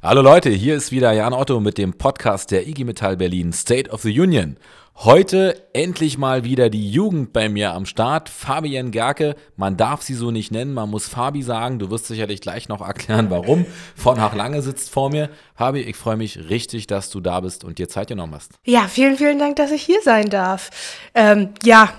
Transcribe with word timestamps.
Hallo 0.00 0.22
Leute, 0.22 0.50
hier 0.50 0.76
ist 0.76 0.92
wieder 0.92 1.10
Jan 1.10 1.32
Otto 1.32 1.58
mit 1.58 1.76
dem 1.76 1.92
Podcast 1.92 2.52
der 2.52 2.68
IG 2.68 2.84
Metall 2.84 3.16
Berlin 3.16 3.52
State 3.52 3.90
of 3.90 4.02
the 4.02 4.20
Union. 4.20 4.56
Heute 4.94 5.60
endlich 5.72 6.18
mal 6.18 6.44
wieder 6.44 6.70
die 6.70 6.88
Jugend 6.88 7.32
bei 7.32 7.48
mir 7.48 7.72
am 7.72 7.84
Start. 7.84 8.28
Fabienne 8.28 8.92
Gerke, 8.92 9.34
man 9.56 9.76
darf 9.76 10.02
sie 10.02 10.14
so 10.14 10.30
nicht 10.30 10.52
nennen, 10.52 10.72
man 10.72 10.88
muss 10.88 11.08
Fabi 11.08 11.42
sagen. 11.42 11.80
Du 11.80 11.90
wirst 11.90 12.06
sicherlich 12.06 12.40
gleich 12.40 12.68
noch 12.68 12.80
erklären, 12.80 13.28
warum. 13.30 13.66
Von 13.96 14.20
Hach 14.20 14.36
Lange 14.36 14.62
sitzt 14.62 14.88
vor 14.88 15.10
mir. 15.10 15.30
Fabi, 15.56 15.80
ich 15.80 15.96
freue 15.96 16.16
mich 16.16 16.48
richtig, 16.48 16.86
dass 16.86 17.10
du 17.10 17.18
da 17.18 17.40
bist 17.40 17.64
und 17.64 17.78
dir 17.78 17.88
Zeit 17.88 18.06
genommen 18.06 18.36
hast. 18.36 18.52
Ja, 18.64 18.86
vielen, 18.86 19.16
vielen 19.16 19.40
Dank, 19.40 19.56
dass 19.56 19.72
ich 19.72 19.82
hier 19.82 20.00
sein 20.02 20.30
darf. 20.30 20.70
Ähm, 21.14 21.50
ja, 21.64 21.92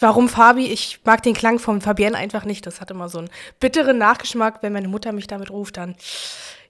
Warum 0.00 0.28
Fabi? 0.28 0.66
Ich 0.66 1.00
mag 1.04 1.22
den 1.22 1.34
Klang 1.34 1.60
von 1.60 1.80
Fabienne 1.80 2.16
einfach 2.16 2.44
nicht. 2.44 2.66
Das 2.66 2.80
hat 2.80 2.90
immer 2.90 3.08
so 3.08 3.18
einen 3.18 3.30
bitteren 3.60 3.98
Nachgeschmack. 3.98 4.60
Wenn 4.62 4.72
meine 4.72 4.88
Mutter 4.88 5.12
mich 5.12 5.28
damit 5.28 5.50
ruft, 5.50 5.76
dann 5.76 5.94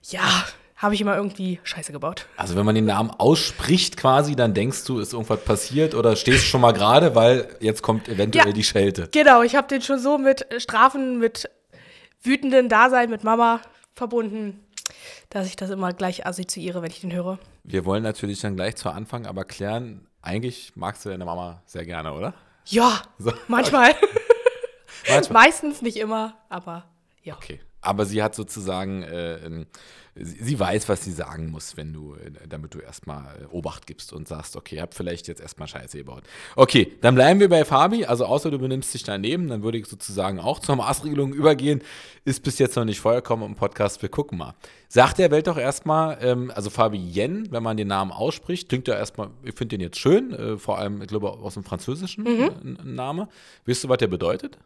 ja, 0.02 0.20
habe 0.76 0.94
ich 0.94 1.00
immer 1.00 1.16
irgendwie 1.16 1.58
Scheiße 1.62 1.90
gebaut. 1.92 2.26
Also 2.36 2.54
wenn 2.54 2.66
man 2.66 2.74
den 2.74 2.84
Namen 2.84 3.10
ausspricht 3.10 3.96
quasi, 3.96 4.36
dann 4.36 4.52
denkst 4.52 4.84
du, 4.84 4.98
ist 4.98 5.14
irgendwas 5.14 5.42
passiert 5.42 5.94
oder 5.94 6.16
stehst 6.16 6.44
schon 6.44 6.60
mal 6.60 6.72
gerade, 6.72 7.14
weil 7.14 7.56
jetzt 7.60 7.82
kommt 7.82 8.08
eventuell 8.08 8.48
ja, 8.48 8.52
die 8.52 8.64
Schelte. 8.64 9.08
Genau, 9.10 9.42
ich 9.42 9.56
habe 9.56 9.68
den 9.68 9.80
schon 9.80 9.98
so 9.98 10.18
mit 10.18 10.46
Strafen, 10.58 11.18
mit 11.18 11.48
wütenden 12.22 12.68
Dasein, 12.68 13.08
mit 13.08 13.24
Mama 13.24 13.60
verbunden, 13.94 14.60
dass 15.30 15.46
ich 15.46 15.56
das 15.56 15.70
immer 15.70 15.92
gleich 15.92 16.26
assoziiere, 16.26 16.82
wenn 16.82 16.90
ich 16.90 17.00
den 17.00 17.12
höre. 17.12 17.38
Wir 17.64 17.86
wollen 17.86 18.02
natürlich 18.02 18.40
dann 18.40 18.56
gleich 18.56 18.76
zu 18.76 18.90
Anfang 18.90 19.26
aber 19.26 19.44
klären, 19.44 20.06
eigentlich 20.20 20.72
magst 20.74 21.04
du 21.04 21.08
deine 21.08 21.24
Mama 21.24 21.62
sehr 21.64 21.86
gerne, 21.86 22.12
oder? 22.12 22.34
Ja, 22.66 23.00
so. 23.18 23.32
manchmal. 23.48 23.94
manchmal. 25.08 25.44
Meistens 25.44 25.80
nicht 25.80 25.96
immer, 25.96 26.34
aber 26.48 26.84
ja. 27.26 27.36
Okay, 27.36 27.60
aber 27.80 28.06
sie 28.06 28.22
hat 28.22 28.34
sozusagen 28.34 29.02
äh, 29.02 29.66
sie 30.18 30.58
weiß, 30.58 30.88
was 30.88 31.04
sie 31.04 31.12
sagen 31.12 31.50
muss, 31.50 31.76
wenn 31.76 31.92
du, 31.92 32.16
damit 32.48 32.74
du 32.74 32.78
erstmal 32.78 33.42
äh, 33.42 33.44
Obacht 33.46 33.86
gibst 33.86 34.12
und 34.12 34.26
sagst, 34.26 34.56
okay, 34.56 34.76
ich 34.76 34.80
habe 34.80 34.94
vielleicht 34.94 35.28
jetzt 35.28 35.40
erstmal 35.40 35.68
Scheiße 35.68 35.98
gebaut. 35.98 36.22
Okay, 36.54 36.92
dann 37.02 37.14
bleiben 37.14 37.40
wir 37.40 37.48
bei 37.48 37.64
Fabi. 37.64 38.06
Also 38.06 38.24
außer 38.24 38.50
du 38.50 38.58
benimmst 38.58 38.92
dich 38.94 39.04
daneben, 39.04 39.48
dann 39.48 39.62
würde 39.62 39.78
ich 39.78 39.86
sozusagen 39.86 40.40
auch 40.40 40.58
zur 40.58 40.76
Maßregelung 40.76 41.32
übergehen. 41.32 41.82
Ist 42.24 42.42
bis 42.42 42.58
jetzt 42.58 42.76
noch 42.76 42.84
nicht 42.84 43.00
vorgekommen 43.00 43.46
im 43.46 43.54
Podcast. 43.54 44.00
Wir 44.02 44.08
gucken 44.08 44.38
mal. 44.38 44.54
Sagt 44.88 45.18
der 45.18 45.30
Welt 45.30 45.46
doch 45.46 45.58
erstmal, 45.58 46.18
ähm, 46.22 46.50
also 46.54 46.70
Fabi 46.70 46.98
Yen, 46.98 47.48
wenn 47.50 47.62
man 47.62 47.76
den 47.76 47.88
Namen 47.88 48.12
ausspricht, 48.12 48.68
klingt 48.68 48.88
ja 48.88 48.94
erstmal, 48.94 49.30
ich 49.42 49.54
finde 49.54 49.76
den 49.76 49.82
jetzt 49.82 49.98
schön, 49.98 50.32
äh, 50.32 50.56
vor 50.56 50.78
allem, 50.78 51.02
ich 51.02 51.08
glaube, 51.08 51.30
aus 51.30 51.54
dem 51.54 51.64
Französischen 51.64 52.24
mhm. 52.24 52.76
äh, 52.80 52.84
Name. 52.84 53.28
Weißt 53.66 53.84
du, 53.84 53.88
was 53.88 53.98
der 53.98 54.06
bedeutet? 54.06 54.58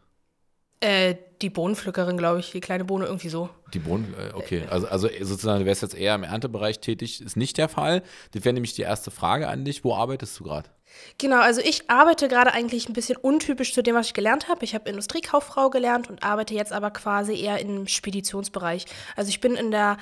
Äh, 0.81 1.15
die 1.41 1.49
Bohnenpflückerin, 1.49 2.17
glaube 2.17 2.39
ich, 2.39 2.51
die 2.51 2.59
kleine 2.59 2.85
Bohne 2.85 3.05
irgendwie 3.05 3.29
so. 3.29 3.49
Die 3.73 3.79
Bohnen, 3.79 4.13
äh, 4.13 4.33
okay. 4.33 4.63
Also, 4.69 4.87
also 4.87 5.07
sozusagen, 5.21 5.59
du 5.61 5.65
wärst 5.65 5.81
jetzt 5.81 5.95
eher 5.95 6.13
im 6.15 6.23
Erntebereich 6.23 6.79
tätig, 6.79 7.21
ist 7.21 7.37
nicht 7.37 7.57
der 7.57 7.69
Fall. 7.69 8.03
Das 8.31 8.45
wäre 8.45 8.53
nämlich 8.53 8.73
die 8.73 8.81
erste 8.81 9.11
Frage 9.11 9.47
an 9.47 9.65
dich. 9.65 9.83
Wo 9.83 9.95
arbeitest 9.95 10.39
du 10.39 10.43
gerade? 10.43 10.69
Genau, 11.17 11.39
also 11.39 11.61
ich 11.61 11.89
arbeite 11.89 12.27
gerade 12.27 12.53
eigentlich 12.53 12.89
ein 12.89 12.93
bisschen 12.93 13.17
untypisch 13.17 13.73
zu 13.73 13.81
dem, 13.81 13.95
was 13.95 14.07
ich 14.07 14.13
gelernt 14.13 14.49
habe. 14.49 14.65
Ich 14.65 14.75
habe 14.75 14.89
Industriekauffrau 14.89 15.69
gelernt 15.69 16.09
und 16.09 16.23
arbeite 16.23 16.53
jetzt 16.53 16.73
aber 16.73 16.91
quasi 16.91 17.39
eher 17.39 17.59
im 17.59 17.87
Speditionsbereich. 17.87 18.85
Also 19.15 19.29
ich 19.29 19.39
bin 19.39 19.55
in 19.55 19.71
der 19.71 19.97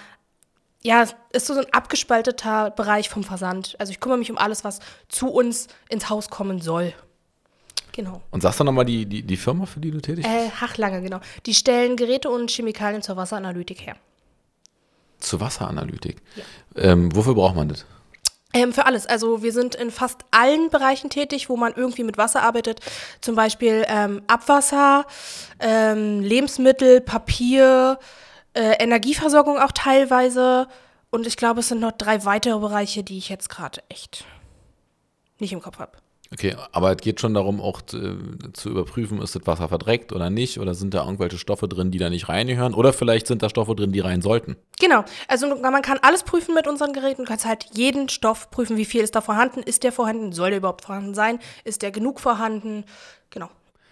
ja, 0.82 1.06
ist 1.34 1.46
so 1.46 1.54
ein 1.54 1.66
abgespalteter 1.74 2.72
Bereich 2.72 3.10
vom 3.10 3.24
Versand. 3.24 3.76
Also 3.80 3.92
ich 3.92 4.00
kümmere 4.00 4.18
mich 4.18 4.32
um 4.32 4.38
alles, 4.38 4.64
was 4.64 4.80
zu 5.10 5.28
uns 5.28 5.68
ins 5.90 6.10
Haus 6.10 6.30
kommen 6.30 6.62
soll. 6.62 6.94
Genau. 8.00 8.22
Und 8.32 8.40
sagst 8.40 8.58
du 8.62 8.64
nochmal 8.64 8.86
die, 8.86 9.06
die, 9.06 9.24
die 9.24 9.36
Firma, 9.36 9.66
für 9.66 9.82
die 9.82 9.92
du 9.92 10.00
tätig 10.00 10.24
bist? 10.24 10.34
Äh, 10.34 10.50
Hachlange, 10.52 11.02
genau. 11.02 11.20
Die 11.46 11.54
stellen 11.54 11.98
Geräte 11.98 12.30
und 12.30 12.50
Chemikalien 12.50 13.02
zur 13.02 13.18
Wasseranalytik 13.18 13.86
her. 13.86 13.98
Zur 15.20 15.42
Wasseranalytik? 15.42 16.22
Ja. 16.38 16.44
Ähm, 16.82 17.14
wofür 17.14 17.36
braucht 17.36 17.58
man 17.58 17.68
das? 17.68 17.86
Ähm, 18.54 18.72
für 18.72 18.86
alles. 18.86 19.06
Also 19.06 19.44
wir 19.44 19.52
sind 19.52 19.76
in 19.76 19.92
fast 19.92 20.20
allen 20.32 20.70
Bereichen 20.70 21.10
tätig, 21.10 21.50
wo 21.50 21.58
man 21.58 21.74
irgendwie 21.74 22.06
mit 22.06 22.18
Wasser 22.18 22.42
arbeitet. 22.42 22.80
Zum 23.20 23.36
Beispiel 23.36 23.84
ähm, 23.90 24.22
Abwasser, 24.28 25.06
ähm, 25.60 26.22
Lebensmittel, 26.22 27.02
Papier, 27.02 28.00
äh, 28.54 28.82
Energieversorgung 28.82 29.60
auch 29.60 29.74
teilweise. 29.74 30.70
Und 31.10 31.28
ich 31.28 31.36
glaube, 31.36 31.60
es 31.60 31.68
sind 31.68 31.82
noch 31.82 31.92
drei 31.92 32.24
weitere 32.24 32.60
Bereiche, 32.60 33.04
die 33.04 33.18
ich 33.18 33.28
jetzt 33.28 33.50
gerade 33.50 33.84
echt 33.90 34.24
nicht 35.38 35.52
im 35.52 35.62
Kopf 35.62 35.80
habe. 35.80 35.98
Okay, 36.32 36.56
aber 36.72 36.92
es 36.92 36.98
geht 36.98 37.20
schon 37.20 37.34
darum, 37.34 37.60
auch 37.60 37.82
zu, 37.82 38.70
überprüfen, 38.70 39.20
ist 39.22 39.36
das 39.36 39.48
Wasser 39.48 39.68
verdreckt 39.68 40.14
oder 40.14 40.30
nicht? 40.30 40.60
Oder 40.60 40.76
sind 40.76 40.94
da 40.94 41.04
irgendwelche 41.04 41.40
Stoffe 41.40 41.68
drin, 41.68 41.90
die 41.90 41.98
da 41.98 42.10
nicht 42.12 42.30
reingehören? 42.30 42.76
Oder 42.76 42.94
vielleicht 42.94 43.26
sind 43.26 43.42
da 43.42 43.50
Stoffe 43.50 43.76
drin, 43.76 43.92
die 43.92 44.00
rein 44.00 44.22
sollten? 44.22 44.56
Genau, 44.80 45.04
also 45.28 45.48
man 45.56 45.82
kann 45.82 45.98
alles 46.04 46.24
prüfen 46.24 46.54
mit 46.54 46.68
unseren 46.68 46.94
Geräten. 46.94 47.24
Du 47.24 47.28
kannst 47.28 47.46
halt 47.46 47.66
jeden 47.74 48.10
Stoff 48.10 48.52
prüfen, 48.52 48.78
wie 48.78 48.86
viel 48.86 49.02
ist 49.02 49.16
da 49.16 49.22
vorhanden, 49.22 49.64
ist 49.64 49.84
der 49.84 49.92
vorhanden, 49.92 50.32
soll 50.32 50.50
der 50.50 50.60
überhaupt 50.60 50.86
vorhanden 50.86 51.16
sein, 51.16 51.40
ist 51.64 51.82
der 51.82 51.92
genug 51.92 52.20
vorhanden? 52.20 52.84
Genau. 53.32 53.50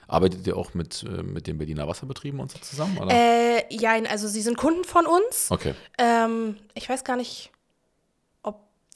Arbeitet 0.08 0.46
ihr 0.46 0.56
auch 0.56 0.74
mit, 0.76 1.04
äh, 1.04 1.24
mit 1.24 1.48
den 1.48 1.58
Berliner 1.58 1.88
Wasserbetrieben 1.88 2.40
und 2.40 2.52
so 2.52 2.60
zusammen? 2.60 2.98
Oder? 3.00 3.12
Äh, 3.12 3.64
ja, 3.72 3.94
also 4.10 4.28
sie 4.28 4.42
sind 4.42 4.58
Kunden 4.58 4.84
von 4.84 5.06
uns. 5.06 5.50
Okay. 5.50 5.74
Ähm, 5.98 6.58
ich 6.76 6.88
weiß 6.88 7.04
gar 7.04 7.18
nicht, 7.18 7.52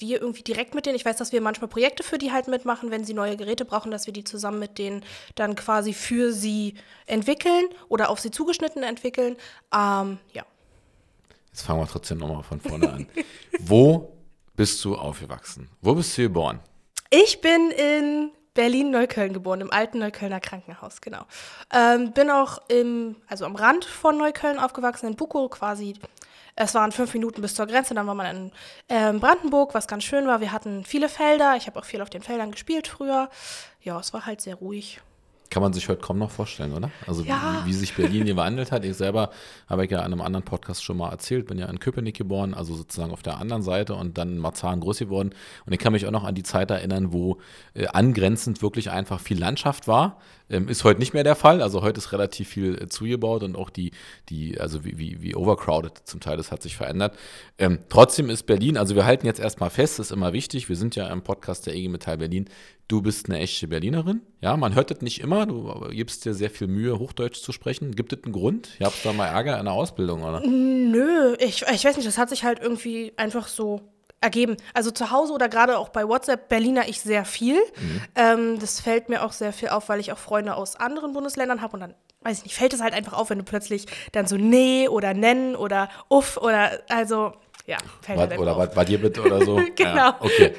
wir 0.01 0.21
irgendwie 0.21 0.43
direkt 0.43 0.75
mit 0.75 0.85
denen, 0.85 0.95
ich 0.95 1.05
weiß, 1.05 1.15
dass 1.15 1.31
wir 1.31 1.39
manchmal 1.41 1.69
Projekte 1.69 2.03
für 2.03 2.17
die 2.17 2.31
halt 2.31 2.47
mitmachen, 2.47 2.91
wenn 2.91 3.05
sie 3.05 3.13
neue 3.13 3.37
Geräte 3.37 3.63
brauchen, 3.63 3.91
dass 3.91 4.05
wir 4.05 4.13
die 4.13 4.23
zusammen 4.23 4.59
mit 4.59 4.77
denen 4.77 5.05
dann 5.35 5.55
quasi 5.55 5.93
für 5.93 6.33
sie 6.33 6.75
entwickeln 7.05 7.65
oder 7.87 8.09
auf 8.09 8.19
sie 8.19 8.31
zugeschnitten 8.31 8.83
entwickeln. 8.83 9.37
Ähm, 9.73 10.17
ja. 10.33 10.43
Jetzt 11.47 11.61
fangen 11.61 11.79
wir 11.79 11.87
trotzdem 11.87 12.17
nochmal 12.17 12.43
von 12.43 12.59
vorne 12.59 12.91
an. 12.91 13.07
Wo 13.59 14.13
bist 14.55 14.83
du 14.83 14.95
aufgewachsen? 14.95 15.69
Wo 15.81 15.95
bist 15.95 16.17
du 16.17 16.23
geboren? 16.23 16.59
Ich 17.09 17.41
bin 17.41 17.71
in 17.71 18.31
Berlin-Neukölln 18.53 19.33
geboren, 19.33 19.61
im 19.61 19.71
alten 19.71 19.99
Neuköllner 19.99 20.39
Krankenhaus, 20.39 21.01
genau. 21.01 21.25
Ähm, 21.73 22.11
bin 22.11 22.29
auch 22.29 22.57
im, 22.67 23.15
also 23.27 23.45
am 23.45 23.55
Rand 23.55 23.85
von 23.85 24.17
Neukölln 24.17 24.59
aufgewachsen, 24.59 25.07
in 25.07 25.15
Bukow 25.15 25.49
quasi 25.49 25.93
es 26.55 26.73
waren 26.75 26.91
fünf 26.91 27.13
Minuten 27.13 27.41
bis 27.41 27.55
zur 27.55 27.67
Grenze, 27.67 27.93
dann 27.93 28.07
war 28.07 28.15
man 28.15 28.35
in 28.35 28.51
ähm, 28.89 29.19
Brandenburg, 29.19 29.73
was 29.73 29.87
ganz 29.87 30.03
schön 30.03 30.27
war. 30.27 30.41
Wir 30.41 30.51
hatten 30.51 30.83
viele 30.85 31.09
Felder, 31.09 31.55
ich 31.55 31.67
habe 31.67 31.79
auch 31.79 31.85
viel 31.85 32.01
auf 32.01 32.09
den 32.09 32.21
Feldern 32.21 32.51
gespielt 32.51 32.87
früher. 32.87 33.29
Ja, 33.81 33.99
es 33.99 34.13
war 34.13 34.25
halt 34.25 34.41
sehr 34.41 34.55
ruhig. 34.55 35.01
Kann 35.51 35.61
man 35.61 35.73
sich 35.73 35.89
heute 35.89 35.99
kaum 35.99 36.17
noch 36.17 36.31
vorstellen, 36.31 36.71
oder? 36.71 36.91
Also 37.05 37.23
ja. 37.23 37.61
wie, 37.65 37.69
wie, 37.69 37.73
sich 37.73 37.93
Berlin 37.93 38.25
gewandelt 38.25 38.71
hat. 38.71 38.85
Ich 38.85 38.95
selber 38.95 39.31
habe 39.67 39.83
ich 39.83 39.91
ja 39.91 39.99
in 39.99 40.05
einem 40.05 40.21
anderen 40.21 40.45
Podcast 40.45 40.81
schon 40.81 40.95
mal 40.95 41.09
erzählt, 41.09 41.47
bin 41.47 41.59
ja 41.59 41.65
in 41.65 41.77
Köpenick 41.77 42.15
geboren, 42.15 42.53
also 42.53 42.73
sozusagen 42.73 43.11
auf 43.11 43.21
der 43.21 43.37
anderen 43.37 43.61
Seite 43.61 43.95
und 43.95 44.17
dann 44.17 44.29
in 44.29 44.37
Marzahn 44.37 44.79
groß 44.79 44.99
geworden. 44.99 45.31
Und 45.65 45.73
ich 45.73 45.79
kann 45.79 45.91
mich 45.91 46.05
auch 46.07 46.11
noch 46.11 46.23
an 46.23 46.35
die 46.35 46.43
Zeit 46.43 46.71
erinnern, 46.71 47.11
wo 47.11 47.39
äh, 47.73 47.87
angrenzend 47.87 48.61
wirklich 48.61 48.91
einfach 48.91 49.19
viel 49.19 49.37
Landschaft 49.37 49.89
war. 49.89 50.21
Ähm, 50.51 50.67
ist 50.67 50.83
heute 50.83 50.99
nicht 50.99 51.13
mehr 51.13 51.23
der 51.23 51.35
Fall. 51.35 51.61
Also 51.61 51.81
heute 51.81 51.99
ist 51.99 52.11
relativ 52.11 52.49
viel 52.49 52.81
äh, 52.81 52.89
zugebaut 52.89 53.43
und 53.43 53.55
auch 53.55 53.69
die, 53.69 53.91
die 54.29 54.59
also 54.59 54.83
wie, 54.83 54.97
wie, 54.97 55.21
wie 55.21 55.35
overcrowded 55.35 55.93
zum 56.03 56.19
Teil, 56.19 56.37
das 56.37 56.51
hat 56.51 56.61
sich 56.61 56.75
verändert. 56.75 57.17
Ähm, 57.57 57.79
trotzdem 57.89 58.29
ist 58.29 58.43
Berlin, 58.43 58.77
also 58.77 58.95
wir 58.95 59.05
halten 59.05 59.25
jetzt 59.25 59.39
erstmal 59.39 59.69
fest, 59.69 59.99
das 59.99 60.07
ist 60.07 60.11
immer 60.11 60.33
wichtig, 60.33 60.67
wir 60.67 60.75
sind 60.75 60.95
ja 60.95 61.07
im 61.07 61.21
Podcast 61.21 61.65
der 61.67 61.75
EG 61.75 61.87
Metall 61.87 62.17
Berlin, 62.17 62.49
du 62.89 63.01
bist 63.01 63.29
eine 63.29 63.39
echte 63.39 63.67
Berlinerin. 63.67 64.21
Ja, 64.41 64.57
man 64.57 64.75
hört 64.75 64.91
das 64.91 65.01
nicht 65.01 65.21
immer, 65.21 65.45
du 65.45 65.87
gibst 65.91 66.25
dir 66.25 66.33
sehr 66.33 66.49
viel 66.49 66.67
Mühe, 66.67 66.99
Hochdeutsch 66.99 67.41
zu 67.41 67.51
sprechen. 67.51 67.95
Gibt 67.95 68.11
es 68.11 68.23
einen 68.23 68.33
Grund? 68.33 68.69
Ihr 68.79 68.87
habt 68.87 69.05
da 69.05 69.13
mal 69.13 69.27
Ärger 69.27 69.57
in 69.57 69.65
der 69.65 69.73
Ausbildung, 69.73 70.23
oder? 70.23 70.41
Nö, 70.45 71.35
ich, 71.39 71.63
ich 71.73 71.85
weiß 71.85 71.95
nicht, 71.95 72.07
das 72.07 72.17
hat 72.17 72.29
sich 72.29 72.43
halt 72.43 72.59
irgendwie 72.59 73.13
einfach 73.15 73.47
so 73.47 73.81
ergeben. 74.21 74.55
Also 74.73 74.91
zu 74.91 75.11
Hause 75.11 75.33
oder 75.33 75.49
gerade 75.49 75.77
auch 75.77 75.89
bei 75.89 76.07
WhatsApp 76.07 76.47
Berliner 76.47 76.87
ich 76.87 77.01
sehr 77.01 77.25
viel. 77.25 77.55
Mhm. 77.55 78.01
Ähm, 78.15 78.59
das 78.59 78.79
fällt 78.79 79.09
mir 79.09 79.23
auch 79.23 79.33
sehr 79.33 79.51
viel 79.51 79.69
auf, 79.69 79.89
weil 79.89 79.99
ich 79.99 80.11
auch 80.11 80.17
Freunde 80.17 80.55
aus 80.55 80.75
anderen 80.75 81.13
Bundesländern 81.13 81.61
habe 81.61 81.73
und 81.73 81.79
dann, 81.81 81.95
weiß 82.21 82.37
ich 82.37 82.43
nicht, 82.45 82.55
fällt 82.55 82.73
es 82.73 82.81
halt 82.81 82.93
einfach 82.93 83.13
auf, 83.13 83.31
wenn 83.31 83.39
du 83.39 83.43
plötzlich 83.43 83.87
dann 84.11 84.27
so 84.27 84.37
nee 84.37 84.87
oder 84.87 85.13
nennen 85.13 85.55
oder 85.55 85.89
uff 86.07 86.37
oder 86.37 86.79
also, 86.87 87.33
ja, 87.65 87.77
fällt 88.01 88.19
wat, 88.19 88.29
halt 88.29 88.39
Oder 88.39 88.57
was 88.57 88.73
bei 88.73 88.85
dir 88.85 89.01
bitte 89.01 89.21
oder 89.21 89.43
so. 89.43 89.55
genau. 89.75 89.95
Ja, 89.95 90.17
okay. 90.19 90.53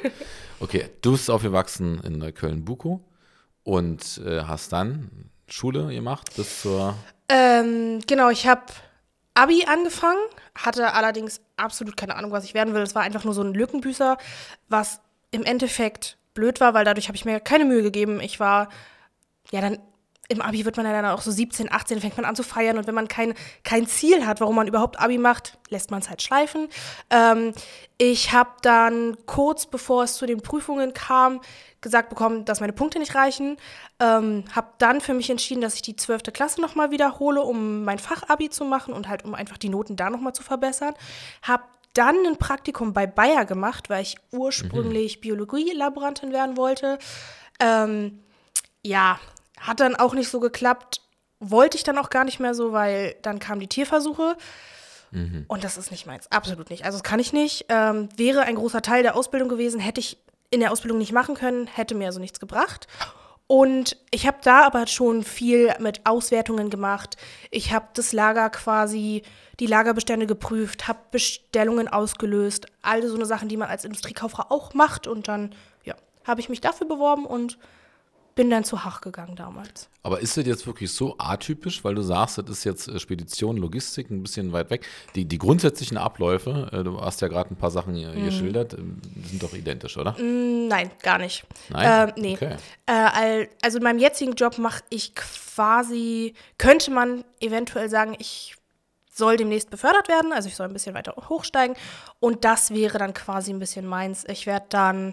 Okay, 0.61 0.89
du 1.01 1.13
bist 1.13 1.29
aufgewachsen 1.29 2.01
in 2.05 2.35
Köln-Bukow 2.35 3.01
und 3.65 4.21
äh, 4.25 4.43
hast 4.43 4.73
dann 4.73 5.31
Schule 5.49 5.93
gemacht 5.93 6.31
bis 6.37 6.63
zur. 6.63 6.95
Ähm, 7.29 8.01
genau, 8.07 8.31
ich 8.31 8.47
habe 8.47 8.63
Abi 9.35 9.65
angefangen, 9.67 10.21
hatte 10.55 10.93
allerdings 10.93 11.41
absolut 11.57 11.97
keine 11.97 12.17
Ahnung, 12.17 12.33
was 12.33 12.45
ich 12.45 12.55
werden 12.55 12.75
will. 12.75 12.83
Es 12.83 12.95
war 12.95 13.03
einfach 13.03 13.25
nur 13.25 13.35
so 13.35 13.43
ein 13.43 13.55
Lückenbüßer, 13.55 14.19
was 14.69 15.01
im 15.31 15.45
Endeffekt 15.45 16.19
blöd 16.35 16.61
war, 16.61 16.75
weil 16.75 16.85
dadurch 16.85 17.09
habe 17.09 17.17
ich 17.17 17.25
mir 17.25 17.41
keine 17.41 17.65
Mühe 17.65 17.83
gegeben. 17.83 18.21
Ich 18.21 18.41
war 18.41 18.69
ja 19.51 19.61
dann 19.61 19.79
im 20.33 20.43
Abi 20.43 20.65
wird 20.65 20.77
man 20.77 20.87
ja 20.87 20.93
dann 20.93 21.05
auch 21.07 21.21
so 21.21 21.31
17, 21.31 21.71
18, 21.71 22.01
fängt 22.01 22.17
man 22.17 22.25
an 22.25 22.35
zu 22.35 22.43
feiern 22.43 22.79
und 22.79 22.87
wenn 22.87 22.95
man 22.95 23.09
kein, 23.09 23.35
kein 23.63 23.87
Ziel 23.87 24.27
hat, 24.27 24.41
warum 24.41 24.57
man 24.57 24.67
überhaupt 24.67 24.99
Abi 24.99 25.19
macht, 25.19 25.59
lässt 25.69 25.91
man 25.91 26.01
es 26.01 26.09
halt 26.09 26.23
schleifen. 26.23 26.69
Ähm, 27.11 27.53
ich 27.99 28.33
habe 28.33 28.51
dann 28.63 29.17
kurz 29.27 29.67
bevor 29.67 30.05
es 30.05 30.15
zu 30.15 30.27
den 30.27 30.41
Prüfungen 30.41 30.95
kam, 30.95 31.41
gesagt 31.81 32.09
bekommen, 32.09 32.45
dass 32.45 32.61
meine 32.61 32.73
Punkte 32.73 32.99
nicht 32.99 33.15
reichen. 33.15 33.57
Ähm, 34.01 34.45
habe 34.53 34.69
dann 34.79 35.01
für 35.01 35.15
mich 35.15 35.31
entschieden, 35.31 35.61
dass 35.61 35.75
ich 35.75 35.83
die 35.83 35.97
12. 35.97 36.33
Klasse 36.33 36.61
nochmal 36.61 36.91
wiederhole, 36.91 37.43
um 37.43 37.85
mein 37.85 37.99
Fachabi 37.99 38.49
zu 38.49 38.65
machen 38.65 38.95
und 38.95 39.09
halt 39.09 39.25
um 39.25 39.35
einfach 39.35 39.59
die 39.59 39.69
Noten 39.69 39.97
da 39.97 40.09
nochmal 40.09 40.33
zu 40.33 40.43
verbessern. 40.43 40.95
Habe 41.43 41.65
dann 41.95 42.17
ein 42.27 42.39
Praktikum 42.39 42.93
bei 42.93 43.07
Bayer 43.07 43.45
gemacht, 43.45 43.91
weil 43.91 44.03
ich 44.03 44.17
ursprünglich 44.31 45.19
mhm. 45.19 45.21
Biologielaborantin 45.21 46.33
werden 46.33 46.57
wollte. 46.57 46.99
Ähm, 47.61 48.23
ja, 48.83 49.21
hat 49.63 49.81
dann 49.81 49.97
auch 49.97 50.15
nicht 50.15 50.29
so 50.29 50.41
geklappt. 50.41 51.01
Wollte 51.41 51.77
ich 51.77 51.85
dann 51.85 51.99
auch 51.99 52.11
gar 52.11 52.25
nicht 52.25 52.41
mehr 52.41 52.55
so, 52.55 52.73
weil 52.73 53.17
dann 53.23 53.39
kamen 53.39 53.61
die 53.61 53.69
Tierversuche. 53.69 54.37
Mhm. 55.11 55.45
Und 55.49 55.65
das 55.65 55.77
ist 55.77 55.91
nicht 55.91 56.07
meins, 56.07 56.31
absolut 56.31 56.71
nicht. 56.71 56.85
Also 56.85 56.99
das 56.99 57.03
kann 57.03 57.21
ich 57.21 57.33
nicht. 57.33 57.67
Ähm, 57.69 58.09
wäre 58.17 58.43
ein 58.43 58.57
großer 58.57 58.83
Teil 58.83 59.03
der 59.03 59.17
Ausbildung 59.17 59.49
gewesen, 59.49 59.81
hätte 59.81 60.01
ich 60.01 60.19
in 60.51 60.61
der 60.61 60.73
Ausbildung 60.73 60.99
nicht 60.99 61.13
machen 61.13 61.35
können, 61.35 61.67
hätte 61.67 61.95
mir 61.95 62.07
also 62.07 62.21
nichts 62.21 62.41
gebracht. 62.41 62.87
Und 63.47 63.97
ich 64.11 64.27
habe 64.27 64.39
da 64.43 64.65
aber 64.65 64.87
schon 64.87 65.23
viel 65.25 65.75
mit 65.79 66.07
Auswertungen 66.07 66.71
gemacht. 66.71 67.17
Ich 67.51 67.73
habe 67.73 67.89
das 67.95 68.13
Lager 68.13 68.49
quasi, 68.51 69.23
die 69.61 69.67
Lagerbestände 69.67 70.27
geprüft, 70.27 70.89
habe 70.89 71.01
Bestellungen 71.11 71.89
ausgelöst, 71.89 72.67
all 72.81 73.07
so 73.07 73.15
eine 73.15 73.27
Sachen, 73.27 73.49
die 73.49 73.57
man 73.57 73.69
als 73.69 73.85
Industriekauffrau 73.85 74.47
auch 74.49 74.73
macht. 74.73 75.07
Und 75.07 75.29
dann, 75.29 75.55
ja, 75.85 75.95
habe 76.25 76.41
ich 76.41 76.49
mich 76.49 76.63
dafür 76.63 76.87
beworben 76.87 77.27
und 77.27 77.59
bin 78.35 78.51
dann 78.51 78.65
zu 78.65 78.85
Hach 78.85 79.01
gegangen 79.01 79.37
damals. 79.37 79.89
Aber 80.03 80.21
ist 80.21 80.37
das 80.37 80.47
jetzt 80.47 80.67
wirklich 80.67 80.93
so 80.93 81.15
atypisch, 81.19 81.85
weil 81.85 81.95
du 81.95 82.03
sagst, 82.03 82.39
das 82.39 82.49
ist 82.49 82.65
jetzt 82.65 82.89
äh, 82.89 82.99
Spedition, 82.99 83.57
Logistik, 83.57 84.11
ein 84.11 84.23
bisschen 84.23 84.53
weit 84.53 84.71
weg. 84.71 84.87
Die, 85.15 85.25
die 85.25 85.39
grundsätzlichen 85.39 85.97
Abläufe, 85.97 86.69
äh, 86.73 86.83
du 86.83 87.01
hast 87.01 87.21
ja 87.21 87.29
gerade 87.29 87.51
ein 87.51 87.57
paar 87.57 87.71
Sachen 87.71 87.95
mhm. 87.95 88.25
geschildert, 88.25 88.75
ähm, 88.75 89.01
sind 89.25 89.43
doch 89.43 89.55
identisch, 89.55 89.97
oder? 89.97 90.13
Mm, 90.13 90.69
nein, 90.69 90.91
gar 91.03 91.19
nicht. 91.19 91.45
Nein? 91.69 92.09
Äh, 92.09 92.13
nee. 92.21 92.35
Okay. 92.35 92.57
Äh, 92.87 93.47
also 93.63 93.79
in 93.79 93.85
meinem 93.85 93.99
jetzigen 93.99 94.33
Job 94.35 94.59
mache 94.59 94.83
ich 94.91 95.15
quasi, 95.15 96.35
könnte 96.59 96.91
man 96.91 97.25
eventuell 97.41 97.89
sagen, 97.89 98.17
ich 98.19 98.57
soll 99.13 99.37
demnächst 99.37 99.71
befördert 99.71 100.09
werden, 100.09 100.33
also 100.33 100.49
ich 100.49 100.57
soll 100.57 100.67
ein 100.67 100.73
bisschen 100.73 100.95
weiter 100.95 101.15
hochsteigen 101.29 101.77
und 102.19 102.45
das 102.45 102.73
wäre 102.73 102.99
dann 102.99 103.13
quasi 103.13 103.53
ein 103.53 103.59
bisschen 103.59 103.87
meins. 103.87 104.25
Ich 104.27 104.47
werde 104.47 104.67
dann 104.71 105.13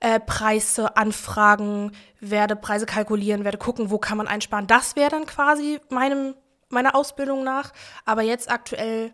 äh, 0.00 0.18
Preise 0.18 0.96
anfragen, 0.96 1.92
werde 2.20 2.56
Preise 2.56 2.86
kalkulieren, 2.86 3.44
werde 3.44 3.58
gucken, 3.58 3.90
wo 3.90 3.98
kann 3.98 4.18
man 4.18 4.26
einsparen. 4.26 4.66
Das 4.66 4.96
wäre 4.96 5.10
dann 5.10 5.26
quasi 5.26 5.80
meinem, 5.90 6.34
meiner 6.68 6.94
Ausbildung 6.94 7.44
nach. 7.44 7.72
Aber 8.04 8.22
jetzt 8.22 8.50
aktuell 8.50 9.12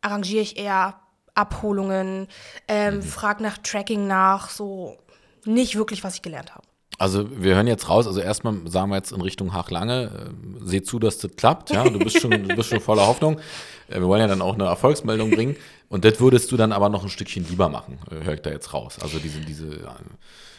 arrangiere 0.00 0.42
ich 0.42 0.58
eher 0.58 1.00
Abholungen, 1.34 2.28
ähm, 2.68 2.96
mhm. 2.96 3.02
frage 3.02 3.42
nach 3.42 3.58
Tracking 3.58 4.06
nach, 4.06 4.50
so 4.50 4.98
nicht 5.44 5.76
wirklich, 5.76 6.04
was 6.04 6.16
ich 6.16 6.22
gelernt 6.22 6.54
habe. 6.54 6.66
Also 7.02 7.26
wir 7.42 7.56
hören 7.56 7.66
jetzt 7.66 7.88
raus, 7.88 8.06
also 8.06 8.20
erstmal 8.20 8.54
sagen 8.66 8.90
wir 8.90 8.96
jetzt 8.96 9.10
in 9.10 9.20
Richtung 9.20 9.52
Hachlange, 9.52 10.30
äh, 10.30 10.64
seh 10.64 10.82
zu, 10.82 11.00
dass 11.00 11.18
das 11.18 11.34
klappt, 11.34 11.70
ja, 11.70 11.82
du 11.82 11.98
bist 11.98 12.20
schon, 12.20 12.30
du 12.30 12.54
bist 12.54 12.68
schon 12.68 12.78
voller 12.78 13.08
Hoffnung. 13.08 13.40
Äh, 13.88 13.94
wir 13.94 14.06
wollen 14.06 14.20
ja 14.20 14.28
dann 14.28 14.40
auch 14.40 14.54
eine 14.54 14.66
Erfolgsmeldung 14.66 15.32
bringen. 15.32 15.56
Und 15.88 16.04
das 16.04 16.20
würdest 16.20 16.52
du 16.52 16.56
dann 16.56 16.70
aber 16.70 16.90
noch 16.90 17.02
ein 17.02 17.08
Stückchen 17.08 17.44
lieber 17.48 17.68
machen, 17.68 17.98
äh, 18.08 18.24
höre 18.24 18.34
ich 18.34 18.42
da 18.42 18.50
jetzt 18.50 18.72
raus. 18.72 19.00
Also 19.02 19.18
diese, 19.18 19.40
diese, 19.40 19.80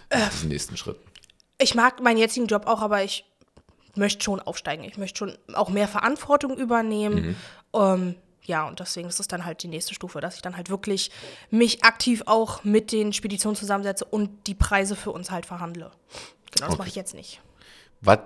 äh, 0.09 0.17
diesen 0.33 0.49
nächsten 0.49 0.75
Schritt. 0.75 0.97
Ich 1.61 1.75
mag 1.75 2.03
meinen 2.03 2.17
jetzigen 2.17 2.47
Job 2.47 2.67
auch, 2.67 2.81
aber 2.81 3.05
ich 3.05 3.23
möchte 3.95 4.21
schon 4.21 4.41
aufsteigen. 4.41 4.83
Ich 4.83 4.97
möchte 4.97 5.19
schon 5.19 5.37
auch 5.53 5.69
mehr 5.69 5.87
Verantwortung 5.87 6.57
übernehmen. 6.57 7.25
Mhm. 7.25 7.35
Ähm, 7.73 8.15
ja, 8.45 8.67
und 8.67 8.79
deswegen 8.79 9.07
ist 9.07 9.19
es 9.19 9.27
dann 9.27 9.45
halt 9.45 9.63
die 9.63 9.67
nächste 9.67 9.93
Stufe, 9.93 10.19
dass 10.19 10.35
ich 10.35 10.41
dann 10.41 10.57
halt 10.57 10.69
wirklich 10.69 11.11
mich 11.49 11.83
aktiv 11.83 12.23
auch 12.25 12.63
mit 12.63 12.91
den 12.91 13.13
Speditionen 13.13 13.55
zusammensetze 13.55 14.05
und 14.05 14.47
die 14.47 14.55
Preise 14.55 14.95
für 14.95 15.11
uns 15.11 15.31
halt 15.31 15.45
verhandle. 15.45 15.91
Genau, 16.51 16.67
das 16.67 16.69
okay. 16.69 16.77
mache 16.77 16.89
ich 16.89 16.95
jetzt 16.95 17.13
nicht. 17.13 17.41
Was, 18.01 18.19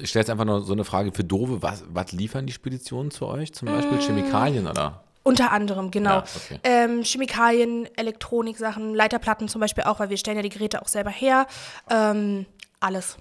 ich 0.00 0.10
stelle 0.10 0.22
jetzt 0.22 0.30
einfach 0.30 0.44
nur 0.44 0.62
so 0.62 0.72
eine 0.72 0.84
Frage 0.84 1.10
für 1.12 1.24
Dove. 1.24 1.60
Was, 1.60 1.82
was 1.88 2.12
liefern 2.12 2.46
die 2.46 2.52
Speditionen 2.52 3.10
zu 3.10 3.26
euch? 3.26 3.52
Zum 3.52 3.66
Beispiel 3.66 3.98
mmh. 3.98 4.06
Chemikalien 4.06 4.66
oder? 4.68 5.02
Unter 5.24 5.50
anderem, 5.50 5.90
genau. 5.90 6.18
Ja, 6.18 6.24
okay. 6.36 6.58
ähm, 6.62 7.02
Chemikalien, 7.02 7.88
Elektroniksachen, 7.96 8.94
Leiterplatten 8.94 9.48
zum 9.48 9.60
Beispiel 9.60 9.84
auch, 9.84 9.98
weil 9.98 10.10
wir 10.10 10.18
stellen 10.18 10.36
ja 10.36 10.42
die 10.42 10.50
Geräte 10.50 10.82
auch 10.82 10.88
selber 10.88 11.10
her. 11.10 11.46
Ähm, 11.90 12.46
alles. 12.78 13.16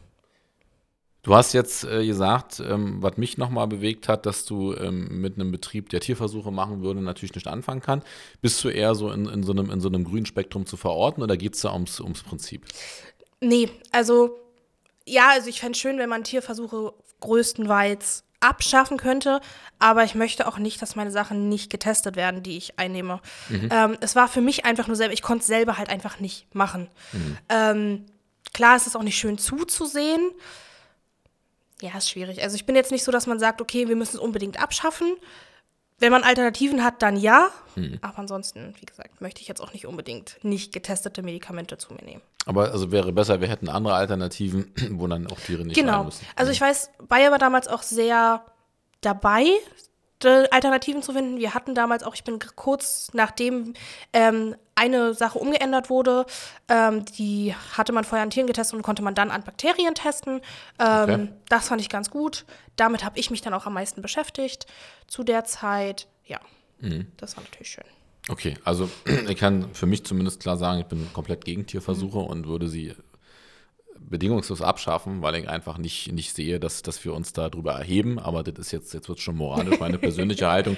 Du 1.24 1.34
hast 1.34 1.54
jetzt 1.54 1.86
äh, 1.86 2.06
gesagt, 2.06 2.60
ähm, 2.60 3.02
was 3.02 3.16
mich 3.16 3.38
nochmal 3.38 3.68
bewegt 3.68 4.10
hat, 4.10 4.26
dass 4.26 4.44
du 4.44 4.76
ähm, 4.76 5.22
mit 5.22 5.36
einem 5.36 5.52
Betrieb, 5.52 5.88
der 5.90 6.02
Tierversuche 6.02 6.52
machen 6.52 6.84
würde, 6.84 7.02
natürlich 7.02 7.34
nicht 7.34 7.48
anfangen 7.48 7.82
kann. 7.82 8.04
Bist 8.42 8.62
du 8.64 8.68
eher 8.68 8.94
so 8.94 9.10
in, 9.10 9.26
in, 9.28 9.42
so, 9.44 9.54
einem, 9.54 9.72
in 9.72 9.80
so 9.80 9.88
einem 9.88 10.04
grünen 10.04 10.26
Spektrum 10.26 10.66
zu 10.66 10.76
verorten 10.76 11.24
oder 11.24 11.38
geht 11.38 11.56
es 11.56 11.62
da 11.62 11.72
ums, 11.72 12.02
ums 12.02 12.24
Prinzip? 12.24 12.66
Nee, 13.40 13.70
also 13.94 14.38
ja, 15.06 15.30
also 15.32 15.50
ich 15.50 15.62
fände 15.62 15.72
es 15.72 15.80
schön, 15.80 15.98
wenn 15.98 16.10
man 16.10 16.26
Tierversuche 16.26 16.94
größtenteils 17.22 18.26
abschaffen 18.42 18.98
könnte, 18.98 19.40
aber 19.80 20.04
ich 20.04 20.16
möchte 20.16 20.46
auch 20.46 20.58
nicht, 20.58 20.82
dass 20.82 20.98
meine 20.98 21.12
Sachen 21.12 21.48
nicht 21.48 21.70
getestet 21.70 22.18
werden, 22.18 22.44
die 22.44 22.58
ich 22.58 22.78
einnehme. 22.78 23.22
Mhm. 23.48 23.70
Ähm, 23.72 23.98
es 24.02 24.18
war 24.18 24.28
für 24.28 24.42
mich 24.42 24.66
einfach 24.66 24.88
nur 24.88 24.98
selber, 24.98 25.14
ich 25.14 25.22
konnte 25.22 25.42
es 25.44 25.48
selber 25.48 25.78
halt 25.78 25.88
einfach 25.88 26.20
nicht 26.20 26.54
machen. 26.54 26.90
Mhm. 27.14 27.38
Ähm, 27.48 28.06
klar 28.54 28.76
ist 28.76 28.88
es 28.88 28.98
auch 28.98 29.04
nicht 29.04 29.18
schön 29.18 29.38
zuzusehen. 29.38 30.32
Ja, 31.84 31.98
ist 31.98 32.10
schwierig. 32.10 32.42
Also 32.42 32.56
ich 32.56 32.66
bin 32.66 32.78
jetzt 32.78 32.92
nicht 32.92 33.04
so, 33.04 33.12
dass 33.12 33.28
man 33.28 33.40
sagt, 33.40 33.60
okay, 33.60 33.90
wir 33.90 33.98
müssen 33.98 34.16
es 34.16 34.22
unbedingt 34.22 34.58
abschaffen. 34.58 35.18
Wenn 36.00 36.14
man 36.14 36.24
Alternativen 36.24 36.82
hat, 36.82 37.02
dann 37.02 37.18
ja. 37.18 37.50
Mhm. 37.76 38.00
Aber 38.02 38.20
ansonsten, 38.20 38.74
wie 38.80 38.86
gesagt, 38.86 39.20
möchte 39.20 39.42
ich 39.42 39.50
jetzt 39.50 39.60
auch 39.60 39.74
nicht 39.74 39.86
unbedingt 39.86 40.38
nicht 40.44 40.72
getestete 40.72 41.24
Medikamente 41.24 41.78
zu 41.78 41.94
mir 41.94 42.02
nehmen. 42.06 42.22
Aber 42.46 42.72
also 42.72 42.94
wäre 42.94 43.12
besser, 43.12 43.42
wir 43.42 43.50
hätten 43.50 43.68
andere 43.68 43.96
Alternativen, 43.96 44.72
wo 44.92 45.08
dann 45.08 45.28
auch 45.28 45.38
Tiere 45.42 45.66
nicht 45.66 45.76
genau. 45.76 45.98
rein 45.98 46.06
müssen. 46.06 46.26
Also 46.38 46.54
ich 46.54 46.62
weiß, 46.62 46.90
Bayer 47.10 47.32
war 47.32 47.38
damals 47.38 47.68
auch 47.68 47.84
sehr 47.84 48.46
dabei, 49.02 49.46
Alternativen 50.52 51.02
zu 51.02 51.14
finden. 51.14 51.38
Wir 51.38 51.54
hatten 51.54 51.76
damals 51.76 52.04
auch, 52.04 52.16
ich 52.16 52.24
bin 52.24 52.40
kurz 52.56 53.12
nachdem 53.14 53.74
ähm, 54.14 54.56
eine 54.76 55.14
Sache 55.14 55.40
umgeändert 55.40 55.90
wurde, 55.90 56.26
ähm, 56.68 57.06
die 57.06 57.54
hatte 57.78 57.94
man 57.94 58.04
vorher 58.04 58.24
an 58.24 58.30
Tieren 58.30 58.48
getestet 58.48 58.76
und 58.76 58.84
konnte 58.84 59.04
man 59.04 59.16
dann 59.16 59.32
an 59.32 59.44
Bakterien 59.44 59.96
testen. 59.96 60.42
Ähm, 60.80 61.04
okay. 61.04 61.30
Das 61.50 61.68
fand 61.68 61.82
ich 61.82 61.90
ganz 61.90 62.10
gut. 62.10 62.46
Damit 62.76 63.04
habe 63.04 63.20
ich 63.20 63.30
mich 63.30 63.42
dann 63.42 63.54
auch 63.54 63.66
am 63.66 63.74
meisten 63.74 64.02
beschäftigt 64.02 64.66
zu 65.08 65.24
der 65.24 65.44
Zeit. 65.46 66.08
Ja, 66.26 66.40
mhm. 66.80 67.08
das 67.18 67.38
war 67.38 67.44
natürlich 67.44 67.70
schön. 67.70 67.86
Okay, 68.30 68.56
also 68.64 68.90
ich 69.30 69.38
kann 69.38 69.74
für 69.74 69.86
mich 69.86 70.06
zumindest 70.06 70.42
klar 70.42 70.58
sagen, 70.58 70.80
ich 70.80 70.88
bin 70.88 71.12
komplett 71.14 71.46
gegen 71.46 71.66
Tierversuche 71.66 72.20
mhm. 72.20 72.26
und 72.26 72.48
würde 72.48 72.68
sie 72.68 72.96
bedingungslos 74.10 74.62
abschaffen, 74.62 75.22
weil 75.22 75.36
ich 75.36 75.50
einfach 75.50 75.78
nicht, 75.78 76.12
nicht 76.12 76.36
sehe, 76.36 76.60
dass, 76.60 76.82
dass 76.82 77.04
wir 77.06 77.14
uns 77.14 77.34
darüber 77.34 77.74
erheben. 77.74 78.20
Aber 78.20 78.44
das 78.44 78.68
ist 78.68 78.72
jetzt, 78.72 78.94
jetzt 78.94 79.10
wird 79.10 79.18
es 79.18 79.24
schon 79.24 79.38
moralisch 79.38 79.80
meine 79.80 79.98
persönliche 79.98 80.48
Haltung. 80.52 80.78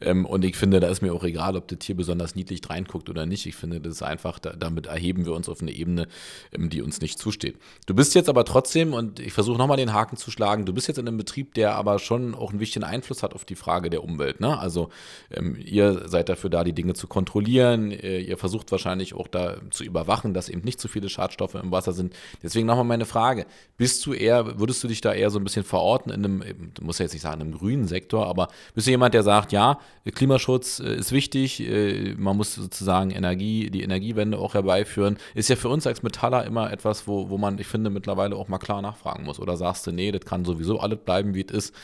Ähm, 0.00 0.24
und 0.24 0.44
ich 0.44 0.56
finde, 0.56 0.80
da 0.80 0.88
ist 0.88 1.02
mir 1.02 1.12
auch 1.12 1.24
egal, 1.24 1.56
ob 1.56 1.68
das 1.68 1.78
Tier 1.78 1.94
besonders 1.94 2.34
niedlich 2.34 2.60
reinguckt 2.68 3.08
oder 3.08 3.26
nicht. 3.26 3.46
Ich 3.46 3.56
finde, 3.56 3.80
das 3.80 3.94
ist 3.94 4.02
einfach, 4.02 4.38
da, 4.38 4.52
damit 4.52 4.86
erheben 4.86 5.26
wir 5.26 5.32
uns 5.32 5.48
auf 5.48 5.60
eine 5.60 5.72
Ebene, 5.72 6.08
ähm, 6.52 6.70
die 6.70 6.82
uns 6.82 7.00
nicht 7.00 7.18
zusteht. 7.18 7.56
Du 7.86 7.94
bist 7.94 8.14
jetzt 8.14 8.28
aber 8.28 8.44
trotzdem, 8.44 8.94
und 8.94 9.20
ich 9.20 9.32
versuche 9.32 9.58
nochmal 9.58 9.76
den 9.76 9.92
Haken 9.92 10.16
zu 10.16 10.30
schlagen, 10.30 10.64
du 10.64 10.72
bist 10.72 10.88
jetzt 10.88 10.98
in 10.98 11.06
einem 11.06 11.18
Betrieb, 11.18 11.54
der 11.54 11.74
aber 11.74 11.98
schon 11.98 12.34
auch 12.34 12.50
einen 12.50 12.60
wichtigen 12.60 12.84
Einfluss 12.84 13.22
hat 13.22 13.34
auf 13.34 13.44
die 13.44 13.54
Frage 13.56 13.90
der 13.90 14.04
Umwelt. 14.04 14.40
Ne? 14.40 14.58
Also 14.58 14.90
ähm, 15.30 15.56
ihr 15.62 16.08
seid 16.08 16.28
dafür 16.28 16.50
da, 16.50 16.64
die 16.64 16.72
Dinge 16.72 16.94
zu 16.94 17.06
kontrollieren. 17.06 17.90
Äh, 17.90 18.20
ihr 18.20 18.38
versucht 18.38 18.72
wahrscheinlich 18.72 19.14
auch 19.14 19.28
da 19.28 19.56
zu 19.70 19.84
überwachen, 19.84 20.34
dass 20.34 20.48
eben 20.48 20.62
nicht 20.62 20.80
zu 20.80 20.88
viele 20.88 21.08
Schadstoffe 21.08 21.54
im 21.54 21.70
Wasser 21.70 21.92
sind. 21.92 22.14
Deswegen 22.42 22.59
nochmal 22.66 22.84
meine 22.84 23.06
Frage. 23.06 23.46
Bist 23.76 24.04
du 24.04 24.12
eher, 24.12 24.58
würdest 24.58 24.84
du 24.84 24.88
dich 24.88 25.00
da 25.00 25.12
eher 25.12 25.30
so 25.30 25.38
ein 25.38 25.44
bisschen 25.44 25.64
verorten 25.64 26.12
in 26.12 26.24
einem, 26.24 26.72
du 26.74 26.84
musst 26.84 26.98
ja 26.98 27.04
jetzt 27.04 27.12
nicht 27.12 27.22
sagen, 27.22 27.40
in 27.40 27.48
einem 27.48 27.58
grünen 27.58 27.86
Sektor, 27.86 28.26
aber 28.26 28.48
bist 28.74 28.86
du 28.86 28.90
jemand, 28.90 29.14
der 29.14 29.22
sagt, 29.22 29.52
ja, 29.52 29.78
Klimaschutz 30.14 30.80
äh, 30.80 30.94
ist 30.96 31.12
wichtig, 31.12 31.60
äh, 31.60 32.14
man 32.16 32.36
muss 32.36 32.54
sozusagen 32.54 33.10
Energie, 33.10 33.70
die 33.70 33.82
Energiewende 33.82 34.38
auch 34.38 34.54
herbeiführen. 34.54 35.16
Ist 35.34 35.48
ja 35.48 35.56
für 35.56 35.68
uns 35.68 35.86
als 35.86 36.02
Metaller 36.02 36.44
immer 36.44 36.70
etwas, 36.72 37.06
wo, 37.06 37.30
wo 37.30 37.38
man, 37.38 37.58
ich 37.58 37.66
finde, 37.66 37.90
mittlerweile 37.90 38.36
auch 38.36 38.48
mal 38.48 38.58
klar 38.58 38.82
nachfragen 38.82 39.24
muss. 39.24 39.40
Oder 39.40 39.56
sagst 39.56 39.86
du, 39.86 39.92
nee, 39.92 40.12
das 40.12 40.22
kann 40.22 40.44
sowieso 40.44 40.80
alles 40.80 40.98
bleiben, 41.04 41.34
wie 41.34 41.44
es 41.46 41.52
ist 41.52 41.74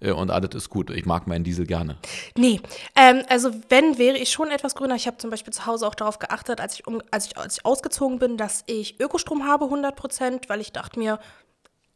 äh, 0.00 0.10
und 0.10 0.30
alles 0.30 0.54
ist 0.54 0.70
gut. 0.70 0.90
Ich 0.90 1.06
mag 1.06 1.26
meinen 1.26 1.44
Diesel 1.44 1.66
gerne. 1.66 1.96
Nee, 2.36 2.60
ähm, 2.94 3.22
also 3.28 3.50
wenn, 3.68 3.98
wäre 3.98 4.16
ich 4.16 4.30
schon 4.30 4.50
etwas 4.50 4.74
grüner. 4.74 4.94
Ich 4.94 5.06
habe 5.06 5.16
zum 5.18 5.30
Beispiel 5.30 5.52
zu 5.52 5.66
Hause 5.66 5.86
auch 5.86 5.94
darauf 5.94 6.18
geachtet, 6.18 6.60
als 6.60 6.74
ich, 6.74 6.86
um, 6.86 7.02
als 7.10 7.26
ich, 7.26 7.36
als 7.36 7.58
ich 7.58 7.64
ausgezogen 7.64 8.18
bin, 8.18 8.36
dass 8.36 8.64
ich 8.66 9.00
Ökostrom 9.00 9.46
habe, 9.46 9.66
100 9.66 9.96
Prozent, 9.96 10.25
weil 10.48 10.60
ich 10.60 10.72
dachte 10.72 10.98
mir, 10.98 11.18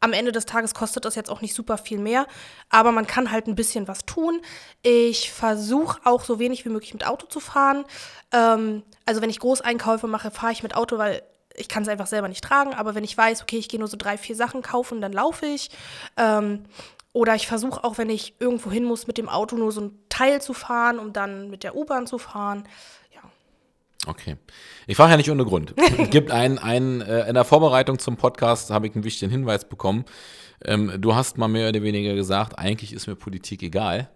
am 0.01 0.13
Ende 0.13 0.31
des 0.31 0.45
Tages 0.45 0.73
kostet 0.73 1.05
das 1.05 1.15
jetzt 1.15 1.29
auch 1.29 1.41
nicht 1.41 1.53
super 1.53 1.77
viel 1.77 1.99
mehr, 1.99 2.25
aber 2.69 2.91
man 2.91 3.05
kann 3.05 3.31
halt 3.31 3.47
ein 3.47 3.55
bisschen 3.55 3.87
was 3.87 4.05
tun. 4.05 4.41
Ich 4.81 5.31
versuche 5.31 5.99
auch 6.05 6.23
so 6.23 6.39
wenig 6.39 6.65
wie 6.65 6.69
möglich 6.69 6.93
mit 6.93 7.05
Auto 7.05 7.27
zu 7.27 7.39
fahren. 7.39 7.85
Ähm, 8.31 8.83
also 9.05 9.21
wenn 9.21 9.29
ich 9.29 9.39
Großeinkäufe 9.39 10.07
mache, 10.07 10.31
fahre 10.31 10.53
ich 10.53 10.63
mit 10.63 10.75
Auto, 10.75 10.97
weil 10.97 11.21
ich 11.55 11.69
kann 11.69 11.83
es 11.83 11.89
einfach 11.89 12.07
selber 12.07 12.27
nicht 12.27 12.43
tragen. 12.43 12.73
Aber 12.73 12.95
wenn 12.95 13.03
ich 13.03 13.15
weiß, 13.15 13.43
okay, 13.43 13.57
ich 13.57 13.69
gehe 13.69 13.79
nur 13.79 13.87
so 13.87 13.97
drei, 13.97 14.17
vier 14.17 14.35
Sachen 14.35 14.63
kaufen, 14.63 15.01
dann 15.01 15.13
laufe 15.13 15.45
ich. 15.45 15.69
Ähm, 16.17 16.65
oder 17.13 17.35
ich 17.35 17.45
versuche 17.45 17.83
auch, 17.83 17.97
wenn 17.97 18.09
ich 18.09 18.35
irgendwo 18.39 18.71
hin 18.71 18.85
muss, 18.85 19.05
mit 19.05 19.17
dem 19.17 19.29
Auto 19.29 19.55
nur 19.55 19.71
so 19.71 19.81
ein 19.81 19.99
Teil 20.09 20.41
zu 20.41 20.53
fahren, 20.53 20.97
um 20.97 21.13
dann 21.13 21.49
mit 21.49 21.63
der 21.63 21.75
U-Bahn 21.75 22.07
zu 22.07 22.17
fahren. 22.17 22.67
Okay. 24.07 24.37
Ich 24.87 24.97
frage 24.97 25.11
ja 25.11 25.17
nicht 25.17 25.29
ohne 25.29 25.45
Grund. 25.45 25.75
Es 25.77 26.09
gibt 26.09 26.31
einen, 26.31 26.57
einen 26.57 27.01
äh, 27.01 27.27
in 27.27 27.35
der 27.35 27.43
Vorbereitung 27.43 27.99
zum 27.99 28.17
Podcast 28.17 28.71
habe 28.71 28.87
ich 28.87 28.95
einen 28.95 29.03
wichtigen 29.03 29.31
Hinweis 29.31 29.67
bekommen. 29.67 30.05
Ähm, 30.65 30.93
du 30.99 31.15
hast 31.15 31.37
mal 31.37 31.47
mehr 31.47 31.69
oder 31.69 31.81
weniger 31.83 32.15
gesagt, 32.15 32.57
eigentlich 32.57 32.93
ist 32.93 33.07
mir 33.07 33.15
Politik 33.15 33.63
egal. 33.63 34.09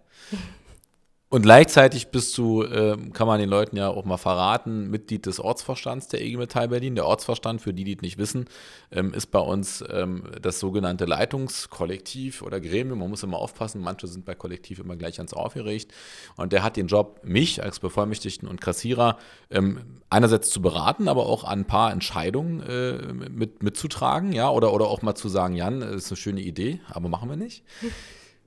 Und 1.28 1.42
gleichzeitig 1.42 2.12
bist 2.12 2.38
du, 2.38 2.62
äh, 2.62 2.96
kann 3.12 3.26
man 3.26 3.40
den 3.40 3.48
Leuten 3.48 3.76
ja 3.76 3.88
auch 3.88 4.04
mal 4.04 4.16
verraten, 4.16 4.88
Mitglied 4.90 5.26
des 5.26 5.40
Ortsvorstands 5.40 6.06
der 6.06 6.22
IG 6.22 6.36
Metall 6.36 6.68
Berlin. 6.68 6.94
Der 6.94 7.04
Ortsvorstand, 7.04 7.60
für 7.60 7.74
die, 7.74 7.82
die 7.82 7.96
es 7.96 8.00
nicht 8.00 8.16
wissen, 8.16 8.46
ähm, 8.92 9.12
ist 9.12 9.32
bei 9.32 9.40
uns 9.40 9.82
ähm, 9.90 10.22
das 10.40 10.60
sogenannte 10.60 11.04
Leitungskollektiv 11.04 12.42
oder 12.42 12.60
Gremium. 12.60 13.00
Man 13.00 13.10
muss 13.10 13.24
immer 13.24 13.38
aufpassen, 13.38 13.80
manche 13.80 14.06
sind 14.06 14.24
bei 14.24 14.36
Kollektiv 14.36 14.78
immer 14.78 14.94
gleich 14.94 15.18
ans 15.18 15.34
Aufgericht. 15.34 15.92
Und 16.36 16.52
der 16.52 16.62
hat 16.62 16.76
den 16.76 16.86
Job, 16.86 17.18
mich 17.24 17.60
als 17.60 17.80
Bevollmächtigten 17.80 18.46
und 18.46 18.60
Kassierer 18.60 19.18
ähm, 19.50 19.80
einerseits 20.08 20.50
zu 20.50 20.62
beraten, 20.62 21.08
aber 21.08 21.26
auch 21.26 21.42
an 21.42 21.60
ein 21.60 21.64
paar 21.66 21.90
Entscheidungen 21.90 22.60
äh, 22.60 23.12
mit, 23.12 23.64
mitzutragen, 23.64 24.32
ja, 24.32 24.48
oder, 24.48 24.72
oder 24.72 24.86
auch 24.86 25.02
mal 25.02 25.16
zu 25.16 25.28
sagen, 25.28 25.56
Jan, 25.56 25.80
das 25.80 26.04
ist 26.04 26.12
eine 26.12 26.18
schöne 26.18 26.40
Idee, 26.40 26.78
aber 26.88 27.08
machen 27.08 27.28
wir 27.28 27.36
nicht. 27.36 27.64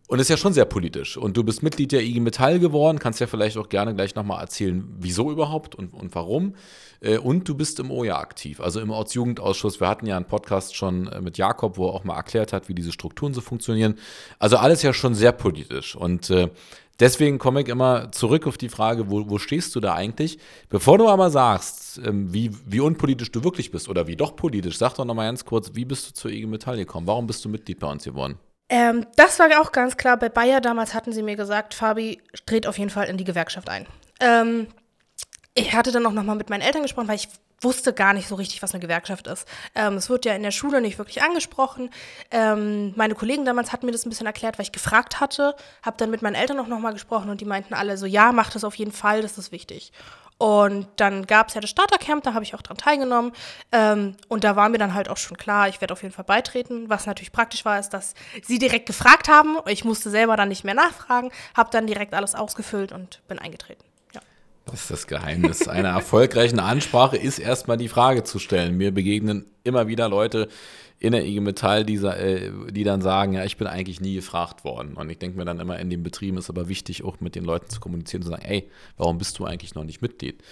Und 0.09 0.17
ist 0.17 0.29
ja 0.31 0.37
schon 0.37 0.53
sehr 0.53 0.65
politisch. 0.65 1.17
Und 1.17 1.37
du 1.37 1.43
bist 1.43 1.61
Mitglied 1.61 1.91
der 1.91 2.01
IG 2.01 2.19
Metall 2.19 2.57
geworden, 2.57 2.97
kannst 2.97 3.19
ja 3.19 3.27
vielleicht 3.27 3.57
auch 3.57 3.69
gerne 3.69 3.93
gleich 3.93 4.15
nochmal 4.15 4.41
erzählen, 4.41 4.83
wieso 4.97 5.29
überhaupt 5.29 5.75
und, 5.75 5.93
und 5.93 6.15
warum. 6.15 6.55
Äh, 6.99 7.19
und 7.19 7.47
du 7.47 7.53
bist 7.53 7.79
im 7.79 7.91
OJA 7.91 8.17
aktiv, 8.17 8.59
also 8.59 8.79
im 8.79 8.89
Ortsjugendausschuss. 8.89 9.79
Wir 9.79 9.87
hatten 9.87 10.07
ja 10.07 10.15
einen 10.15 10.25
Podcast 10.25 10.75
schon 10.75 11.05
äh, 11.09 11.21
mit 11.21 11.37
Jakob, 11.37 11.77
wo 11.77 11.89
er 11.89 11.93
auch 11.93 12.05
mal 12.05 12.15
erklärt 12.15 12.53
hat, 12.53 12.69
wie 12.69 12.73
diese 12.73 12.91
Strukturen 12.91 13.35
so 13.35 13.41
funktionieren. 13.41 13.99
Also 14.39 14.57
alles 14.57 14.81
ja 14.81 14.93
schon 14.93 15.13
sehr 15.13 15.31
politisch. 15.31 15.95
Und 15.95 16.31
äh, 16.31 16.49
deswegen 16.99 17.37
komme 17.37 17.61
ich 17.61 17.67
immer 17.67 18.11
zurück 18.11 18.47
auf 18.47 18.57
die 18.57 18.69
Frage, 18.69 19.11
wo, 19.11 19.29
wo 19.29 19.37
stehst 19.37 19.75
du 19.75 19.79
da 19.79 19.93
eigentlich? 19.93 20.39
Bevor 20.69 20.97
du 20.97 21.07
aber 21.07 21.29
sagst, 21.29 22.01
ähm, 22.03 22.33
wie, 22.33 22.49
wie 22.65 22.79
unpolitisch 22.79 23.31
du 23.31 23.43
wirklich 23.43 23.69
bist 23.69 23.87
oder 23.87 24.07
wie 24.07 24.15
doch 24.15 24.35
politisch, 24.35 24.79
sag 24.79 24.95
doch 24.95 25.05
nochmal 25.05 25.27
ganz 25.27 25.45
kurz, 25.45 25.75
wie 25.75 25.85
bist 25.85 26.09
du 26.09 26.13
zur 26.15 26.31
IG 26.31 26.47
Metall 26.47 26.77
gekommen? 26.77 27.05
Warum 27.05 27.27
bist 27.27 27.45
du 27.45 27.49
Mitglied 27.49 27.77
bei 27.77 27.91
uns 27.91 28.05
geworden? 28.05 28.39
Ähm, 28.69 29.05
das 29.15 29.39
war 29.39 29.47
auch 29.59 29.71
ganz 29.71 29.97
klar. 29.97 30.17
Bei 30.17 30.29
Bayer 30.29 30.61
damals 30.61 30.93
hatten 30.93 31.11
sie 31.11 31.23
mir 31.23 31.35
gesagt, 31.35 31.73
Fabi 31.73 32.21
dreht 32.45 32.67
auf 32.67 32.77
jeden 32.77 32.91
Fall 32.91 33.07
in 33.07 33.17
die 33.17 33.23
Gewerkschaft 33.23 33.69
ein. 33.69 33.87
Ähm, 34.19 34.67
ich 35.55 35.73
hatte 35.73 35.91
dann 35.91 36.05
auch 36.05 36.11
nochmal 36.11 36.35
mit 36.35 36.49
meinen 36.49 36.61
Eltern 36.61 36.83
gesprochen, 36.83 37.07
weil 37.07 37.15
ich 37.15 37.29
wusste 37.61 37.93
gar 37.93 38.13
nicht 38.13 38.27
so 38.27 38.35
richtig, 38.35 38.61
was 38.61 38.73
eine 38.73 38.79
Gewerkschaft 38.79 39.27
ist. 39.27 39.47
Ähm, 39.75 39.95
es 39.95 40.09
wird 40.09 40.25
ja 40.25 40.33
in 40.33 40.43
der 40.43 40.51
Schule 40.51 40.81
nicht 40.81 40.97
wirklich 40.97 41.21
angesprochen. 41.21 41.89
Ähm, 42.31 42.93
meine 42.95 43.15
Kollegen 43.15 43.45
damals 43.45 43.73
hatten 43.73 43.85
mir 43.85 43.91
das 43.91 44.05
ein 44.05 44.09
bisschen 44.09 44.27
erklärt, 44.27 44.57
weil 44.57 44.63
ich 44.63 44.71
gefragt 44.71 45.19
hatte. 45.19 45.55
Habe 45.81 45.97
dann 45.97 46.11
mit 46.11 46.21
meinen 46.21 46.35
Eltern 46.35 46.59
auch 46.59 46.67
nochmal 46.67 46.93
gesprochen 46.93 47.29
und 47.29 47.41
die 47.41 47.45
meinten 47.45 47.73
alle 47.73 47.97
so, 47.97 48.05
ja, 48.05 48.31
mach 48.31 48.51
das 48.51 48.63
auf 48.63 48.75
jeden 48.75 48.91
Fall, 48.91 49.21
das 49.21 49.37
ist 49.37 49.51
wichtig. 49.51 49.91
Und 50.39 50.87
dann 50.95 51.27
gab 51.27 51.49
es 51.49 51.53
ja 51.53 51.59
das 51.59 51.69
Startercamp, 51.69 52.23
da 52.23 52.33
habe 52.33 52.45
ich 52.45 52.55
auch 52.55 52.61
dran 52.61 52.77
teilgenommen. 52.77 53.33
Ähm, 53.73 54.15
und 54.29 54.45
da 54.45 54.55
war 54.55 54.69
mir 54.69 54.77
dann 54.77 54.93
halt 54.93 55.09
auch 55.09 55.17
schon 55.17 55.35
klar, 55.35 55.67
ich 55.67 55.81
werde 55.81 55.91
auf 55.91 56.01
jeden 56.01 56.13
Fall 56.13 56.23
beitreten. 56.23 56.89
Was 56.89 57.05
natürlich 57.05 57.33
praktisch 57.33 57.65
war, 57.65 57.77
ist, 57.77 57.89
dass 57.89 58.13
sie 58.41 58.57
direkt 58.57 58.85
gefragt 58.85 59.27
haben. 59.27 59.57
Ich 59.67 59.83
musste 59.83 60.09
selber 60.09 60.37
dann 60.37 60.47
nicht 60.47 60.63
mehr 60.63 60.75
nachfragen, 60.75 61.29
habe 61.57 61.69
dann 61.71 61.87
direkt 61.87 62.13
alles 62.13 62.35
ausgefüllt 62.35 62.93
und 62.93 63.21
bin 63.27 63.37
eingetreten. 63.37 63.83
Das 64.71 64.81
ist 64.81 64.91
das 64.91 65.07
Geheimnis 65.07 65.67
einer 65.67 65.89
erfolgreichen 65.89 66.59
Ansprache, 66.59 67.17
ist 67.17 67.39
erstmal 67.39 67.77
die 67.77 67.87
Frage 67.87 68.23
zu 68.23 68.39
stellen. 68.39 68.77
Mir 68.77 68.93
begegnen 68.93 69.45
immer 69.63 69.87
wieder 69.87 70.09
Leute, 70.09 70.47
in 70.99 71.13
der 71.13 71.25
IG 71.25 71.39
Metall, 71.39 71.85
die, 71.85 71.95
äh, 71.95 72.51
die 72.71 72.83
dann 72.83 73.01
sagen, 73.01 73.33
ja, 73.33 73.45
ich 73.45 73.57
bin 73.57 73.67
eigentlich 73.67 74.01
nie 74.01 74.15
gefragt 74.15 74.63
worden. 74.65 74.95
Und 74.95 75.09
ich 75.09 75.17
denke 75.17 75.37
mir 75.37 75.45
dann 75.45 75.59
immer, 75.59 75.79
in 75.79 75.89
den 75.89 76.03
Betrieben 76.03 76.37
ist 76.37 76.49
aber 76.49 76.67
wichtig, 76.67 77.03
auch 77.03 77.21
mit 77.21 77.35
den 77.35 77.45
Leuten 77.45 77.69
zu 77.69 77.79
kommunizieren, 77.79 78.21
zu 78.21 78.29
sagen, 78.29 78.43
ey, 78.43 78.69
warum 78.97 79.17
bist 79.17 79.39
du 79.39 79.45
eigentlich 79.45 79.75
noch 79.75 79.85
nicht 79.85 80.01
Mitglied? 80.01 80.43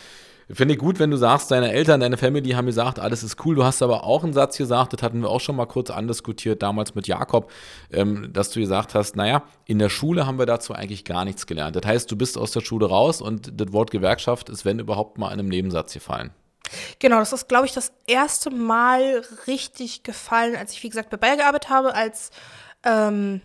Finde 0.50 0.76
ich 0.76 0.80
gut, 0.80 0.98
wenn 1.00 1.12
du 1.12 1.18
sagst, 1.18 1.52
deine 1.52 1.74
Eltern, 1.74 2.00
deine 2.00 2.16
Family 2.16 2.52
haben 2.52 2.68
gesagt, 2.68 3.00
alles 3.00 3.22
ist 3.22 3.44
cool. 3.46 3.56
Du 3.56 3.66
hast 3.66 3.82
aber 3.82 4.06
auch 4.06 4.24
einen 4.24 4.32
Satz 4.32 4.58
gesagt, 4.58 4.94
das 4.94 5.02
hatten 5.04 5.22
wir 5.22 5.30
auch 5.30 5.42
schon 5.42 5.58
mal 5.58 5.66
kurz 5.66 5.90
andiskutiert, 5.90 6.64
damals 6.64 6.96
mit 6.96 7.06
Jakob, 7.06 7.52
ähm, 7.92 8.32
dass 8.32 8.52
du 8.52 8.62
gesagt 8.62 8.96
hast, 8.96 9.18
naja, 9.18 9.44
in 9.66 9.78
der 9.78 9.90
Schule 9.90 10.26
haben 10.26 10.40
wir 10.40 10.46
dazu 10.46 10.74
eigentlich 10.74 11.04
gar 11.04 11.26
nichts 11.26 11.48
gelernt. 11.48 11.76
Das 11.76 11.86
heißt, 11.86 12.10
du 12.10 12.16
bist 12.16 12.38
aus 12.38 12.52
der 12.52 12.62
Schule 12.62 12.86
raus 12.88 13.22
und 13.22 13.60
das 13.60 13.74
Wort 13.74 13.92
Gewerkschaft 13.92 14.48
ist, 14.48 14.64
wenn 14.64 14.80
überhaupt, 14.80 15.18
mal 15.18 15.28
in 15.28 15.40
einem 15.40 15.50
Nebensatz 15.50 15.94
gefallen. 15.94 16.32
Genau, 17.00 17.20
das 17.20 17.34
ist, 17.34 17.50
glaube 17.50 17.66
ich, 17.66 17.74
das 17.74 17.92
erste 18.08 18.50
Mal 18.50 19.24
richtig 19.48 20.04
gefallen, 20.04 20.56
als 20.56 20.72
ich, 20.72 20.84
wie 20.84 20.90
gesagt, 20.90 21.10
bei 21.10 21.18
Bayer 21.18 21.38
gearbeitet 21.38 21.70
habe, 21.70 21.94
als 21.94 22.32
ähm, 22.84 23.42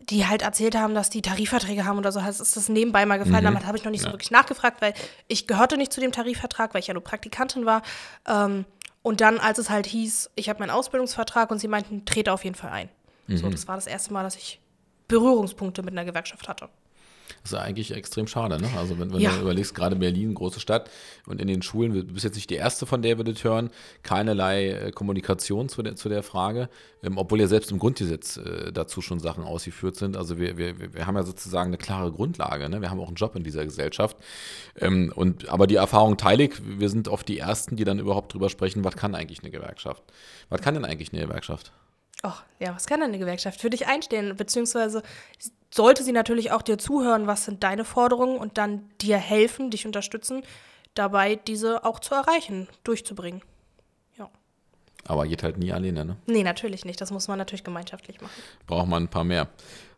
die 0.00 0.26
halt 0.26 0.42
erzählt 0.42 0.76
haben, 0.76 0.94
dass 0.94 1.10
die 1.10 1.22
Tarifverträge 1.22 1.84
haben 1.84 1.98
oder 1.98 2.12
so. 2.12 2.20
Also 2.20 2.42
ist 2.42 2.56
das 2.56 2.68
nebenbei 2.68 3.06
mal 3.06 3.18
gefallen. 3.18 3.42
Mhm. 3.42 3.48
Damit 3.48 3.66
habe 3.66 3.76
ich 3.76 3.84
noch 3.84 3.90
nicht 3.90 4.04
ja. 4.04 4.10
so 4.10 4.14
wirklich 4.14 4.30
nachgefragt, 4.30 4.80
weil 4.80 4.94
ich 5.26 5.46
gehörte 5.46 5.76
nicht 5.76 5.92
zu 5.92 6.00
dem 6.00 6.12
Tarifvertrag, 6.12 6.74
weil 6.74 6.80
ich 6.80 6.86
ja 6.86 6.94
nur 6.94 7.02
Praktikantin 7.02 7.66
war. 7.66 7.82
Ähm, 8.26 8.64
und 9.02 9.20
dann, 9.20 9.38
als 9.38 9.58
es 9.58 9.70
halt 9.70 9.86
hieß, 9.86 10.30
ich 10.34 10.48
habe 10.48 10.60
meinen 10.60 10.70
Ausbildungsvertrag 10.70 11.50
und 11.50 11.58
sie 11.58 11.68
meinten, 11.68 12.04
trete 12.04 12.32
auf 12.32 12.44
jeden 12.44 12.56
Fall 12.56 12.70
ein. 12.70 12.88
Mhm. 13.26 13.36
So, 13.36 13.48
das 13.50 13.66
war 13.68 13.76
das 13.76 13.86
erste 13.86 14.12
Mal, 14.12 14.22
dass 14.22 14.36
ich 14.36 14.60
Berührungspunkte 15.08 15.82
mit 15.82 15.92
einer 15.92 16.04
Gewerkschaft 16.04 16.48
hatte. 16.48 16.68
Das 17.42 17.52
ist 17.52 17.58
eigentlich 17.58 17.92
extrem 17.92 18.26
schade, 18.26 18.60
ne? 18.60 18.68
Also 18.76 18.98
wenn, 18.98 19.12
wenn 19.12 19.20
ja. 19.20 19.30
du 19.30 19.42
überlegst, 19.42 19.74
gerade 19.74 19.96
Berlin, 19.96 20.34
große 20.34 20.60
Stadt 20.60 20.90
und 21.26 21.40
in 21.40 21.48
den 21.48 21.62
Schulen, 21.62 21.92
du 21.92 22.04
bist 22.04 22.24
jetzt 22.24 22.34
nicht 22.34 22.50
die 22.50 22.54
erste, 22.54 22.86
von 22.86 23.02
der 23.02 23.18
wir 23.18 23.24
das 23.24 23.42
hören, 23.44 23.70
keinerlei 24.02 24.70
äh, 24.70 24.90
Kommunikation 24.92 25.68
zu 25.68 25.82
der, 25.82 25.96
zu 25.96 26.08
der 26.08 26.22
Frage, 26.22 26.68
ähm, 27.02 27.18
obwohl 27.18 27.40
ja 27.40 27.46
selbst 27.46 27.70
im 27.70 27.78
Grundgesetz 27.78 28.36
äh, 28.36 28.72
dazu 28.72 29.00
schon 29.00 29.20
Sachen 29.20 29.44
ausgeführt 29.44 29.96
sind. 29.96 30.16
Also 30.16 30.38
wir, 30.38 30.56
wir, 30.56 30.94
wir 30.94 31.06
haben 31.06 31.16
ja 31.16 31.22
sozusagen 31.22 31.68
eine 31.70 31.78
klare 31.78 32.12
Grundlage, 32.12 32.68
ne? 32.68 32.80
Wir 32.80 32.90
haben 32.90 33.00
auch 33.00 33.08
einen 33.08 33.16
Job 33.16 33.36
in 33.36 33.44
dieser 33.44 33.64
Gesellschaft. 33.64 34.16
Ähm, 34.78 35.12
und, 35.14 35.48
aber 35.48 35.66
die 35.66 35.76
Erfahrung 35.76 36.16
teile 36.16 36.44
ich, 36.44 36.52
wir 36.64 36.88
sind 36.88 37.08
oft 37.08 37.28
die 37.28 37.38
Ersten, 37.38 37.76
die 37.76 37.84
dann 37.84 37.98
überhaupt 37.98 38.34
drüber 38.34 38.50
sprechen, 38.50 38.84
was 38.84 38.96
kann 38.96 39.14
eigentlich 39.14 39.40
eine 39.40 39.50
Gewerkschaft? 39.50 40.02
Was 40.48 40.60
kann 40.60 40.74
denn 40.74 40.84
eigentlich 40.84 41.12
eine 41.12 41.22
Gewerkschaft? 41.22 41.72
Ach, 42.22 42.44
ja, 42.58 42.74
was 42.74 42.86
kann 42.86 43.00
denn 43.00 43.10
eine 43.10 43.18
Gewerkschaft 43.18 43.60
für 43.60 43.70
dich 43.70 43.86
einstehen? 43.86 44.36
Beziehungsweise 44.36 45.02
sollte 45.70 46.02
sie 46.02 46.12
natürlich 46.12 46.50
auch 46.52 46.62
dir 46.62 46.78
zuhören, 46.78 47.26
was 47.26 47.44
sind 47.44 47.62
deine 47.62 47.84
Forderungen 47.84 48.38
und 48.38 48.58
dann 48.58 48.88
dir 49.00 49.18
helfen, 49.18 49.70
dich 49.70 49.86
unterstützen, 49.86 50.42
dabei 50.94 51.36
diese 51.36 51.84
auch 51.84 52.00
zu 52.00 52.14
erreichen, 52.14 52.68
durchzubringen. 52.84 53.42
Ja. 54.16 54.30
Aber 55.04 55.26
geht 55.26 55.42
halt 55.42 55.58
nie 55.58 55.72
alleine, 55.72 56.04
ne? 56.04 56.16
Nee, 56.26 56.42
natürlich 56.42 56.86
nicht. 56.86 57.00
Das 57.00 57.10
muss 57.10 57.28
man 57.28 57.38
natürlich 57.38 57.64
gemeinschaftlich 57.64 58.20
machen. 58.22 58.32
Braucht 58.66 58.88
man 58.88 59.04
ein 59.04 59.08
paar 59.08 59.24
mehr. 59.24 59.48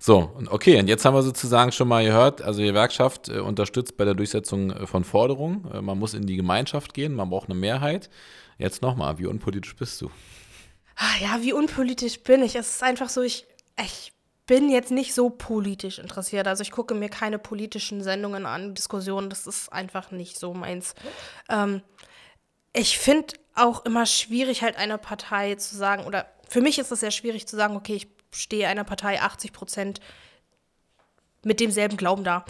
So, 0.00 0.32
okay, 0.50 0.80
und 0.80 0.88
jetzt 0.88 1.04
haben 1.04 1.14
wir 1.14 1.22
sozusagen 1.22 1.70
schon 1.70 1.88
mal 1.88 2.04
gehört, 2.04 2.42
also 2.42 2.60
die 2.60 2.66
Gewerkschaft 2.66 3.28
äh, 3.28 3.38
unterstützt 3.38 3.96
bei 3.96 4.04
der 4.04 4.14
Durchsetzung 4.14 4.70
äh, 4.70 4.86
von 4.86 5.04
Forderungen. 5.04 5.70
Äh, 5.72 5.80
man 5.80 5.98
muss 5.98 6.14
in 6.14 6.26
die 6.26 6.36
Gemeinschaft 6.36 6.94
gehen, 6.94 7.14
man 7.14 7.30
braucht 7.30 7.48
eine 7.48 7.58
Mehrheit. 7.58 8.10
Jetzt 8.58 8.82
nochmal, 8.82 9.18
wie 9.18 9.26
unpolitisch 9.26 9.76
bist 9.76 10.02
du? 10.02 10.10
Ah, 11.00 11.16
ja, 11.20 11.42
wie 11.42 11.52
unpolitisch 11.52 12.20
bin 12.24 12.42
ich? 12.42 12.56
Es 12.56 12.70
ist 12.70 12.82
einfach 12.82 13.08
so, 13.08 13.22
ich, 13.22 13.46
ich 13.80 14.12
bin 14.46 14.68
jetzt 14.68 14.90
nicht 14.90 15.14
so 15.14 15.30
politisch 15.30 16.00
interessiert. 16.00 16.48
Also 16.48 16.62
ich 16.62 16.72
gucke 16.72 16.94
mir 16.94 17.08
keine 17.08 17.38
politischen 17.38 18.02
Sendungen 18.02 18.46
an, 18.46 18.74
Diskussionen, 18.74 19.30
das 19.30 19.46
ist 19.46 19.72
einfach 19.72 20.10
nicht 20.10 20.36
so 20.36 20.54
meins. 20.54 20.96
Ähm, 21.48 21.82
ich 22.72 22.98
finde 22.98 23.34
auch 23.54 23.84
immer 23.84 24.06
schwierig, 24.06 24.62
halt 24.62 24.76
einer 24.76 24.98
Partei 24.98 25.54
zu 25.54 25.76
sagen, 25.76 26.04
oder 26.04 26.26
für 26.48 26.60
mich 26.60 26.80
ist 26.80 26.90
es 26.90 27.00
sehr 27.00 27.12
schwierig 27.12 27.46
zu 27.46 27.54
sagen, 27.54 27.76
okay, 27.76 27.94
ich 27.94 28.08
stehe 28.32 28.66
einer 28.66 28.84
Partei 28.84 29.20
80 29.20 29.52
Prozent 29.52 30.00
mit 31.44 31.60
demselben 31.60 31.96
Glauben 31.96 32.24
da. 32.24 32.44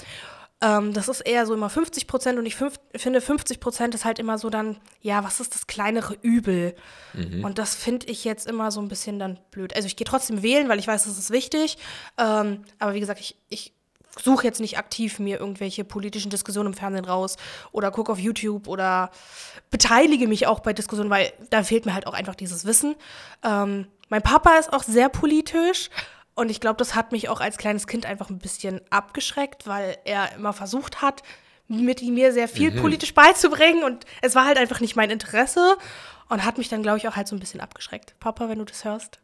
Ähm, 0.61 0.93
das 0.93 1.09
ist 1.09 1.21
eher 1.21 1.47
so 1.47 1.55
immer 1.55 1.71
50 1.71 2.09
Prozent 2.09 2.39
und 2.39 2.47
ich 2.47 2.57
fünf, 2.57 2.81
finde 2.95 3.21
50 3.21 3.61
Prozent 3.61 3.95
ist 3.95 4.05
halt 4.05 4.19
immer 4.19 4.39
so 4.39 4.51
dann, 4.51 4.77
ja, 5.01 5.23
was 5.23 5.39
ist 5.39 5.55
das 5.55 5.69
kleinere 5.69 6.17
Übel? 6.23 6.75
Mhm. 7.13 7.45
Und 7.45 7.59
das 7.59 7.77
finde 7.77 8.07
ich 8.07 8.25
jetzt 8.25 8.47
immer 8.47 8.73
so 8.73 8.81
ein 8.81 8.89
bisschen 8.89 9.21
dann 9.21 9.39
blöd. 9.53 9.75
Also 9.77 9.87
ich 9.87 9.95
gehe 9.95 10.07
trotzdem 10.07 10.43
wählen, 10.43 10.69
weil 10.69 10.81
ich 10.81 10.89
weiß, 10.89 11.05
das 11.05 11.17
ist 11.17 11.31
wichtig. 11.31 11.79
Ähm, 12.19 12.65
aber 12.81 12.95
wie 12.95 13.01
gesagt, 13.01 13.21
ich, 13.21 13.37
ich 13.49 13.73
suche 14.21 14.45
jetzt 14.45 14.61
nicht 14.61 14.79
aktiv 14.79 15.21
mir 15.21 15.39
irgendwelche 15.39 15.85
politischen 15.85 16.31
Diskussionen 16.31 16.73
im 16.73 16.75
Fernsehen 16.75 17.05
raus 17.05 17.37
oder 17.71 17.93
gucke 17.93 18.11
auf 18.11 18.19
YouTube 18.19 18.67
oder 18.67 19.11
beteilige 19.71 20.27
mich 20.27 20.49
auch 20.49 20.59
bei 20.59 20.73
Diskussionen, 20.73 21.11
weil 21.11 21.33
da 21.51 21.63
fehlt 21.63 21.87
mir 21.87 21.95
halt 21.95 22.09
auch 22.09 22.15
einfach 22.15 22.35
dieses 22.35 22.65
Wissen. 22.65 22.97
Ähm, 23.45 23.87
mein 24.09 24.23
Papa 24.23 24.57
ist 24.57 24.73
auch 24.73 24.83
sehr 24.83 25.09
politisch 25.09 25.91
und 26.39 26.51
ich 26.51 26.61
glaube, 26.61 26.77
das 26.77 26.95
hat 26.95 27.11
mich 27.11 27.29
auch 27.29 27.41
als 27.41 27.59
kleines 27.59 27.89
Kind 27.89 28.07
einfach 28.07 28.31
ein 28.31 28.39
bisschen 28.39 28.81
abgeschreckt, 28.91 29.67
weil 29.67 29.99
er 30.05 30.37
immer 30.37 30.53
versucht 30.53 31.03
hat, 31.03 31.25
mit 31.67 32.01
mir 32.01 32.33
sehr 32.33 32.47
viel 32.47 32.71
mhm. 32.71 32.81
politisch 32.81 33.13
beizubringen. 33.13 33.83
Und 33.83 34.05
es 34.23 34.37
war 34.37 34.47
halt 34.47 34.57
einfach 34.57 34.79
nicht 34.79 34.95
mein 34.95 35.11
Interesse 35.11 35.77
und 36.29 36.45
hat 36.45 36.57
mich 36.57 36.69
dann, 36.69 36.85
glaube 36.85 36.99
ich, 36.99 37.09
auch 37.09 37.17
halt 37.17 37.27
so 37.27 37.35
ein 37.35 37.41
bisschen 37.41 37.61
abgeschreckt. 37.61 38.15
Papa, 38.21 38.49
wenn 38.49 38.61
du 38.61 38.65
das 38.65 38.85
hörst, 38.85 39.19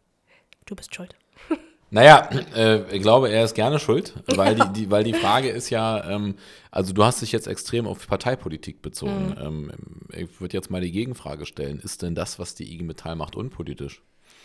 du 0.66 0.74
bist 0.74 0.94
schuld. 0.94 1.14
Naja, 1.90 2.28
äh, 2.56 2.96
ich 2.96 3.02
glaube, 3.02 3.30
er 3.30 3.44
ist 3.44 3.54
gerne 3.54 3.78
schuld, 3.78 4.14
weil, 4.26 4.56
die, 4.56 4.72
die, 4.72 4.90
weil 4.90 5.04
die 5.04 5.14
Frage 5.14 5.48
ist 5.50 5.70
ja, 5.70 6.10
ähm, 6.10 6.34
also 6.72 6.92
du 6.92 7.04
hast 7.04 7.22
dich 7.22 7.30
jetzt 7.30 7.46
extrem 7.46 7.86
auf 7.86 8.08
Parteipolitik 8.08 8.82
bezogen. 8.82 9.28
Mhm. 9.28 9.70
Ähm, 9.70 9.72
ich 10.12 10.40
würde 10.40 10.56
jetzt 10.56 10.72
mal 10.72 10.80
die 10.80 10.90
Gegenfrage 10.90 11.46
stellen, 11.46 11.78
ist 11.78 12.02
denn 12.02 12.16
das, 12.16 12.40
was 12.40 12.56
die 12.56 12.72
IG 12.74 12.82
Metall 12.82 13.14
macht, 13.14 13.36
unpolitisch? 13.36 14.02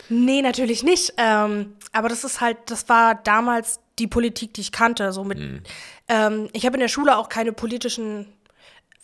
Nee, 0.07 0.41
natürlich 0.41 0.83
nicht. 0.83 1.13
Ähm, 1.17 1.75
aber 1.91 2.09
das 2.09 2.23
ist 2.23 2.41
halt, 2.41 2.57
das 2.67 2.87
war 2.87 3.15
damals 3.15 3.79
die 3.99 4.07
Politik, 4.07 4.53
die 4.53 4.61
ich 4.61 4.71
kannte. 4.71 5.11
So 5.11 5.23
mit, 5.23 5.39
mhm. 5.39 5.61
ähm, 6.07 6.49
ich 6.53 6.65
habe 6.65 6.75
in 6.75 6.79
der 6.79 6.87
Schule 6.87 7.17
auch 7.17 7.29
keine 7.29 7.51
politischen 7.51 8.25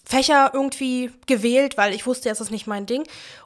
Fächer 0.05 0.51
irgendwie 0.53 1.11
gewählt, 1.27 1.77
weil 1.77 1.93
ich 1.93 2.05
wusste, 2.05 2.29
es 2.29 2.39
ist 2.39 2.51
nicht 2.51 2.67
mein 2.67 2.85
Ding. 2.85 3.03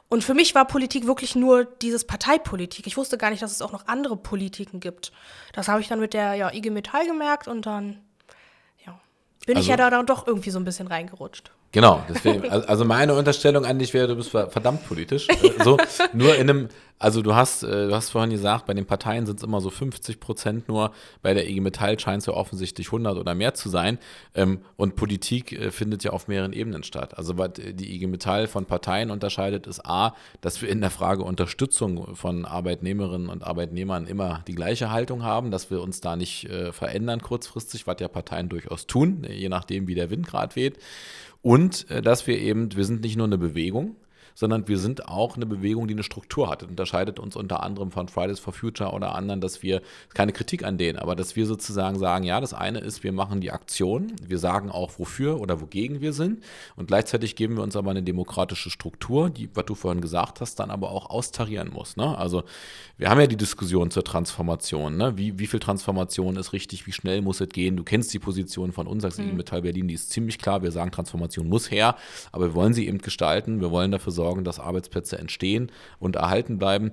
Und 0.08 0.24
für 0.24 0.34
mich 0.34 0.54
war 0.54 0.66
Politik 0.66 1.06
wirklich 1.06 1.34
nur 1.34 1.64
dieses 1.64 2.06
Parteipolitik. 2.06 2.86
Ich 2.86 2.96
wusste 2.96 3.16
gar 3.16 3.30
nicht, 3.30 3.42
dass 3.42 3.52
es 3.52 3.62
auch 3.62 3.72
noch 3.72 3.86
andere 3.86 4.16
Politiken 4.16 4.80
gibt. 4.80 5.12
Das 5.52 5.68
habe 5.68 5.80
ich 5.80 5.88
dann 5.88 6.00
mit 6.00 6.14
der 6.14 6.34
ja, 6.34 6.52
IG 6.52 6.70
Metall 6.70 7.06
gemerkt 7.06 7.48
und 7.48 7.66
dann 7.66 8.00
bin 9.46 9.56
also, 9.56 9.66
ich 9.66 9.70
ja 9.70 9.76
da 9.76 9.90
dann 9.90 10.06
doch 10.06 10.26
irgendwie 10.26 10.50
so 10.50 10.58
ein 10.58 10.64
bisschen 10.64 10.86
reingerutscht. 10.86 11.50
Genau, 11.72 12.02
deswegen, 12.08 12.48
also 12.50 12.84
meine 12.84 13.14
Unterstellung 13.14 13.64
an 13.64 13.78
dich 13.78 13.94
wäre, 13.94 14.08
du 14.08 14.16
bist 14.16 14.30
verdammt 14.30 14.86
politisch. 14.88 15.28
Äh, 15.28 15.62
so, 15.62 15.76
nur 16.12 16.34
in 16.34 16.50
einem, 16.50 16.68
also 16.98 17.22
du 17.22 17.34
hast, 17.34 17.62
äh, 17.62 17.86
du 17.86 17.94
hast 17.94 18.10
vorhin 18.10 18.30
gesagt, 18.30 18.66
bei 18.66 18.74
den 18.74 18.86
Parteien 18.86 19.24
sind 19.24 19.38
es 19.38 19.44
immer 19.44 19.60
so 19.60 19.70
50 19.70 20.18
Prozent 20.18 20.68
nur, 20.68 20.90
bei 21.22 21.32
der 21.32 21.48
IG 21.48 21.60
Metall 21.60 21.98
scheint 21.98 22.22
es 22.22 22.26
ja 22.26 22.32
offensichtlich 22.32 22.88
100 22.88 23.16
oder 23.16 23.36
mehr 23.36 23.54
zu 23.54 23.68
sein. 23.68 23.98
Ähm, 24.34 24.62
und 24.76 24.96
Politik 24.96 25.52
äh, 25.52 25.70
findet 25.70 26.02
ja 26.02 26.10
auf 26.10 26.26
mehreren 26.26 26.52
Ebenen 26.52 26.82
statt. 26.82 27.16
Also 27.16 27.38
was 27.38 27.52
die 27.54 27.94
IG 27.94 28.08
Metall 28.08 28.48
von 28.48 28.66
Parteien 28.66 29.12
unterscheidet, 29.12 29.68
ist 29.68 29.86
A, 29.86 30.16
dass 30.40 30.60
wir 30.62 30.68
in 30.68 30.80
der 30.80 30.90
Frage 30.90 31.22
Unterstützung 31.22 32.16
von 32.16 32.46
Arbeitnehmerinnen 32.46 33.28
und 33.28 33.44
Arbeitnehmern 33.44 34.08
immer 34.08 34.42
die 34.48 34.56
gleiche 34.56 34.90
Haltung 34.90 35.22
haben, 35.22 35.52
dass 35.52 35.70
wir 35.70 35.80
uns 35.80 36.00
da 36.00 36.16
nicht 36.16 36.48
verändern 36.72 37.20
kurzfristig, 37.22 37.86
was 37.86 37.96
ja 38.00 38.08
Parteien 38.08 38.48
durchaus 38.48 38.86
tun, 38.86 39.26
je 39.28 39.48
nachdem, 39.48 39.86
wie 39.86 39.94
der 39.94 40.10
Wind 40.10 40.26
gerade 40.26 40.56
weht. 40.56 40.78
Und 41.42 41.90
äh, 41.90 42.02
dass 42.02 42.26
wir 42.26 42.38
eben, 42.38 42.74
wir 42.76 42.84
sind 42.84 43.02
nicht 43.02 43.16
nur 43.16 43.26
eine 43.26 43.38
Bewegung, 43.38 43.96
sondern 44.34 44.68
wir 44.68 44.78
sind 44.78 45.08
auch 45.08 45.36
eine 45.36 45.46
Bewegung, 45.46 45.88
die 45.88 45.94
eine 45.94 46.02
Struktur 46.02 46.48
hat. 46.50 46.62
Das 46.62 46.68
unterscheidet 46.68 47.18
uns 47.18 47.36
unter 47.36 47.62
anderem 47.62 47.90
von 47.90 48.08
Fridays 48.08 48.40
for 48.40 48.52
Future 48.52 48.92
oder 48.92 49.14
anderen, 49.14 49.40
dass 49.40 49.62
wir, 49.62 49.82
keine 50.14 50.32
Kritik 50.32 50.64
an 50.64 50.78
denen, 50.78 50.98
aber 50.98 51.16
dass 51.16 51.36
wir 51.36 51.46
sozusagen 51.46 51.98
sagen, 51.98 52.24
ja, 52.24 52.40
das 52.40 52.54
eine 52.54 52.80
ist, 52.80 53.04
wir 53.04 53.12
machen 53.12 53.40
die 53.40 53.50
Aktion, 53.50 54.12
wir 54.26 54.38
sagen 54.38 54.70
auch, 54.70 54.98
wofür 54.98 55.40
oder 55.40 55.60
wogegen 55.60 56.00
wir 56.00 56.12
sind 56.12 56.42
und 56.76 56.86
gleichzeitig 56.86 57.36
geben 57.36 57.56
wir 57.56 57.62
uns 57.62 57.76
aber 57.76 57.90
eine 57.90 58.02
demokratische 58.02 58.70
Struktur, 58.70 59.30
die, 59.30 59.48
was 59.54 59.64
du 59.66 59.74
vorhin 59.74 60.00
gesagt 60.00 60.40
hast, 60.40 60.56
dann 60.60 60.70
aber 60.70 60.90
auch 60.90 61.10
austarieren 61.10 61.70
muss. 61.70 61.96
Ne? 61.96 62.16
Also 62.16 62.44
wir 62.96 63.08
haben 63.08 63.20
ja 63.20 63.26
die 63.26 63.36
Diskussion 63.36 63.90
zur 63.90 64.04
Transformation. 64.04 64.96
Ne? 64.96 65.16
Wie, 65.16 65.38
wie 65.38 65.46
viel 65.46 65.60
Transformation 65.60 66.36
ist 66.36 66.52
richtig, 66.52 66.86
wie 66.86 66.92
schnell 66.92 67.22
muss 67.22 67.40
es 67.40 67.48
gehen? 67.48 67.76
Du 67.76 67.82
kennst 67.82 68.12
die 68.12 68.18
Position 68.18 68.72
von 68.72 68.86
uns 68.86 69.04
als 69.04 69.18
mhm. 69.18 69.36
Metall 69.36 69.62
Berlin, 69.62 69.88
die 69.88 69.94
ist 69.94 70.10
ziemlich 70.10 70.38
klar. 70.38 70.62
Wir 70.62 70.70
sagen, 70.70 70.90
Transformation 70.90 71.48
muss 71.48 71.70
her, 71.70 71.96
aber 72.32 72.48
wir 72.48 72.54
wollen 72.54 72.74
sie 72.74 72.86
eben 72.86 72.98
gestalten. 72.98 73.60
Wir 73.60 73.70
wollen 73.70 73.90
dafür 73.90 74.12
sorgen, 74.12 74.19
sorgen, 74.20 74.44
dass 74.44 74.60
Arbeitsplätze 74.60 75.18
entstehen 75.18 75.72
und 75.98 76.16
erhalten 76.16 76.58
bleiben. 76.58 76.92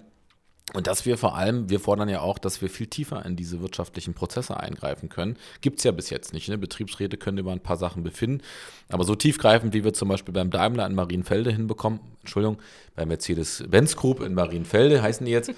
Und 0.73 0.87
dass 0.87 1.05
wir 1.05 1.17
vor 1.17 1.37
allem, 1.37 1.69
wir 1.69 1.79
fordern 1.79 2.09
ja 2.09 2.19
auch, 2.19 2.37
dass 2.37 2.61
wir 2.61 2.69
viel 2.69 2.87
tiefer 2.87 3.25
in 3.25 3.37
diese 3.37 3.61
wirtschaftlichen 3.61 4.13
Prozesse 4.13 4.59
eingreifen 4.59 5.07
können. 5.07 5.37
Gibt 5.61 5.79
es 5.79 5.85
ja 5.85 5.91
bis 5.91 6.09
jetzt 6.09 6.33
nicht. 6.33 6.49
Ne? 6.49 6.57
Betriebsräte 6.57 7.15
können 7.15 7.37
über 7.37 7.53
ein 7.53 7.61
paar 7.61 7.77
Sachen 7.77 8.03
befinden. 8.03 8.43
Aber 8.89 9.05
so 9.05 9.15
tiefgreifend, 9.15 9.73
wie 9.73 9.85
wir 9.85 9.93
zum 9.93 10.09
Beispiel 10.09 10.33
beim 10.33 10.51
Daimler 10.51 10.85
in 10.85 10.93
Marienfelde 10.93 11.51
hinbekommen, 11.51 12.01
Entschuldigung, 12.19 12.57
bei 12.95 13.05
Mercedes-Benz 13.05 13.95
Group 13.95 14.19
in 14.19 14.33
Marienfelde 14.33 15.01
heißen 15.01 15.25
die 15.25 15.31
jetzt, 15.31 15.51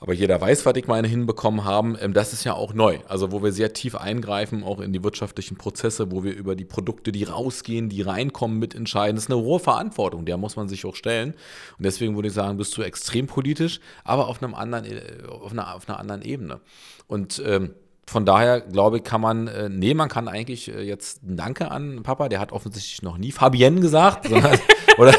aber 0.00 0.12
jeder 0.12 0.40
weiß, 0.40 0.66
was 0.66 0.76
ich 0.76 0.86
meine 0.86 1.08
hinbekommen 1.08 1.64
haben. 1.64 1.96
Ähm, 2.00 2.12
das 2.12 2.32
ist 2.32 2.44
ja 2.44 2.54
auch 2.54 2.74
neu. 2.74 2.98
Also 3.08 3.32
wo 3.32 3.42
wir 3.42 3.52
sehr 3.52 3.72
tief 3.72 3.94
eingreifen, 3.94 4.64
auch 4.64 4.80
in 4.80 4.92
die 4.92 5.02
wirtschaftlichen 5.02 5.56
Prozesse, 5.56 6.10
wo 6.10 6.24
wir 6.24 6.34
über 6.34 6.56
die 6.56 6.64
Produkte, 6.64 7.12
die 7.12 7.24
rausgehen, 7.24 7.88
die 7.88 8.02
reinkommen, 8.02 8.58
mitentscheiden. 8.58 9.16
Das 9.16 9.24
ist 9.24 9.30
eine 9.30 9.40
hohe 9.40 9.60
Verantwortung, 9.60 10.24
der 10.24 10.36
muss 10.36 10.56
man 10.56 10.68
sich 10.68 10.84
auch 10.84 10.94
stellen. 10.94 11.34
Und 11.78 11.84
deswegen 11.84 12.14
würde 12.16 12.28
ich 12.28 12.34
sagen, 12.34 12.56
bist 12.56 12.76
du 12.76 12.82
extrem 12.82 13.26
politisch, 13.26 13.80
aber 14.04 14.28
auf, 14.28 14.42
einem 14.42 14.54
anderen, 14.54 14.84
äh, 14.84 15.26
auf, 15.28 15.52
einer, 15.52 15.74
auf 15.74 15.88
einer 15.88 15.98
anderen 15.98 16.22
Ebene. 16.22 16.60
Und 17.06 17.42
ähm, 17.44 17.74
von 18.06 18.26
daher 18.26 18.60
glaube 18.60 18.98
ich, 18.98 19.04
kann 19.04 19.20
man, 19.20 19.48
äh, 19.48 19.68
nee, 19.68 19.94
man 19.94 20.08
kann 20.08 20.28
eigentlich 20.28 20.74
äh, 20.74 20.82
jetzt 20.82 21.22
ein 21.22 21.36
Danke 21.36 21.70
an 21.70 22.02
Papa, 22.02 22.28
der 22.28 22.40
hat 22.40 22.52
offensichtlich 22.52 23.02
noch 23.02 23.16
nie 23.16 23.32
Fabienne 23.32 23.80
gesagt, 23.80 24.28
sondern, 24.28 24.58
oder 24.98 25.14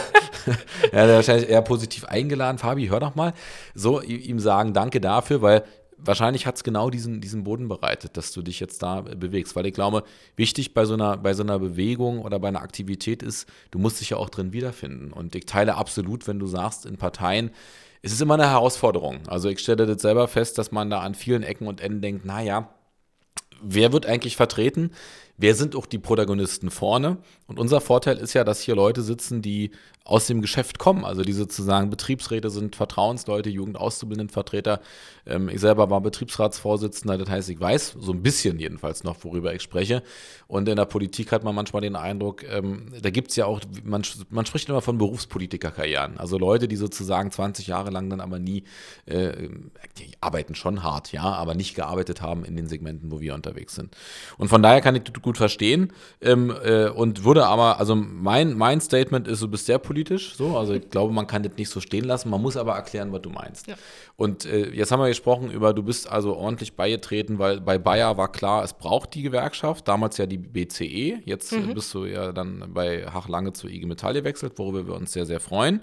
er 0.92 1.04
hat 1.04 1.10
wahrscheinlich 1.10 1.50
eher 1.50 1.62
positiv 1.62 2.06
eingeladen. 2.06 2.58
Fabi, 2.58 2.88
hör 2.88 3.00
doch 3.00 3.16
mal. 3.16 3.34
So, 3.74 4.02
ihm 4.02 4.40
sagen 4.40 4.74
Danke 4.74 5.02
dafür, 5.02 5.42
weil 5.42 5.64
wahrscheinlich 5.98 6.46
hat 6.46 6.56
es 6.56 6.64
genau 6.64 6.90
diesen, 6.90 7.22
diesen 7.22 7.44
Boden 7.44 7.68
bereitet, 7.68 8.18
dass 8.18 8.32
du 8.32 8.42
dich 8.42 8.60
jetzt 8.60 8.84
da 8.84 9.02
bewegst. 9.02 9.56
Weil 9.56 9.66
ich 9.66 9.74
glaube, 9.74 10.04
wichtig 10.36 10.74
bei 10.74 10.86
so, 10.86 10.94
einer, 10.94 11.18
bei 11.18 11.34
so 11.34 11.44
einer 11.44 11.60
Bewegung 11.60 12.22
oder 12.22 12.40
bei 12.40 12.48
einer 12.48 12.62
Aktivität 12.62 13.24
ist, 13.24 13.48
du 13.72 13.80
musst 13.80 14.02
dich 14.02 14.12
ja 14.12 14.18
auch 14.18 14.30
drin 14.30 14.54
wiederfinden. 14.54 15.12
Und 15.12 15.36
ich 15.36 15.46
teile 15.46 15.76
absolut, 15.76 16.28
wenn 16.28 16.40
du 16.40 16.48
sagst, 16.48 16.86
in 16.86 16.98
Parteien, 16.98 17.52
es 18.02 18.12
ist 18.12 18.22
immer 18.22 18.36
eine 18.36 18.50
Herausforderung. 18.50 19.28
Also 19.28 19.50
ich 19.50 19.60
stelle 19.60 19.86
das 19.86 20.02
selber 20.02 20.28
fest, 20.28 20.58
dass 20.58 20.72
man 20.72 20.90
da 20.90 21.00
an 21.00 21.16
vielen 21.16 21.44
Ecken 21.44 21.68
und 21.68 21.82
Enden 21.82 22.02
denkt, 22.02 22.26
naja, 22.26 22.70
wer 23.62 23.94
wird 23.94 24.06
eigentlich 24.06 24.36
vertreten? 24.36 24.92
Wer 25.38 25.56
sind 25.56 25.76
auch 25.76 25.86
die 25.86 26.00
Protagonisten 26.00 26.72
vorne? 26.72 27.18
Und 27.48 27.60
unser 27.60 27.82
Vorteil 27.82 28.18
ist 28.18 28.34
ja, 28.34 28.44
dass 28.44 28.62
hier 28.62 28.76
Leute 28.76 29.02
sitzen, 29.02 29.42
die 29.42 29.72
aus 30.06 30.28
dem 30.28 30.42
Geschäft 30.42 30.78
kommen. 30.78 31.04
Also 31.04 31.24
die 31.24 31.34
sozusagen 31.34 31.90
Betriebsräte 31.90 32.52
sind 32.52 32.76
Vertrauensleute, 32.76 33.50
Jugendauszubildendenvertreter. 33.50 34.80
Ähm, 35.26 35.50
ich 35.50 35.60
selber 35.60 35.90
war 35.90 36.00
Betriebsratsvorsitzender, 36.02 37.18
das 37.18 37.28
heißt, 37.28 37.50
ich 37.50 37.60
weiß 37.60 37.98
so 38.00 38.14
ein 38.14 38.22
bisschen 38.22 38.60
jedenfalls 38.60 39.04
noch, 39.04 39.18
worüber 39.24 39.54
ich 39.56 39.64
spreche. 39.64 40.04
Und 40.48 40.70
in 40.70 40.76
der 40.76 40.86
Politik 40.86 41.32
hat 41.32 41.44
man 41.44 41.56
manchmal 41.56 41.82
den 41.82 41.96
Eindruck, 41.96 42.44
ähm, 42.44 42.94
da 43.02 43.10
gibt 43.10 43.32
es 43.32 43.36
ja 43.36 43.48
auch, 43.48 43.62
man, 43.84 44.04
man 44.30 44.46
spricht 44.46 44.70
immer 44.70 44.82
von 44.82 45.00
Berufspolitikerkarrieren. 45.00 46.20
Also 46.20 46.38
Leute, 46.38 46.68
die 46.68 46.76
sozusagen 46.76 47.32
20 47.32 47.66
Jahre 47.66 47.90
lang 47.90 48.08
dann 48.12 48.22
aber 48.22 48.38
nie, 48.38 48.64
äh, 49.08 49.50
die 49.98 50.12
arbeiten 50.22 50.54
schon 50.54 50.84
hart, 50.84 51.12
ja, 51.14 51.24
aber 51.24 51.56
nicht 51.56 51.74
gearbeitet 51.74 52.22
haben 52.22 52.46
in 52.46 52.56
den 52.56 52.68
Segmenten, 52.68 53.12
wo 53.12 53.22
wir 53.22 53.34
unterwegs 53.34 53.74
sind. 53.74 53.98
Und 54.38 54.50
von 54.50 54.62
daher 54.62 54.82
kann 54.82 54.96
ich 54.96 55.02
gut 55.26 55.38
verstehen 55.38 55.92
ähm, 56.22 56.56
äh, 56.64 56.88
und 56.88 57.26
würde 57.26 57.46
aber, 57.48 57.80
also 57.80 57.96
mein, 57.96 58.54
mein 58.58 58.80
Statement 58.80 59.28
ist, 59.28 59.42
du 59.42 59.50
bist 59.50 59.66
sehr 59.66 59.80
politisch 59.80 60.36
so. 60.38 60.58
Also 60.58 60.74
ich 60.74 60.90
glaube, 60.90 61.12
man 61.12 61.28
kann 61.28 61.44
das 61.44 61.54
nicht 61.58 61.70
so 61.70 61.82
stehen 61.82 62.06
lassen. 62.06 62.30
Man 62.30 62.42
muss 62.42 62.56
aber 62.56 62.76
erklären, 62.76 63.12
was 63.12 63.22
du 63.22 63.30
meinst. 63.30 63.68
Ja. 63.68 63.76
Und 64.16 64.46
äh, 64.46 64.70
jetzt 64.70 64.92
haben 64.92 65.02
wir 65.02 65.08
gesprochen 65.08 65.52
über, 65.52 65.74
du 65.74 65.84
bist 65.84 66.10
also 66.10 66.36
ordentlich 66.38 66.76
beigetreten, 66.76 67.40
weil 67.40 67.60
bei 67.60 67.78
Bayer 67.78 68.18
war 68.18 68.32
klar, 68.32 68.64
es 68.64 68.74
braucht 68.74 69.14
die 69.16 69.24
Gewerkschaft. 69.24 69.88
Damals 69.88 70.18
ja 70.18 70.28
die 70.28 70.38
BCE. 70.38 71.20
Jetzt 71.26 71.52
mhm. 71.52 71.74
bist 71.74 71.94
du 71.94 72.06
ja 72.06 72.32
dann 72.32 72.72
bei 72.74 73.06
Hachlange 73.06 73.54
zu 73.54 73.68
IG 73.68 73.86
Metall 73.86 74.14
gewechselt, 74.14 74.54
worüber 74.58 74.88
wir 74.88 74.94
uns 74.94 75.12
sehr, 75.12 75.26
sehr 75.26 75.40
freuen. 75.40 75.82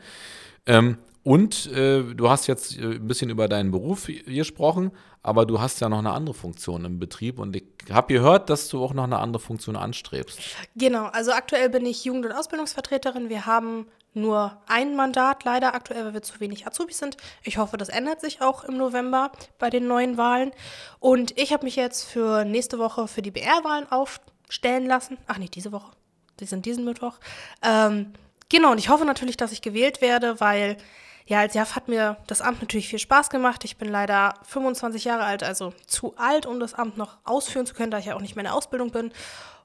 Ähm, 0.67 0.97
und 1.25 1.71
äh, 1.73 2.03
du 2.03 2.29
hast 2.29 2.47
jetzt 2.49 2.77
äh, 2.79 2.95
ein 2.95 3.07
bisschen 3.07 3.31
über 3.31 3.49
deinen 3.49 3.71
Beruf 3.71 4.09
gesprochen, 4.27 4.91
aber 5.23 5.47
du 5.47 5.61
hast 5.61 5.81
ja 5.81 5.89
noch 5.89 5.99
eine 5.99 6.13
andere 6.13 6.35
Funktion 6.35 6.85
im 6.85 6.99
Betrieb 6.99 7.39
und 7.39 7.55
ich 7.55 7.65
habe 7.91 8.13
gehört, 8.13 8.51
dass 8.51 8.69
du 8.69 8.83
auch 8.83 8.93
noch 8.93 9.05
eine 9.05 9.19
andere 9.19 9.41
Funktion 9.41 9.77
anstrebst. 9.77 10.41
Genau, 10.75 11.05
also 11.07 11.31
aktuell 11.33 11.71
bin 11.71 11.87
ich 11.87 12.05
Jugend- 12.05 12.27
und 12.27 12.33
Ausbildungsvertreterin. 12.33 13.29
Wir 13.29 13.47
haben 13.47 13.87
nur 14.15 14.61
ein 14.67 14.97
Mandat 14.97 15.45
leider 15.45 15.75
aktuell, 15.75 16.05
weil 16.05 16.15
wir 16.15 16.23
zu 16.23 16.41
wenig 16.41 16.67
Azubis 16.67 16.99
sind. 16.99 17.17
Ich 17.45 17.57
hoffe, 17.57 17.77
das 17.77 17.89
ändert 17.89 18.21
sich 18.21 18.43
auch 18.43 18.65
im 18.65 18.77
November 18.77 19.33
bei 19.59 19.71
den 19.71 19.87
neuen 19.87 20.17
Wahlen. 20.17 20.51
Und 20.99 21.39
ich 21.39 21.53
habe 21.53 21.65
mich 21.65 21.77
jetzt 21.77 22.05
für 22.05 22.45
nächste 22.45 22.79
Woche 22.79 23.09
für 23.09 23.23
die 23.23 23.31
BR-Wahlen 23.31 23.91
aufstellen 23.91 24.87
lassen. 24.87 25.19
Ach, 25.29 25.39
nicht 25.39 25.55
diese 25.55 25.73
Woche. 25.73 25.93
Die 26.41 26.47
sind 26.47 26.67
diesen 26.67 26.85
Mittwoch. 26.85 27.19
Ähm, 27.63 28.13
genau, 28.49 28.73
und 28.73 28.79
ich 28.79 28.89
hoffe 28.89 29.05
natürlich, 29.05 29.37
dass 29.37 29.53
ich 29.53 29.63
gewählt 29.63 30.03
werde, 30.03 30.41
weil 30.41 30.77
ja, 31.27 31.41
als 31.41 31.55
JAF 31.55 31.77
hat 31.77 31.89
mir 31.89 32.17
das 32.27 32.41
Amt 32.41 32.61
natürlich 32.61 32.89
viel 32.89 32.99
Spaß 32.99 33.31
gemacht. 33.31 33.65
Ich 33.65 33.77
bin 33.77 33.89
leider 33.89 34.35
25 34.45 35.05
Jahre 35.05 35.25
alt, 35.25 35.43
also 35.43 35.73
zu 35.87 36.17
alt, 36.17 36.47
um 36.47 36.59
das 36.61 36.75
Amt 36.75 36.97
noch 36.97 37.19
ausführen 37.25 37.67
zu 37.67 37.75
können, 37.75 37.91
da 37.91 37.99
ich 37.99 38.07
ja 38.07 38.17
auch 38.17 38.21
nicht 38.21 38.35
mehr 38.35 38.43
in 38.43 38.49
der 38.49 38.55
Ausbildung 38.55 38.91
bin. 38.91 39.13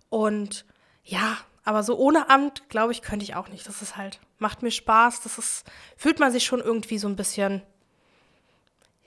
Und 0.10 0.66
ja, 1.04 1.38
aber 1.64 1.84
so 1.84 1.98
ohne 1.98 2.30
Amt, 2.30 2.70
glaube 2.70 2.92
ich, 2.92 3.02
könnte 3.02 3.24
ich 3.24 3.36
auch 3.36 3.50
nicht. 3.50 3.68
Das 3.68 3.82
ist 3.82 3.98
halt, 3.98 4.20
macht 4.38 4.62
mir 4.62 4.72
Spaß. 4.72 5.22
Das 5.22 5.38
ist, 5.38 5.66
fühlt 5.98 6.20
man 6.20 6.32
sich 6.32 6.46
schon 6.46 6.60
irgendwie 6.60 6.98
so 6.98 7.08
ein 7.08 7.16
bisschen, 7.16 7.62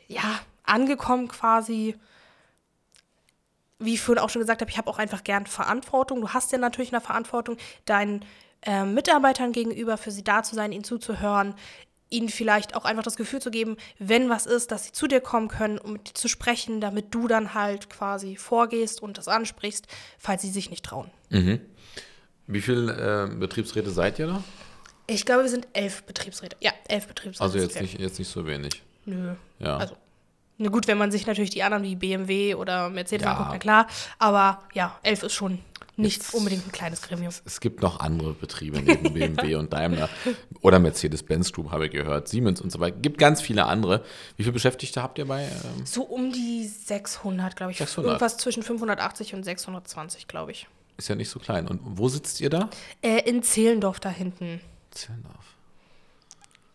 ja, 0.08 0.40
angekommen 0.64 1.28
quasi. 1.28 1.96
Wie 3.78 3.94
ich 3.94 4.02
vorhin 4.02 4.22
auch 4.22 4.28
schon 4.28 4.40
gesagt 4.40 4.60
habe, 4.60 4.70
ich 4.70 4.76
habe 4.76 4.90
auch 4.90 4.98
einfach 4.98 5.24
gern 5.24 5.46
Verantwortung. 5.46 6.20
Du 6.20 6.30
hast 6.30 6.52
ja 6.52 6.58
natürlich 6.58 6.92
eine 6.92 7.00
Verantwortung, 7.00 7.56
deinen 7.86 8.26
äh, 8.62 8.84
Mitarbeitern 8.84 9.52
gegenüber, 9.52 9.96
für 9.96 10.10
sie 10.10 10.22
da 10.22 10.42
zu 10.42 10.54
sein, 10.54 10.72
ihnen 10.72 10.84
zuzuhören, 10.84 11.54
ihnen 12.10 12.28
vielleicht 12.28 12.74
auch 12.74 12.84
einfach 12.84 13.02
das 13.02 13.16
Gefühl 13.16 13.40
zu 13.40 13.50
geben, 13.50 13.76
wenn 13.98 14.28
was 14.28 14.46
ist, 14.46 14.72
dass 14.72 14.84
sie 14.84 14.92
zu 14.92 15.06
dir 15.06 15.20
kommen 15.20 15.48
können, 15.48 15.78
um 15.78 15.94
mit 15.94 16.08
dir 16.08 16.14
zu 16.14 16.28
sprechen, 16.28 16.80
damit 16.80 17.14
du 17.14 17.28
dann 17.28 17.54
halt 17.54 17.88
quasi 17.88 18.36
vorgehst 18.36 19.00
und 19.00 19.16
das 19.16 19.28
ansprichst, 19.28 19.86
falls 20.18 20.42
sie 20.42 20.50
sich 20.50 20.70
nicht 20.70 20.84
trauen. 20.84 21.10
Mhm. 21.30 21.60
Wie 22.46 22.60
viele 22.60 23.28
äh, 23.30 23.34
Betriebsräte 23.34 23.90
seid 23.90 24.18
ihr 24.18 24.26
da? 24.26 24.44
Ich 25.06 25.24
glaube, 25.24 25.42
wir 25.42 25.50
sind 25.50 25.68
elf 25.72 26.02
Betriebsräte. 26.02 26.56
Ja, 26.60 26.72
elf 26.88 27.06
Betriebsräte. 27.06 27.42
Also 27.42 27.58
jetzt 27.58 27.80
nicht, 27.80 27.98
jetzt 27.98 28.18
nicht 28.18 28.30
so 28.30 28.46
wenig. 28.46 28.82
Nö. 29.06 29.34
Ja. 29.58 29.76
Also, 29.76 29.96
na 30.58 30.68
gut, 30.68 30.88
wenn 30.88 30.98
man 30.98 31.10
sich 31.10 31.26
natürlich 31.26 31.50
die 31.50 31.62
anderen 31.62 31.84
wie 31.84 31.96
BMW 31.96 32.54
oder 32.54 32.90
Mercedes 32.90 33.24
ja. 33.24 33.32
anguckt, 33.32 33.50
na 33.52 33.58
klar. 33.58 33.86
Aber 34.18 34.62
ja, 34.74 34.98
elf 35.02 35.22
ist 35.22 35.32
schon 35.32 35.60
nicht 36.00 36.22
Jetzt, 36.22 36.34
unbedingt 36.34 36.66
ein 36.66 36.72
kleines 36.72 37.02
Gremium. 37.02 37.32
Es 37.44 37.60
gibt 37.60 37.82
noch 37.82 38.00
andere 38.00 38.34
Betriebe 38.34 38.80
neben 38.80 39.12
BMW 39.14 39.54
und 39.56 39.72
Daimler 39.72 40.08
oder 40.60 40.78
Mercedes-Benz 40.78 41.52
Group, 41.52 41.70
habe 41.70 41.86
ich 41.86 41.92
gehört, 41.92 42.28
Siemens 42.28 42.60
und 42.60 42.70
so 42.70 42.80
weiter. 42.80 42.96
Gibt 42.98 43.18
ganz 43.18 43.40
viele 43.40 43.66
andere. 43.66 44.04
Wie 44.36 44.42
viele 44.42 44.52
Beschäftigte 44.52 45.02
habt 45.02 45.18
ihr 45.18 45.26
bei? 45.26 45.44
Ähm 45.44 45.84
so 45.84 46.02
um 46.02 46.32
die 46.32 46.66
600, 46.66 47.56
glaube 47.56 47.72
ich. 47.72 47.78
600. 47.78 48.06
Irgendwas 48.08 48.36
zwischen 48.38 48.62
580 48.62 49.34
und 49.34 49.44
620, 49.44 50.28
glaube 50.28 50.52
ich. 50.52 50.66
Ist 50.96 51.08
ja 51.08 51.14
nicht 51.14 51.30
so 51.30 51.38
klein. 51.38 51.66
Und 51.66 51.80
wo 51.82 52.08
sitzt 52.08 52.40
ihr 52.40 52.50
da? 52.50 52.68
Äh, 53.00 53.28
in 53.28 53.42
Zehlendorf 53.42 54.00
da 54.00 54.10
hinten. 54.10 54.60
Zehlendorf. 54.90 55.34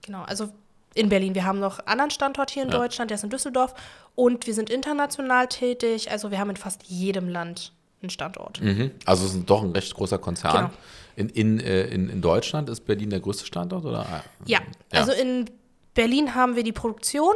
Genau, 0.02 0.24
also 0.24 0.50
in 0.96 1.10
Berlin. 1.10 1.36
Wir 1.36 1.46
haben 1.46 1.60
noch 1.60 1.80
einen 1.80 1.88
anderen 1.90 2.12
Standort 2.12 2.50
hier 2.50 2.64
in 2.64 2.70
ja. 2.70 2.78
Deutschland, 2.78 3.12
der 3.12 3.16
ist 3.16 3.24
in 3.24 3.30
Düsseldorf. 3.30 3.76
Und 4.16 4.48
wir 4.48 4.54
sind 4.54 4.70
international 4.70 5.48
tätig. 5.48 6.10
Also 6.10 6.32
wir 6.32 6.40
haben 6.40 6.50
in 6.50 6.58
fast 6.58 6.84
jedem 6.84 7.28
Land 7.28 7.74
einen 8.06 8.10
Standort. 8.12 8.62
Mhm. 8.62 8.92
Also 9.06 9.26
es 9.26 9.36
ist 9.36 9.50
doch 9.50 9.64
ein 9.64 9.72
recht 9.72 9.94
großer 9.94 10.18
Konzern. 10.18 10.56
Genau. 10.56 10.72
In, 11.16 11.30
in, 11.30 11.60
äh, 11.60 11.88
in, 11.88 12.10
in 12.10 12.22
Deutschland 12.22 12.70
ist 12.70 12.82
Berlin 12.82 13.10
der 13.10 13.20
größte 13.20 13.46
Standort? 13.46 13.86
Oder? 13.86 14.06
Ja. 14.46 14.60
ja, 14.92 15.00
also 15.00 15.12
in 15.12 15.50
Berlin 15.94 16.36
haben 16.36 16.56
wir 16.56 16.64
die 16.64 16.74
Produktion 16.74 17.34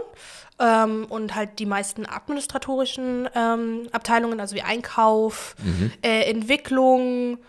ähm, 0.59 1.05
und 1.09 1.33
halt 1.33 1.59
die 1.59 1.65
meisten 1.65 2.05
administratorischen 2.05 3.29
ähm, 3.33 3.87
Abteilungen, 3.91 4.39
also 4.39 4.55
wie 4.55 4.61
Einkauf, 4.61 5.55
mhm. 5.63 5.91
äh, 6.01 6.29
Entwicklung, 6.29 7.39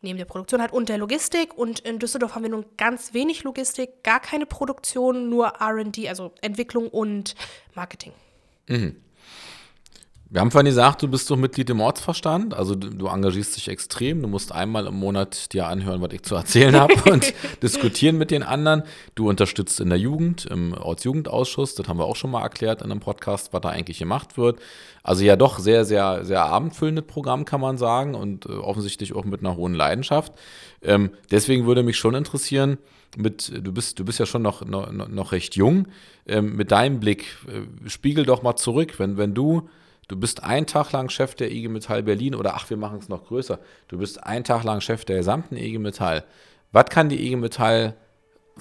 neben 0.00 0.18
der 0.18 0.24
Produktion 0.24 0.60
halt 0.60 0.72
und 0.72 0.88
der 0.88 0.98
Logistik. 0.98 1.56
Und 1.56 1.80
in 1.80 1.98
Düsseldorf 1.98 2.34
haben 2.34 2.42
wir 2.42 2.50
nun 2.50 2.64
ganz 2.76 3.12
wenig 3.12 3.44
Logistik, 3.44 4.02
gar 4.02 4.20
keine 4.20 4.46
Produktion, 4.46 5.28
nur 5.28 5.52
RD, 5.60 6.08
also 6.08 6.32
Entwicklung 6.40 6.88
und 6.88 7.34
Marketing. 7.74 8.12
Mhm. 8.68 8.96
Wir 10.28 10.40
haben 10.40 10.50
vorhin 10.50 10.66
gesagt, 10.66 11.04
du 11.04 11.08
bist 11.08 11.30
doch 11.30 11.36
Mitglied 11.36 11.70
im 11.70 11.80
Ortsverstand, 11.80 12.52
also 12.52 12.74
du, 12.74 13.06
engagierst 13.06 13.56
dich 13.56 13.68
extrem. 13.68 14.22
Du 14.22 14.26
musst 14.26 14.50
einmal 14.50 14.88
im 14.88 14.96
Monat 14.96 15.52
dir 15.52 15.68
anhören, 15.68 16.00
was 16.00 16.12
ich 16.12 16.24
zu 16.24 16.34
erzählen 16.34 16.74
habe 16.74 16.94
und 17.12 17.32
diskutieren 17.62 18.18
mit 18.18 18.32
den 18.32 18.42
anderen. 18.42 18.82
Du 19.14 19.28
unterstützt 19.28 19.78
in 19.78 19.88
der 19.88 20.00
Jugend, 20.00 20.44
im 20.44 20.72
Ortsjugendausschuss, 20.72 21.76
das 21.76 21.86
haben 21.86 22.00
wir 22.00 22.06
auch 22.06 22.16
schon 22.16 22.32
mal 22.32 22.42
erklärt 22.42 22.82
in 22.82 22.90
einem 22.90 22.98
Podcast, 22.98 23.52
was 23.52 23.60
da 23.60 23.68
eigentlich 23.68 24.00
gemacht 24.00 24.36
wird. 24.36 24.58
Also 25.04 25.22
ja 25.22 25.36
doch 25.36 25.60
sehr, 25.60 25.84
sehr, 25.84 26.24
sehr 26.24 26.44
abendfüllendes 26.44 27.06
Programm, 27.06 27.44
kann 27.44 27.60
man 27.60 27.78
sagen 27.78 28.16
und 28.16 28.46
äh, 28.46 28.52
offensichtlich 28.52 29.14
auch 29.14 29.24
mit 29.24 29.40
einer 29.40 29.54
hohen 29.54 29.74
Leidenschaft. 29.74 30.32
Ähm, 30.82 31.10
deswegen 31.30 31.66
würde 31.66 31.84
mich 31.84 31.98
schon 31.98 32.16
interessieren, 32.16 32.78
mit, 33.16 33.52
du 33.64 33.72
bist, 33.72 34.00
du 34.00 34.04
bist 34.04 34.18
ja 34.18 34.26
schon 34.26 34.42
noch, 34.42 34.64
noch, 34.64 34.90
noch 34.90 35.30
recht 35.30 35.54
jung, 35.54 35.86
ähm, 36.26 36.56
mit 36.56 36.72
deinem 36.72 36.98
Blick, 36.98 37.36
äh, 37.46 37.88
spiegel 37.88 38.26
doch 38.26 38.42
mal 38.42 38.56
zurück, 38.56 38.98
wenn, 38.98 39.16
wenn 39.16 39.32
du 39.32 39.68
Du 40.08 40.16
bist 40.16 40.44
ein 40.44 40.66
Tag 40.66 40.92
lang 40.92 41.08
Chef 41.08 41.34
der 41.34 41.50
IG 41.50 41.68
Metall 41.68 42.02
Berlin 42.02 42.34
oder 42.34 42.54
ach, 42.54 42.70
wir 42.70 42.76
machen 42.76 42.98
es 43.00 43.08
noch 43.08 43.24
größer. 43.24 43.58
Du 43.88 43.98
bist 43.98 44.22
ein 44.22 44.44
Tag 44.44 44.62
lang 44.62 44.80
Chef 44.80 45.04
der 45.04 45.16
gesamten 45.16 45.56
IG 45.56 45.78
Metall. 45.78 46.24
Was 46.72 46.86
kann 46.86 47.08
die 47.08 47.26
IG 47.26 47.36
Metall 47.36 47.96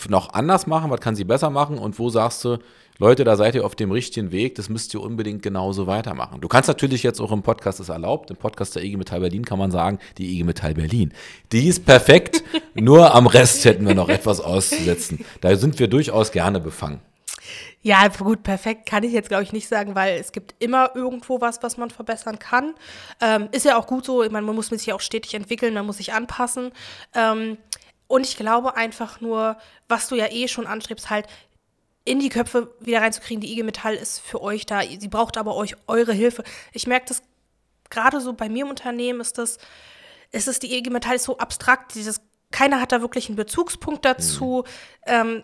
noch 0.09 0.33
anders 0.33 0.67
machen? 0.67 0.89
Was 0.89 0.99
kann 1.01 1.15
sie 1.15 1.23
besser 1.23 1.49
machen? 1.49 1.77
Und 1.77 1.99
wo 1.99 2.09
sagst 2.09 2.43
du, 2.43 2.57
Leute, 2.97 3.25
da 3.25 3.35
seid 3.35 3.55
ihr 3.55 3.65
auf 3.65 3.75
dem 3.75 3.91
richtigen 3.91 4.31
Weg, 4.31 4.55
das 4.55 4.69
müsst 4.69 4.93
ihr 4.93 5.01
unbedingt 5.01 5.43
genauso 5.43 5.85
weitermachen. 5.85 6.39
Du 6.39 6.47
kannst 6.47 6.69
natürlich 6.69 7.03
jetzt 7.03 7.19
auch 7.19 7.31
im 7.31 7.43
Podcast, 7.43 7.79
ist 7.79 7.89
erlaubt, 7.89 8.31
im 8.31 8.37
Podcast 8.37 8.75
der 8.75 8.83
IG 8.83 8.97
Metall 8.97 9.19
Berlin 9.19 9.43
kann 9.43 9.59
man 9.59 9.69
sagen, 9.69 9.99
die 10.17 10.33
IG 10.33 10.45
Metall 10.45 10.73
Berlin. 10.73 11.13
Die 11.51 11.67
ist 11.67 11.85
perfekt, 11.85 12.43
nur 12.73 13.13
am 13.13 13.27
Rest 13.27 13.65
hätten 13.65 13.85
wir 13.85 13.95
noch 13.95 14.09
etwas 14.09 14.39
auszusetzen. 14.39 15.25
Da 15.41 15.55
sind 15.57 15.77
wir 15.77 15.89
durchaus 15.89 16.31
gerne 16.31 16.59
befangen. 16.59 17.01
Ja, 17.85 18.07
gut, 18.07 18.41
perfekt 18.41 18.87
kann 18.87 19.03
ich 19.03 19.11
jetzt, 19.11 19.29
glaube 19.29 19.43
ich, 19.43 19.53
nicht 19.53 19.67
sagen, 19.67 19.93
weil 19.93 20.17
es 20.17 20.31
gibt 20.31 20.55
immer 20.57 20.95
irgendwo 20.95 21.39
was, 21.39 21.61
was 21.61 21.77
man 21.77 21.91
verbessern 21.91 22.39
kann. 22.39 22.73
Ähm, 23.21 23.47
ist 23.51 23.63
ja 23.63 23.77
auch 23.77 23.85
gut 23.85 24.05
so, 24.05 24.23
ich 24.23 24.31
meine, 24.31 24.43
man 24.43 24.55
muss 24.55 24.69
sich 24.69 24.87
ja 24.87 24.95
auch 24.95 25.01
stetig 25.01 25.35
entwickeln, 25.35 25.75
man 25.75 25.85
muss 25.85 25.97
sich 25.97 26.11
anpassen. 26.11 26.71
Ähm, 27.13 27.59
und 28.07 28.25
ich 28.25 28.37
glaube 28.37 28.75
einfach 28.75 29.21
nur, 29.21 29.57
was 29.87 30.07
du 30.07 30.15
ja 30.15 30.31
eh 30.31 30.47
schon 30.47 30.65
anstrebst, 30.65 31.11
halt 31.11 31.27
in 32.05 32.19
die 32.19 32.29
Köpfe 32.29 32.73
wieder 32.79 33.01
reinzukriegen, 33.01 33.39
die 33.39 33.51
IG 33.51 33.61
Metall 33.61 33.93
ist 33.93 34.17
für 34.19 34.41
euch 34.41 34.65
da, 34.65 34.81
sie 34.81 35.07
braucht 35.07 35.37
aber 35.37 35.55
euch 35.55 35.75
eure 35.85 36.13
Hilfe. 36.13 36.43
Ich 36.73 36.87
merke 36.87 37.09
das 37.09 37.21
gerade 37.91 38.19
so 38.19 38.33
bei 38.33 38.49
mir 38.49 38.63
im 38.63 38.71
Unternehmen 38.71 39.21
ist 39.21 39.37
das, 39.37 39.59
ist 40.31 40.47
es 40.47 40.57
die 40.57 40.75
IG 40.75 40.89
Metall 40.89 41.17
ist 41.17 41.25
so 41.25 41.37
abstrakt, 41.37 41.93
dieses, 41.93 42.19
keiner 42.49 42.81
hat 42.81 42.91
da 42.91 43.01
wirklich 43.01 43.27
einen 43.27 43.35
Bezugspunkt 43.35 44.05
dazu. 44.05 44.63
Mhm. 45.05 45.11
Ähm, 45.11 45.43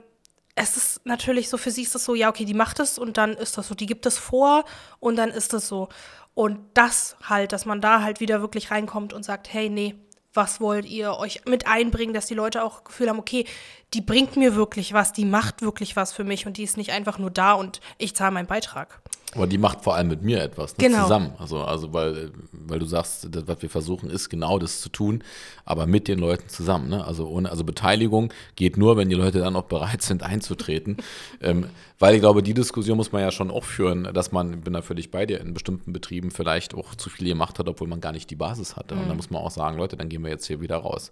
es 0.61 0.77
ist 0.77 1.05
natürlich 1.05 1.49
so, 1.49 1.57
für 1.57 1.71
sie 1.71 1.81
ist 1.81 1.95
es 1.95 2.05
so, 2.05 2.13
ja, 2.13 2.29
okay, 2.29 2.45
die 2.45 2.53
macht 2.53 2.79
es 2.79 2.99
und 2.99 3.17
dann 3.17 3.33
ist 3.33 3.57
das 3.57 3.67
so, 3.67 3.75
die 3.75 3.87
gibt 3.87 4.05
es 4.05 4.17
vor 4.17 4.63
und 4.99 5.15
dann 5.15 5.31
ist 5.31 5.53
es 5.53 5.67
so. 5.67 5.89
Und 6.35 6.59
das 6.75 7.17
halt, 7.23 7.51
dass 7.51 7.65
man 7.65 7.81
da 7.81 8.03
halt 8.03 8.19
wieder 8.19 8.41
wirklich 8.41 8.69
reinkommt 8.69 9.11
und 9.11 9.23
sagt, 9.23 9.51
hey, 9.51 9.69
nee, 9.69 9.95
was 10.33 10.61
wollt 10.61 10.85
ihr 10.85 11.17
euch 11.17 11.41
mit 11.45 11.67
einbringen, 11.67 12.13
dass 12.13 12.27
die 12.27 12.35
Leute 12.35 12.63
auch 12.63 12.83
Gefühl 12.83 13.09
haben, 13.09 13.19
okay, 13.19 13.45
die 13.93 14.01
bringt 14.01 14.37
mir 14.37 14.55
wirklich 14.55 14.93
was, 14.93 15.11
die 15.11 15.25
macht 15.25 15.61
wirklich 15.61 15.95
was 15.95 16.13
für 16.13 16.23
mich 16.23 16.45
und 16.45 16.57
die 16.57 16.63
ist 16.63 16.77
nicht 16.77 16.91
einfach 16.91 17.17
nur 17.17 17.31
da 17.31 17.53
und 17.53 17.81
ich 17.97 18.15
zahle 18.15 18.31
meinen 18.31 18.47
Beitrag. 18.47 19.01
Aber 19.33 19.47
die 19.47 19.57
macht 19.57 19.81
vor 19.81 19.95
allem 19.95 20.09
mit 20.09 20.21
mir 20.21 20.41
etwas 20.41 20.77
ne, 20.77 20.87
genau. 20.87 21.03
zusammen. 21.03 21.33
Also, 21.37 21.63
also 21.63 21.93
weil, 21.93 22.31
weil 22.51 22.79
du 22.79 22.85
sagst, 22.85 23.27
das, 23.31 23.47
was 23.47 23.61
wir 23.61 23.69
versuchen, 23.69 24.09
ist 24.09 24.29
genau 24.29 24.59
das 24.59 24.81
zu 24.81 24.89
tun, 24.89 25.23
aber 25.63 25.85
mit 25.87 26.07
den 26.07 26.19
Leuten 26.19 26.49
zusammen. 26.49 26.89
Ne? 26.89 27.05
Also, 27.05 27.27
ohne, 27.27 27.49
also 27.49 27.63
Beteiligung 27.63 28.33
geht 28.55 28.77
nur, 28.77 28.97
wenn 28.97 29.09
die 29.09 29.15
Leute 29.15 29.39
dann 29.39 29.55
auch 29.55 29.63
bereit 29.63 30.01
sind, 30.01 30.23
einzutreten. 30.31 30.97
ähm, 31.41 31.67
weil 31.99 32.15
ich 32.15 32.21
glaube, 32.21 32.43
die 32.43 32.53
Diskussion 32.53 32.97
muss 32.97 33.11
man 33.11 33.21
ja 33.21 33.31
schon 33.31 33.51
auch 33.51 33.63
führen, 33.63 34.09
dass 34.13 34.31
man, 34.31 34.53
ich 34.55 34.61
bin 34.61 34.73
da 34.73 34.81
völlig 34.81 35.11
bei 35.11 35.25
dir, 35.25 35.39
in 35.39 35.53
bestimmten 35.53 35.93
Betrieben 35.93 36.31
vielleicht 36.31 36.73
auch 36.73 36.95
zu 36.95 37.09
viel 37.09 37.27
gemacht 37.27 37.59
hat, 37.59 37.67
obwohl 37.69 37.87
man 37.87 38.01
gar 38.01 38.11
nicht 38.11 38.29
die 38.29 38.35
Basis 38.35 38.75
hatte. 38.75 38.95
Mhm. 38.95 39.01
Und 39.01 39.09
da 39.09 39.13
muss 39.13 39.29
man 39.29 39.41
auch 39.41 39.51
sagen, 39.51 39.77
Leute, 39.77 39.95
dann 39.95 40.09
gehen 40.09 40.23
wir 40.23 40.29
jetzt 40.29 40.47
hier 40.47 40.61
wieder 40.61 40.77
raus. 40.77 41.11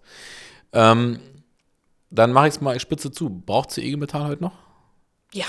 Ähm, 0.73 1.19
dann 2.09 2.33
mache 2.33 2.47
ich 2.47 2.55
es 2.55 2.61
mal 2.61 2.79
spitze 2.79 3.11
zu. 3.11 3.29
Braucht 3.29 3.71
sie 3.71 3.85
IG 3.85 3.97
Metall 3.97 4.27
heute 4.27 4.41
noch? 4.41 4.53
Ja 5.31 5.45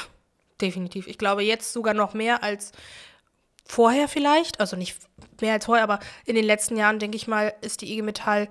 definitiv. 0.62 1.06
Ich 1.06 1.18
glaube 1.18 1.42
jetzt 1.42 1.72
sogar 1.72 1.94
noch 1.94 2.14
mehr 2.14 2.42
als 2.42 2.72
vorher 3.64 4.08
vielleicht. 4.08 4.60
Also 4.60 4.76
nicht 4.76 4.96
mehr 5.40 5.54
als 5.54 5.66
vorher, 5.66 5.84
aber 5.84 6.00
in 6.24 6.34
den 6.34 6.44
letzten 6.44 6.76
Jahren, 6.76 6.98
denke 6.98 7.16
ich 7.16 7.26
mal, 7.28 7.54
ist 7.60 7.80
die 7.80 7.92
IG 7.92 8.02
Metall 8.02 8.48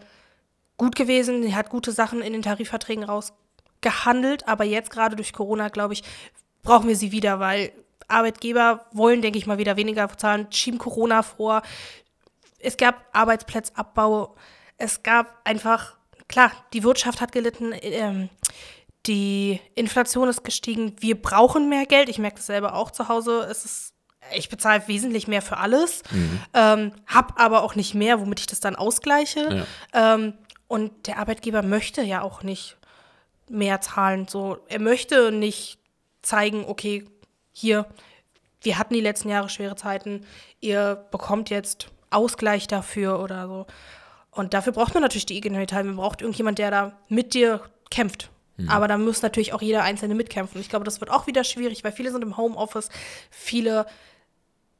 gut 0.77 0.95
gewesen. 0.95 1.43
Sie 1.43 1.55
hat 1.55 1.69
gute 1.69 1.91
Sachen 1.91 2.21
in 2.21 2.33
den 2.33 2.41
Tarifverträgen 2.41 3.03
rausgehandelt. 3.03 4.47
Aber 4.47 4.63
jetzt 4.63 4.89
gerade 4.89 5.15
durch 5.15 5.33
Corona, 5.33 5.69
glaube 5.69 5.93
ich, 5.93 6.03
brauchen 6.63 6.87
wir 6.87 6.95
sie 6.95 7.11
wieder, 7.11 7.39
weil 7.39 7.71
Arbeitgeber 8.07 8.85
wollen, 8.91 9.21
denke 9.21 9.37
ich 9.37 9.45
mal, 9.45 9.59
wieder 9.59 9.77
weniger 9.77 10.09
zahlen, 10.17 10.47
schieben 10.51 10.79
Corona 10.79 11.21
vor. 11.21 11.61
Es 12.57 12.77
gab 12.77 13.05
Arbeitsplatzsabbau. 13.13 14.35
Es 14.77 15.03
gab 15.03 15.39
einfach, 15.43 15.97
klar, 16.27 16.51
die 16.73 16.83
Wirtschaft 16.83 17.21
hat 17.21 17.31
gelitten. 17.31 17.73
Ähm, 17.81 18.29
die 19.09 19.59
Inflation 19.73 20.29
ist 20.29 20.43
gestiegen. 20.43 20.93
Wir 20.99 21.19
brauchen 21.19 21.67
mehr 21.67 21.87
Geld. 21.87 22.09
Ich 22.09 22.19
merke 22.19 22.37
das 22.37 22.45
selber 22.45 22.75
auch 22.75 22.91
zu 22.91 23.09
Hause. 23.09 23.47
Es 23.49 23.65
ist, 23.65 23.93
ich 24.35 24.49
bezahle 24.49 24.87
wesentlich 24.87 25.27
mehr 25.27 25.41
für 25.41 25.57
alles, 25.57 26.03
mhm. 26.11 26.39
ähm, 26.53 26.91
habe 27.07 27.33
aber 27.37 27.63
auch 27.63 27.73
nicht 27.73 27.95
mehr, 27.95 28.21
womit 28.21 28.39
ich 28.39 28.45
das 28.45 28.59
dann 28.59 28.75
ausgleiche. 28.75 29.65
Ja. 29.93 30.13
Ähm, 30.13 30.33
und 30.67 31.07
der 31.07 31.17
Arbeitgeber 31.17 31.63
möchte 31.63 32.03
ja 32.03 32.21
auch 32.21 32.43
nicht 32.43 32.77
mehr 33.49 33.81
zahlen. 33.81 34.27
So, 34.27 34.59
er 34.67 34.79
möchte 34.79 35.31
nicht 35.31 35.79
zeigen, 36.21 36.65
okay, 36.67 37.05
hier, 37.51 37.87
wir 38.61 38.77
hatten 38.77 38.93
die 38.93 39.01
letzten 39.01 39.29
Jahre 39.29 39.49
schwere 39.49 39.75
Zeiten, 39.75 40.23
ihr 40.59 41.07
bekommt 41.09 41.49
jetzt 41.49 41.87
Ausgleich 42.11 42.67
dafür 42.67 43.19
oder 43.19 43.47
so. 43.47 43.65
Und 44.29 44.53
dafür 44.53 44.73
braucht 44.73 44.93
man 44.93 45.01
natürlich 45.01 45.25
die 45.25 45.37
IG 45.37 45.49
Metall. 45.49 45.83
Man 45.83 45.95
braucht 45.95 46.21
irgendjemand, 46.21 46.59
der 46.59 46.69
da 46.69 46.99
mit 47.07 47.33
dir 47.33 47.61
kämpft 47.89 48.29
Mhm. 48.59 48.69
Aber 48.69 48.87
da 48.87 48.97
muss 48.97 49.21
natürlich 49.21 49.53
auch 49.53 49.61
jeder 49.61 49.83
Einzelne 49.83 50.15
mitkämpfen. 50.15 50.59
Ich 50.61 50.69
glaube, 50.69 50.85
das 50.85 50.99
wird 50.99 51.11
auch 51.11 51.27
wieder 51.27 51.43
schwierig, 51.43 51.83
weil 51.83 51.91
viele 51.91 52.11
sind 52.11 52.23
im 52.23 52.37
Homeoffice, 52.37 52.89
viele 53.31 53.85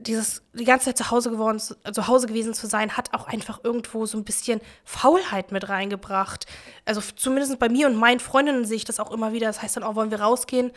dieses 0.02 0.44
die 0.54 0.64
ganze 0.64 0.86
Zeit 0.86 0.98
zu 0.98 1.12
Hause 1.12 1.30
geworden, 1.30 1.60
zu, 1.60 1.76
zu 1.92 2.08
Hause 2.08 2.28
gewesen 2.28 2.54
zu 2.54 2.68
sein, 2.68 2.96
hat 2.96 3.14
auch 3.14 3.28
einfach 3.28 3.60
irgendwo 3.64 4.06
so 4.06 4.18
ein 4.18 4.24
bisschen 4.24 4.62
Faulheit 4.86 5.52
mit 5.52 5.68
reingebracht. 5.68 6.46
Also 6.86 7.02
zumindest 7.02 7.60
bei 7.60 7.68
mir 7.68 7.88
und 7.88 7.96
meinen 7.96 8.22
Freundinnen 8.22 8.64
sehe 8.64 8.78
ich 8.78 8.86
das 8.86 9.02
auch 9.02 9.12
immer 9.12 9.34
wieder. 9.34 9.48
Das 9.48 9.62
heißt 9.62 9.76
dann 9.76 9.84
auch, 9.84 9.96
wollen 9.96 10.12
wir 10.12 10.22
rausgehen? 10.22 10.72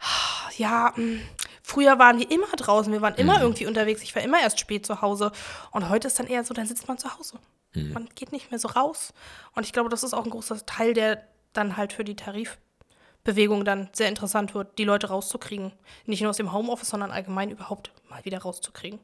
Ja, 0.56 0.92
hm, 0.96 1.20
früher 1.62 2.00
waren 2.00 2.18
wir 2.18 2.28
immer 2.32 2.48
draußen, 2.56 2.92
wir 2.92 3.00
waren 3.00 3.14
immer 3.14 3.36
mhm. 3.36 3.42
irgendwie 3.42 3.66
unterwegs. 3.66 4.02
Ich 4.02 4.12
war 4.16 4.22
immer 4.22 4.40
erst 4.40 4.58
spät 4.58 4.84
zu 4.84 5.02
Hause. 5.02 5.30
Und 5.70 5.88
heute 5.88 6.08
ist 6.08 6.18
dann 6.18 6.26
eher 6.26 6.42
so, 6.42 6.52
dann 6.52 6.66
sitzt 6.66 6.88
man 6.88 6.98
zu 6.98 7.16
Hause. 7.16 7.38
Mhm. 7.74 7.92
Man 7.92 8.08
geht 8.16 8.32
nicht 8.32 8.50
mehr 8.50 8.58
so 8.58 8.66
raus. 8.66 9.12
Und 9.54 9.64
ich 9.64 9.72
glaube, 9.72 9.88
das 9.88 10.02
ist 10.02 10.14
auch 10.14 10.24
ein 10.24 10.30
großer 10.30 10.66
Teil 10.66 10.94
der 10.94 11.22
dann 11.58 11.76
halt 11.76 11.92
für 11.92 12.04
die 12.04 12.16
Tarifbewegung 12.16 13.64
dann 13.64 13.88
sehr 13.92 14.08
interessant 14.08 14.54
wird, 14.54 14.78
die 14.78 14.84
Leute 14.84 15.08
rauszukriegen. 15.08 15.72
Nicht 16.06 16.22
nur 16.22 16.30
aus 16.30 16.36
dem 16.36 16.52
Homeoffice, 16.52 16.88
sondern 16.88 17.10
allgemein 17.10 17.50
überhaupt 17.50 17.92
mal 18.08 18.24
wieder 18.24 18.38
rauszukriegen. 18.38 18.98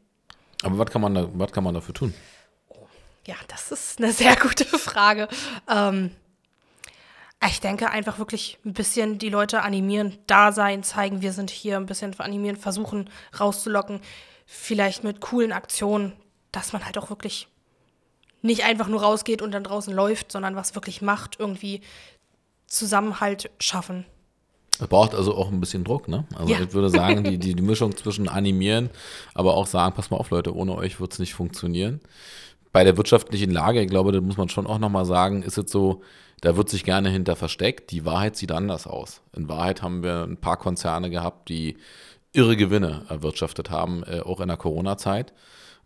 Aber 0.62 0.78
was 0.78 0.90
kann 0.90 1.02
man, 1.02 1.14
da, 1.14 1.28
was 1.34 1.52
kann 1.52 1.64
man 1.64 1.74
dafür 1.74 1.94
tun? 1.94 2.14
Oh, 2.68 2.86
ja, 3.26 3.34
das 3.48 3.70
ist 3.70 3.98
eine 3.98 4.12
sehr 4.12 4.36
gute 4.36 4.64
Frage. 4.64 5.28
Ähm, 5.68 6.10
ich 7.46 7.60
denke 7.60 7.90
einfach 7.90 8.18
wirklich 8.18 8.58
ein 8.64 8.72
bisschen 8.72 9.18
die 9.18 9.28
Leute 9.28 9.62
animieren, 9.62 10.16
da 10.26 10.52
sein, 10.52 10.82
zeigen, 10.82 11.20
wir 11.20 11.32
sind 11.32 11.50
hier, 11.50 11.76
ein 11.76 11.86
bisschen 11.86 12.18
animieren, 12.18 12.56
versuchen 12.56 13.10
rauszulocken, 13.38 14.00
vielleicht 14.46 15.04
mit 15.04 15.20
coolen 15.20 15.52
Aktionen, 15.52 16.12
dass 16.52 16.72
man 16.72 16.84
halt 16.86 16.96
auch 16.96 17.10
wirklich 17.10 17.48
nicht 18.40 18.64
einfach 18.64 18.88
nur 18.88 19.02
rausgeht 19.02 19.42
und 19.42 19.52
dann 19.52 19.64
draußen 19.64 19.92
läuft, 19.92 20.30
sondern 20.30 20.54
was 20.54 20.74
wirklich 20.74 21.02
macht, 21.02 21.40
irgendwie 21.40 21.80
Zusammenhalt 22.74 23.50
schaffen. 23.58 24.04
Es 24.80 24.88
braucht 24.88 25.14
also 25.14 25.36
auch 25.36 25.50
ein 25.50 25.60
bisschen 25.60 25.84
Druck, 25.84 26.08
ne? 26.08 26.26
Also 26.34 26.52
ja. 26.52 26.60
ich 26.60 26.72
würde 26.72 26.90
sagen, 26.90 27.22
die, 27.22 27.38
die, 27.38 27.54
die 27.54 27.62
Mischung 27.62 27.96
zwischen 27.96 28.28
animieren, 28.28 28.90
aber 29.34 29.54
auch 29.54 29.66
sagen, 29.66 29.94
pass 29.94 30.10
mal 30.10 30.16
auf, 30.16 30.30
Leute, 30.30 30.54
ohne 30.54 30.74
euch 30.74 31.00
wird 31.00 31.12
es 31.12 31.18
nicht 31.18 31.34
funktionieren. 31.34 32.00
Bei 32.72 32.82
der 32.82 32.96
wirtschaftlichen 32.96 33.52
Lage, 33.52 33.80
ich 33.80 33.88
glaube, 33.88 34.10
da 34.10 34.20
muss 34.20 34.36
man 34.36 34.48
schon 34.48 34.66
auch 34.66 34.78
nochmal 34.78 35.04
sagen, 35.04 35.42
ist 35.42 35.58
es 35.58 35.70
so, 35.70 36.02
da 36.40 36.56
wird 36.56 36.68
sich 36.68 36.84
gerne 36.84 37.08
hinter 37.08 37.36
versteckt. 37.36 37.92
Die 37.92 38.04
Wahrheit 38.04 38.36
sieht 38.36 38.50
anders 38.50 38.86
aus. 38.86 39.22
In 39.34 39.48
Wahrheit 39.48 39.80
haben 39.80 40.02
wir 40.02 40.24
ein 40.24 40.36
paar 40.36 40.56
Konzerne 40.56 41.08
gehabt, 41.08 41.48
die 41.48 41.78
irre 42.32 42.56
Gewinne 42.56 43.02
erwirtschaftet 43.08 43.70
haben, 43.70 44.02
äh, 44.02 44.20
auch 44.20 44.40
in 44.40 44.48
der 44.48 44.56
Corona-Zeit. 44.56 45.32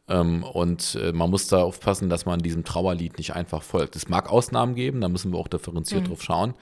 Ähm, 0.08 0.42
und 0.42 0.98
äh, 1.00 1.12
man 1.12 1.30
muss 1.30 1.48
da 1.48 1.62
aufpassen, 1.62 2.08
dass 2.08 2.26
man 2.26 2.40
diesem 2.40 2.64
Trauerlied 2.64 3.18
nicht 3.18 3.34
einfach 3.34 3.62
folgt. 3.62 3.96
Es 3.96 4.08
mag 4.08 4.30
Ausnahmen 4.30 4.74
geben, 4.74 5.00
da 5.00 5.08
müssen 5.08 5.32
wir 5.32 5.38
auch 5.38 5.48
differenziert 5.48 6.04
mhm. 6.04 6.08
drauf 6.08 6.22
schauen. 6.22 6.54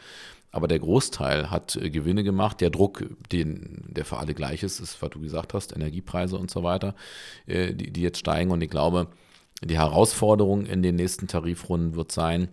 Aber 0.50 0.68
der 0.68 0.78
Großteil 0.78 1.50
hat 1.50 1.76
äh, 1.76 1.90
Gewinne 1.90 2.24
gemacht. 2.24 2.60
Der 2.60 2.70
Druck, 2.70 3.04
den, 3.30 3.84
der 3.88 4.04
für 4.04 4.16
alle 4.16 4.34
gleich 4.34 4.62
ist, 4.62 4.80
ist, 4.80 5.00
was 5.02 5.10
du 5.10 5.20
gesagt 5.20 5.54
hast, 5.54 5.74
Energiepreise 5.74 6.36
und 6.38 6.50
so 6.50 6.62
weiter, 6.62 6.94
äh, 7.46 7.74
die, 7.74 7.92
die 7.92 8.02
jetzt 8.02 8.18
steigen. 8.18 8.50
Und 8.50 8.62
ich 8.62 8.70
glaube, 8.70 9.08
die 9.62 9.78
Herausforderung 9.78 10.66
in 10.66 10.82
den 10.82 10.96
nächsten 10.96 11.28
Tarifrunden 11.28 11.94
wird 11.94 12.12
sein, 12.12 12.48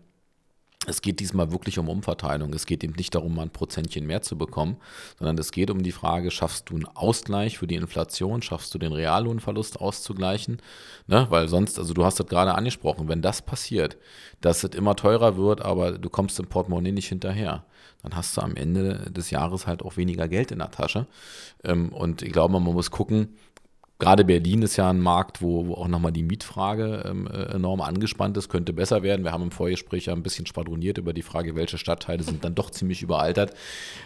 es 0.85 1.01
geht 1.01 1.19
diesmal 1.19 1.51
wirklich 1.51 1.79
um 1.79 1.89
Umverteilung. 1.89 2.53
Es 2.53 2.65
geht 2.65 2.83
eben 2.83 2.93
nicht 2.93 3.15
darum, 3.15 3.35
mal 3.35 3.43
ein 3.43 3.49
Prozentchen 3.49 4.05
mehr 4.05 4.21
zu 4.21 4.37
bekommen, 4.37 4.77
sondern 5.17 5.37
es 5.37 5.51
geht 5.51 5.69
um 5.69 5.83
die 5.83 5.91
Frage, 5.91 6.31
schaffst 6.31 6.69
du 6.69 6.75
einen 6.75 6.85
Ausgleich 6.85 7.57
für 7.57 7.67
die 7.67 7.75
Inflation, 7.75 8.41
schaffst 8.41 8.73
du 8.73 8.77
den 8.77 8.91
Reallohnverlust 8.91 9.79
auszugleichen? 9.79 10.61
Ne? 11.07 11.27
Weil 11.29 11.47
sonst, 11.47 11.79
also 11.79 11.93
du 11.93 12.03
hast 12.03 12.19
das 12.19 12.27
gerade 12.27 12.55
angesprochen, 12.55 13.07
wenn 13.07 13.21
das 13.21 13.41
passiert, 13.41 13.97
dass 14.41 14.63
es 14.63 14.75
immer 14.75 14.95
teurer 14.95 15.37
wird, 15.37 15.61
aber 15.61 15.97
du 15.97 16.09
kommst 16.09 16.39
im 16.39 16.47
Portemonnaie 16.47 16.91
nicht 16.91 17.07
hinterher, 17.07 17.65
dann 18.01 18.15
hast 18.15 18.35
du 18.35 18.41
am 18.41 18.55
Ende 18.55 19.09
des 19.11 19.29
Jahres 19.31 19.65
halt 19.65 19.81
auch 19.81 19.95
weniger 19.95 20.27
Geld 20.27 20.51
in 20.51 20.59
der 20.59 20.71
Tasche. 20.71 21.07
Ähm, 21.63 21.89
und 21.93 22.21
ich 22.21 22.33
glaube, 22.33 22.53
man 22.53 22.63
muss 22.63 22.91
gucken, 22.91 23.37
Gerade 24.03 24.25
Berlin 24.25 24.63
ist 24.63 24.75
ja 24.75 24.89
ein 24.89 24.99
Markt, 24.99 25.41
wo, 25.41 25.65
wo 25.65 25.75
auch 25.75 25.87
nochmal 25.87 26.11
die 26.11 26.23
Mietfrage 26.23 27.03
ähm, 27.05 27.25
äh, 27.25 27.53
enorm 27.53 27.79
angespannt 27.79 28.35
ist, 28.35 28.49
könnte 28.49 28.73
besser 28.73 29.01
werden. 29.01 29.23
Wir 29.23 29.31
haben 29.31 29.43
im 29.43 29.51
Vorgespräch 29.51 30.07
ja 30.07 30.13
ein 30.13 30.23
bisschen 30.23 30.45
spadroniert 30.45 30.97
über 30.97 31.13
die 31.13 31.21
Frage, 31.21 31.55
welche 31.55 31.77
Stadtteile 31.77 32.21
sind 32.21 32.43
dann 32.43 32.53
doch 32.53 32.69
ziemlich 32.69 33.01
überaltert. 33.01 33.53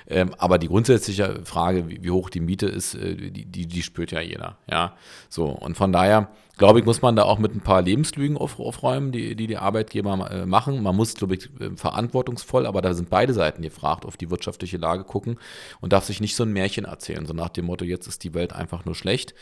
Ähm, 0.07 0.35
aber 0.37 0.59
die 0.59 0.67
grundsätzliche 0.67 1.39
Frage, 1.45 1.89
wie, 1.89 2.03
wie 2.03 2.11
hoch 2.11 2.29
die 2.29 2.41
Miete 2.41 2.67
ist, 2.67 2.93
äh, 2.93 3.15
die, 3.15 3.45
die, 3.45 3.65
die, 3.65 3.81
spürt 3.81 4.11
ja 4.11 4.21
jeder. 4.21 4.59
Ja, 4.69 4.93
so. 5.29 5.45
Und 5.45 5.77
von 5.77 5.91
daher, 5.91 6.29
glaube 6.57 6.79
ich, 6.79 6.85
muss 6.85 7.01
man 7.01 7.15
da 7.15 7.23
auch 7.23 7.39
mit 7.39 7.53
ein 7.55 7.61
paar 7.61 7.81
Lebenslügen 7.81 8.37
auf, 8.37 8.59
aufräumen, 8.59 9.11
die, 9.11 9.35
die 9.35 9.47
die 9.47 9.57
Arbeitgeber 9.57 10.29
äh, 10.31 10.45
machen. 10.45 10.81
Man 10.81 10.95
muss, 10.95 11.13
glaube 11.13 11.35
ich, 11.35 11.49
äh, 11.59 11.75
verantwortungsvoll, 11.75 12.65
aber 12.65 12.81
da 12.81 12.93
sind 12.93 13.09
beide 13.09 13.33
Seiten 13.33 13.61
gefragt, 13.61 14.05
auf 14.05 14.17
die 14.17 14.29
wirtschaftliche 14.29 14.77
Lage 14.77 15.03
gucken 15.03 15.39
und 15.81 15.93
darf 15.93 16.05
sich 16.05 16.21
nicht 16.21 16.35
so 16.35 16.43
ein 16.43 16.53
Märchen 16.53 16.85
erzählen, 16.85 17.25
so 17.25 17.33
nach 17.33 17.49
dem 17.49 17.65
Motto, 17.65 17.85
jetzt 17.85 18.07
ist 18.07 18.23
die 18.23 18.33
Welt 18.33 18.53
einfach 18.53 18.85
nur 18.85 18.95
schlecht. 18.95 19.33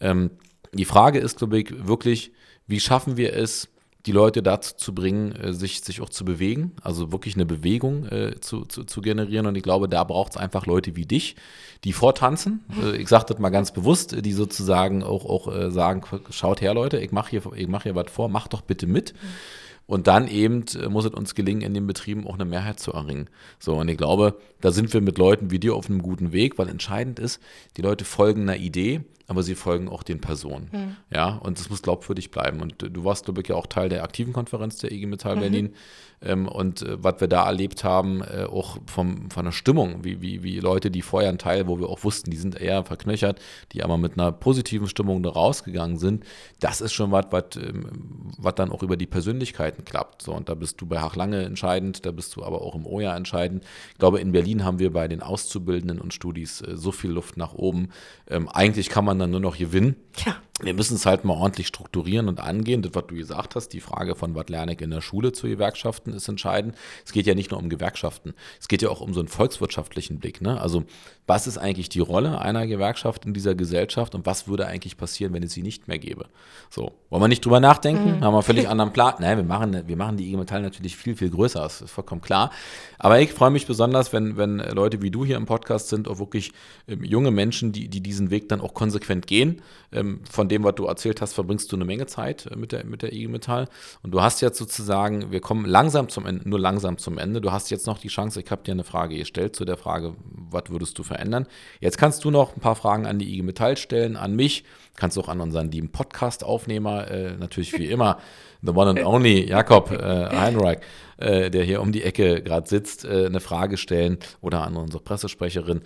Ähm, 0.00 0.30
die 0.72 0.84
Frage 0.84 1.18
ist, 1.18 1.38
glaube 1.38 1.58
ich, 1.58 1.86
wirklich, 1.86 2.32
wie 2.66 2.80
schaffen 2.80 3.16
wir 3.16 3.34
es, 3.34 3.68
die 4.06 4.12
Leute 4.12 4.42
dazu 4.42 4.74
zu 4.76 4.94
bringen, 4.94 5.32
äh, 5.32 5.52
sich, 5.52 5.82
sich 5.82 6.00
auch 6.00 6.08
zu 6.08 6.24
bewegen, 6.24 6.72
also 6.82 7.12
wirklich 7.12 7.34
eine 7.34 7.46
Bewegung 7.46 8.06
äh, 8.06 8.40
zu, 8.40 8.64
zu, 8.64 8.84
zu, 8.84 9.00
generieren. 9.00 9.46
Und 9.46 9.56
ich 9.56 9.62
glaube, 9.62 9.88
da 9.88 10.04
braucht 10.04 10.32
es 10.32 10.36
einfach 10.36 10.66
Leute 10.66 10.96
wie 10.96 11.06
dich, 11.06 11.36
die 11.84 11.92
vortanzen. 11.92 12.64
Äh, 12.82 12.96
ich 12.96 13.08
sage 13.08 13.26
das 13.28 13.38
mal 13.38 13.50
ganz 13.50 13.72
bewusst, 13.72 14.24
die 14.24 14.32
sozusagen 14.32 15.02
auch, 15.02 15.24
auch 15.24 15.54
äh, 15.54 15.70
sagen, 15.70 16.02
schaut 16.30 16.60
her 16.60 16.74
Leute, 16.74 16.98
ich 16.98 17.12
mache 17.12 17.30
hier, 17.30 17.68
mach 17.68 17.82
hier 17.82 17.94
was 17.94 18.10
vor, 18.10 18.28
macht 18.28 18.52
doch 18.52 18.62
bitte 18.62 18.86
mit. 18.86 19.12
Mhm. 19.12 19.18
Und 19.90 20.06
dann 20.06 20.28
eben 20.28 20.66
äh, 20.80 20.88
muss 20.88 21.04
es 21.04 21.10
uns 21.10 21.34
gelingen, 21.34 21.62
in 21.62 21.74
den 21.74 21.88
Betrieben 21.88 22.24
auch 22.24 22.34
eine 22.34 22.44
Mehrheit 22.44 22.78
zu 22.78 22.92
erringen. 22.92 23.28
So, 23.58 23.74
und 23.74 23.88
ich 23.88 23.98
glaube, 23.98 24.36
da 24.60 24.70
sind 24.70 24.94
wir 24.94 25.00
mit 25.00 25.18
Leuten 25.18 25.50
wie 25.50 25.58
dir 25.58 25.74
auf 25.74 25.90
einem 25.90 26.00
guten 26.00 26.30
Weg, 26.32 26.58
weil 26.58 26.68
entscheidend 26.68 27.18
ist, 27.18 27.40
die 27.76 27.82
Leute 27.82 28.04
folgen 28.04 28.42
einer 28.42 28.56
Idee, 28.56 29.00
aber 29.30 29.44
sie 29.44 29.54
folgen 29.54 29.88
auch 29.88 30.02
den 30.02 30.20
Personen. 30.20 30.68
Mhm. 30.72 30.96
Ja, 31.14 31.36
und 31.36 31.60
das 31.60 31.70
muss 31.70 31.82
glaubwürdig 31.82 32.32
bleiben. 32.32 32.60
Und 32.60 32.74
du 32.82 33.04
warst, 33.04 33.26
glaube 33.26 33.42
ich, 33.42 33.46
ja 33.46 33.54
auch 33.54 33.68
Teil 33.68 33.88
der 33.88 34.02
aktiven 34.02 34.32
Konferenz 34.32 34.78
der 34.78 34.90
IG 34.90 35.06
Metall 35.06 35.36
mhm. 35.36 35.40
Berlin. 35.40 35.74
Ähm, 36.22 36.48
und 36.48 36.82
äh, 36.82 37.02
was 37.02 37.20
wir 37.20 37.28
da 37.28 37.46
erlebt 37.46 37.84
haben, 37.84 38.22
äh, 38.22 38.44
auch 38.44 38.78
vom, 38.86 39.30
von 39.30 39.44
der 39.44 39.52
Stimmung, 39.52 40.04
wie, 40.04 40.20
wie, 40.20 40.42
wie 40.42 40.60
Leute, 40.60 40.90
die 40.90 41.02
vorher 41.02 41.30
ein 41.30 41.38
Teil, 41.38 41.66
wo 41.66 41.78
wir 41.78 41.88
auch 41.88 42.04
wussten, 42.04 42.30
die 42.30 42.36
sind 42.36 42.60
eher 42.60 42.84
verknöchert, 42.84 43.40
die 43.72 43.82
aber 43.82 43.96
mit 43.96 44.18
einer 44.18 44.32
positiven 44.32 44.86
Stimmung 44.86 45.22
da 45.22 45.30
rausgegangen 45.30 45.96
sind, 45.96 46.24
das 46.58 46.80
ist 46.80 46.92
schon 46.92 47.10
was, 47.10 47.26
was 47.30 47.44
ähm, 47.56 47.86
dann 48.56 48.70
auch 48.70 48.82
über 48.82 48.96
die 48.96 49.06
Persönlichkeiten 49.06 49.84
klappt. 49.84 50.22
So, 50.22 50.34
und 50.34 50.48
da 50.48 50.54
bist 50.54 50.80
du 50.80 50.86
bei 50.86 51.00
Hachlange 51.00 51.42
entscheidend, 51.42 52.04
da 52.04 52.10
bist 52.10 52.36
du 52.36 52.44
aber 52.44 52.60
auch 52.60 52.74
im 52.74 52.86
OJA 52.86 53.16
entscheidend. 53.16 53.64
Ich 53.92 53.98
glaube, 53.98 54.20
in 54.20 54.32
Berlin 54.32 54.64
haben 54.64 54.78
wir 54.78 54.92
bei 54.92 55.08
den 55.08 55.22
Auszubildenden 55.22 56.00
und 56.00 56.12
Studis 56.12 56.60
äh, 56.60 56.76
so 56.76 56.92
viel 56.92 57.12
Luft 57.12 57.36
nach 57.38 57.54
oben. 57.54 57.90
Ähm, 58.28 58.48
eigentlich 58.48 58.90
kann 58.90 59.04
man 59.04 59.18
dann 59.20 59.30
nur 59.30 59.40
noch 59.40 59.56
gewinnen. 59.56 59.96
Ja 60.24 60.36
wir 60.62 60.74
müssen 60.74 60.96
es 60.96 61.06
halt 61.06 61.24
mal 61.24 61.34
ordentlich 61.34 61.66
strukturieren 61.66 62.28
und 62.28 62.40
angehen. 62.40 62.82
Das, 62.82 62.94
was 62.94 63.06
du 63.06 63.14
gesagt 63.14 63.54
hast, 63.54 63.68
die 63.68 63.80
Frage 63.80 64.14
von 64.14 64.34
was 64.34 64.48
lerne 64.48 64.72
ich 64.74 64.80
in 64.80 64.90
der 64.90 65.00
Schule 65.00 65.32
zu 65.32 65.46
Gewerkschaften 65.46 66.12
ist 66.12 66.28
entscheidend. 66.28 66.74
Es 67.04 67.12
geht 67.12 67.26
ja 67.26 67.34
nicht 67.34 67.50
nur 67.50 67.60
um 67.60 67.68
Gewerkschaften, 67.68 68.34
es 68.58 68.68
geht 68.68 68.82
ja 68.82 68.88
auch 68.88 69.00
um 69.00 69.14
so 69.14 69.20
einen 69.20 69.28
volkswirtschaftlichen 69.28 70.18
Blick. 70.18 70.40
Ne? 70.40 70.60
Also 70.60 70.84
was 71.30 71.46
ist 71.46 71.58
eigentlich 71.58 71.88
die 71.88 72.00
Rolle 72.00 72.40
einer 72.40 72.66
Gewerkschaft 72.66 73.24
in 73.24 73.34
dieser 73.34 73.54
Gesellschaft 73.54 74.16
und 74.16 74.26
was 74.26 74.48
würde 74.48 74.66
eigentlich 74.66 74.96
passieren, 74.96 75.32
wenn 75.32 75.44
es 75.44 75.52
sie 75.52 75.62
nicht 75.62 75.86
mehr 75.86 75.98
gäbe? 76.00 76.26
So, 76.70 76.90
wollen 77.08 77.22
wir 77.22 77.28
nicht 77.28 77.44
drüber 77.44 77.60
nachdenken? 77.60 78.16
Mhm. 78.16 78.24
Haben 78.24 78.32
wir 78.32 78.38
einen 78.38 78.42
völlig 78.42 78.68
anderen 78.68 78.92
Plan? 78.92 79.14
Nein, 79.20 79.36
wir 79.36 79.44
machen, 79.44 79.84
wir 79.86 79.96
machen 79.96 80.16
die 80.16 80.26
IG 80.26 80.36
Metall 80.36 80.60
natürlich 80.60 80.96
viel, 80.96 81.14
viel 81.14 81.30
größer, 81.30 81.60
das 81.60 81.82
ist 81.82 81.92
vollkommen 81.92 82.20
klar. 82.20 82.50
Aber 82.98 83.20
ich 83.20 83.32
freue 83.32 83.50
mich 83.50 83.66
besonders, 83.66 84.12
wenn, 84.12 84.36
wenn 84.36 84.58
Leute 84.58 85.02
wie 85.02 85.12
du 85.12 85.24
hier 85.24 85.36
im 85.36 85.46
Podcast 85.46 85.88
sind, 85.88 86.08
auch 86.08 86.18
wirklich 86.18 86.52
ähm, 86.88 87.04
junge 87.04 87.30
Menschen, 87.30 87.70
die, 87.70 87.88
die 87.88 88.00
diesen 88.00 88.30
Weg 88.30 88.48
dann 88.48 88.60
auch 88.60 88.74
konsequent 88.74 89.28
gehen, 89.28 89.62
ähm, 89.92 90.20
von 90.28 90.48
dem, 90.50 90.64
was 90.64 90.74
du 90.74 90.86
erzählt 90.86 91.20
hast, 91.20 91.32
verbringst 91.32 91.72
du 91.72 91.76
eine 91.76 91.84
Menge 91.84 92.06
Zeit 92.06 92.46
äh, 92.46 92.56
mit 92.56 92.72
der, 92.72 92.84
mit 92.84 93.02
der 93.02 93.12
IG 93.12 93.28
Metall. 93.28 93.68
Und 94.02 94.12
du 94.12 94.20
hast 94.20 94.40
jetzt 94.40 94.58
sozusagen, 94.58 95.32
wir 95.32 95.40
kommen 95.40 95.64
langsam 95.64 96.08
zum 96.08 96.26
Ende, 96.26 96.48
nur 96.48 96.58
langsam 96.58 96.98
zum 96.98 97.18
Ende. 97.18 97.40
Du 97.40 97.52
hast 97.52 97.70
jetzt 97.70 97.86
noch 97.86 97.98
die 97.98 98.08
Chance, 98.08 98.40
ich 98.40 98.50
habe 98.50 98.62
dir 98.62 98.72
eine 98.72 98.84
Frage 98.84 99.16
gestellt 99.16 99.56
zu 99.56 99.64
der 99.64 99.76
Frage, 99.76 100.14
was 100.50 100.64
würdest 100.68 100.98
du 100.98 101.02
verändern? 101.02 101.46
Jetzt 101.80 101.98
kannst 101.98 102.24
du 102.24 102.30
noch 102.30 102.56
ein 102.56 102.60
paar 102.60 102.76
Fragen 102.76 103.06
an 103.06 103.18
die 103.18 103.32
IG 103.32 103.42
Metall 103.42 103.76
stellen, 103.76 104.16
an 104.16 104.36
mich, 104.36 104.64
kannst 104.96 105.18
auch 105.18 105.28
an 105.28 105.40
unseren 105.40 105.70
lieben 105.70 105.90
Podcast-Aufnehmer, 105.90 107.10
äh, 107.10 107.36
natürlich 107.36 107.78
wie 107.78 107.86
immer, 107.86 108.18
the 108.62 108.72
one 108.72 108.90
and 108.90 109.04
only 109.04 109.48
Jakob 109.48 109.90
äh, 109.90 110.28
Heinreich, 110.36 110.78
äh, 111.16 111.50
der 111.50 111.64
hier 111.64 111.80
um 111.80 111.92
die 111.92 112.02
Ecke 112.02 112.42
gerade 112.42 112.68
sitzt, 112.68 113.04
äh, 113.04 113.26
eine 113.26 113.40
Frage 113.40 113.76
stellen 113.76 114.18
oder 114.40 114.64
an 114.64 114.76
unsere 114.76 115.02
Pressesprecherin. 115.02 115.82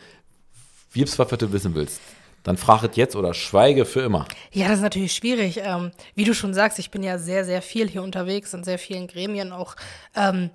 Wie 0.92 1.02
es 1.02 1.18
was 1.18 1.28
du 1.28 1.52
wissen 1.52 1.74
willst 1.74 2.00
dann 2.44 2.58
frachet 2.58 2.96
jetzt 2.96 3.16
oder 3.16 3.34
schweige 3.34 3.84
für 3.86 4.02
immer. 4.02 4.26
Ja, 4.52 4.68
das 4.68 4.76
ist 4.76 4.82
natürlich 4.82 5.14
schwierig. 5.14 5.60
Ähm, 5.62 5.90
wie 6.14 6.24
du 6.24 6.34
schon 6.34 6.54
sagst, 6.54 6.78
ich 6.78 6.90
bin 6.90 7.02
ja 7.02 7.18
sehr, 7.18 7.44
sehr 7.44 7.62
viel 7.62 7.88
hier 7.88 8.02
unterwegs 8.02 8.54
in 8.54 8.62
sehr 8.62 8.78
vielen 8.78 9.08
Gremien, 9.08 9.50
auch, 9.50 9.74
ähm, 10.14 10.50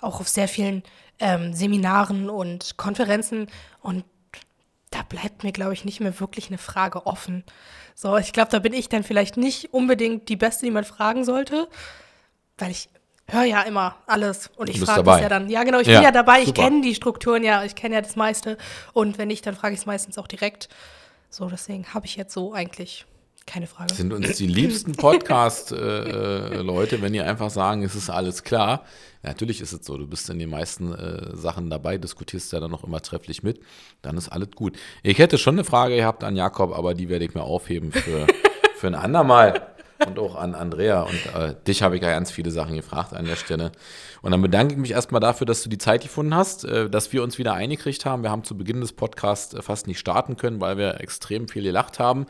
auch 0.00 0.20
auf 0.20 0.28
sehr 0.28 0.48
vielen 0.48 0.82
ähm, 1.20 1.52
Seminaren 1.52 2.30
und 2.30 2.78
Konferenzen. 2.78 3.46
Und 3.82 4.04
da 4.90 5.02
bleibt 5.02 5.44
mir, 5.44 5.52
glaube 5.52 5.74
ich, 5.74 5.84
nicht 5.84 6.00
mehr 6.00 6.18
wirklich 6.18 6.48
eine 6.48 6.58
Frage 6.58 7.06
offen. 7.06 7.44
So, 7.94 8.16
ich 8.16 8.32
glaube, 8.32 8.50
da 8.50 8.58
bin 8.58 8.72
ich 8.72 8.88
dann 8.88 9.04
vielleicht 9.04 9.36
nicht 9.36 9.74
unbedingt 9.74 10.30
die 10.30 10.36
Beste, 10.36 10.64
die 10.64 10.72
man 10.72 10.84
fragen 10.84 11.24
sollte, 11.24 11.68
weil 12.56 12.70
ich 12.70 12.88
höre 13.32 13.44
ja 13.44 13.62
immer 13.62 13.96
alles 14.06 14.50
und 14.56 14.68
ich 14.68 14.80
frage 14.80 15.08
es 15.10 15.20
ja 15.20 15.28
dann. 15.28 15.48
Ja, 15.48 15.64
genau, 15.64 15.80
ich 15.80 15.86
ja, 15.86 15.94
bin 15.94 16.04
ja 16.04 16.12
dabei, 16.12 16.44
super. 16.44 16.48
ich 16.48 16.54
kenne 16.54 16.80
die 16.82 16.94
Strukturen 16.94 17.44
ja, 17.44 17.64
ich 17.64 17.74
kenne 17.74 17.96
ja 17.96 18.00
das 18.00 18.16
meiste 18.16 18.56
und 18.92 19.18
wenn 19.18 19.28
nicht, 19.28 19.46
dann 19.46 19.54
frage 19.54 19.74
ich 19.74 19.80
es 19.80 19.86
meistens 19.86 20.18
auch 20.18 20.26
direkt. 20.26 20.68
So, 21.28 21.48
deswegen 21.48 21.86
habe 21.94 22.06
ich 22.06 22.16
jetzt 22.16 22.32
so 22.32 22.52
eigentlich 22.52 23.06
keine 23.46 23.66
Frage. 23.66 23.94
Sind 23.94 24.12
uns 24.12 24.36
die 24.36 24.46
liebsten 24.46 24.92
Podcast-Leute, 24.92 26.94
äh, 26.94 26.98
äh 26.98 27.02
wenn 27.02 27.12
die 27.12 27.20
einfach 27.20 27.50
sagen, 27.50 27.82
es 27.82 27.94
ist 27.94 28.10
alles 28.10 28.44
klar. 28.44 28.84
Natürlich 29.22 29.60
ist 29.60 29.72
es 29.72 29.84
so, 29.84 29.96
du 29.96 30.06
bist 30.06 30.30
in 30.30 30.38
den 30.38 30.50
meisten 30.50 30.94
äh, 30.94 31.36
Sachen 31.36 31.68
dabei, 31.68 31.98
diskutierst 31.98 32.52
ja 32.52 32.60
dann 32.60 32.70
noch 32.70 32.84
immer 32.84 33.02
trefflich 33.02 33.42
mit, 33.42 33.60
dann 34.02 34.16
ist 34.16 34.28
alles 34.28 34.50
gut. 34.54 34.78
Ich 35.02 35.18
hätte 35.18 35.36
schon 35.36 35.56
eine 35.56 35.64
Frage 35.64 35.96
gehabt 35.96 36.22
an 36.22 36.36
Jakob, 36.36 36.72
aber 36.72 36.94
die 36.94 37.08
werde 37.08 37.24
ich 37.24 37.34
mir 37.34 37.42
aufheben 37.42 37.92
für, 37.92 38.26
für 38.76 38.86
ein 38.86 38.94
andermal 38.94 39.69
und 40.06 40.18
auch 40.18 40.36
an 40.36 40.54
Andrea. 40.54 41.02
Und 41.02 41.26
äh, 41.34 41.54
dich 41.66 41.82
habe 41.82 41.96
ich 41.96 42.02
ja 42.02 42.10
ganz 42.10 42.30
viele 42.30 42.50
Sachen 42.50 42.74
gefragt 42.74 43.12
an 43.12 43.24
der 43.24 43.36
Stelle. 43.36 43.72
Und 44.22 44.32
dann 44.32 44.42
bedanke 44.42 44.74
ich 44.74 44.80
mich 44.80 44.92
erstmal 44.92 45.20
dafür, 45.20 45.46
dass 45.46 45.62
du 45.62 45.68
die 45.68 45.78
Zeit 45.78 46.02
gefunden 46.02 46.34
hast, 46.34 46.64
äh, 46.64 46.88
dass 46.88 47.12
wir 47.12 47.22
uns 47.22 47.38
wieder 47.38 47.54
eingekriegt 47.54 48.04
haben. 48.06 48.22
Wir 48.22 48.30
haben 48.30 48.44
zu 48.44 48.56
Beginn 48.56 48.80
des 48.80 48.92
Podcasts 48.92 49.54
äh, 49.54 49.62
fast 49.62 49.86
nicht 49.86 49.98
starten 49.98 50.36
können, 50.36 50.60
weil 50.60 50.78
wir 50.78 51.00
extrem 51.00 51.48
viel 51.48 51.62
gelacht 51.62 51.98
haben. 51.98 52.26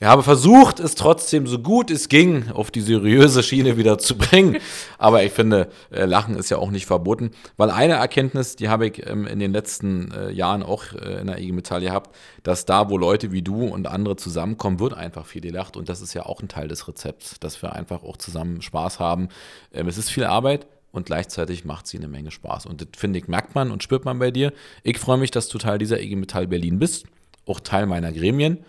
Ich 0.00 0.06
habe 0.06 0.22
versucht, 0.22 0.78
es 0.78 0.94
trotzdem 0.94 1.48
so 1.48 1.58
gut 1.58 1.90
es 1.90 2.08
ging 2.08 2.50
auf 2.52 2.70
die 2.70 2.82
seriöse 2.82 3.42
Schiene 3.42 3.76
wieder 3.76 3.98
zu 3.98 4.16
bringen. 4.16 4.58
Aber 4.96 5.24
ich 5.24 5.32
finde, 5.32 5.70
äh, 5.90 6.04
Lachen 6.04 6.36
ist 6.36 6.50
ja 6.50 6.58
auch 6.58 6.70
nicht 6.70 6.86
verboten. 6.86 7.32
Weil 7.56 7.70
eine 7.70 7.94
Erkenntnis, 7.94 8.54
die 8.54 8.68
habe 8.68 8.86
ich 8.86 9.04
ähm, 9.04 9.26
in 9.26 9.40
den 9.40 9.52
letzten 9.52 10.12
äh, 10.12 10.30
Jahren 10.30 10.62
auch 10.62 10.84
äh, 10.92 11.20
in 11.20 11.26
der 11.26 11.40
IG 11.40 11.50
Metall 11.50 11.80
gehabt, 11.80 12.14
dass 12.44 12.64
da, 12.64 12.90
wo 12.90 12.96
Leute 12.96 13.32
wie 13.32 13.42
du 13.42 13.66
und 13.66 13.88
andere 13.88 14.14
zusammenkommen, 14.14 14.78
wird 14.78 14.94
einfach 14.94 15.26
viel 15.26 15.40
gelacht. 15.40 15.76
Und 15.76 15.88
das 15.88 16.00
ist 16.00 16.14
ja 16.14 16.26
auch 16.26 16.40
ein 16.40 16.48
Teil 16.48 16.68
des 16.68 16.86
Rezepts, 16.86 17.40
dass 17.40 17.60
wir 17.60 17.72
einfach 17.72 18.04
auch 18.04 18.16
zusammen 18.18 18.62
Spaß 18.62 19.00
haben. 19.00 19.30
Ähm, 19.72 19.88
es 19.88 19.98
ist 19.98 20.10
viel 20.10 20.24
Arbeit, 20.24 20.68
und 20.90 21.04
gleichzeitig 21.04 21.66
macht 21.66 21.86
sie 21.86 21.98
eine 21.98 22.08
Menge 22.08 22.30
Spaß. 22.30 22.64
Und 22.64 22.80
das 22.80 22.88
finde 22.96 23.18
ich, 23.18 23.28
merkt 23.28 23.54
man 23.54 23.70
und 23.70 23.82
spürt 23.82 24.06
man 24.06 24.18
bei 24.18 24.30
dir. 24.30 24.54
Ich 24.82 24.98
freue 24.98 25.18
mich, 25.18 25.30
dass 25.30 25.48
du 25.48 25.58
Teil 25.58 25.76
dieser 25.76 26.00
IG 26.00 26.16
Metall 26.16 26.46
Berlin 26.46 26.78
bist, 26.78 27.04
auch 27.46 27.60
Teil 27.60 27.84
meiner 27.84 28.10
Gremien 28.10 28.64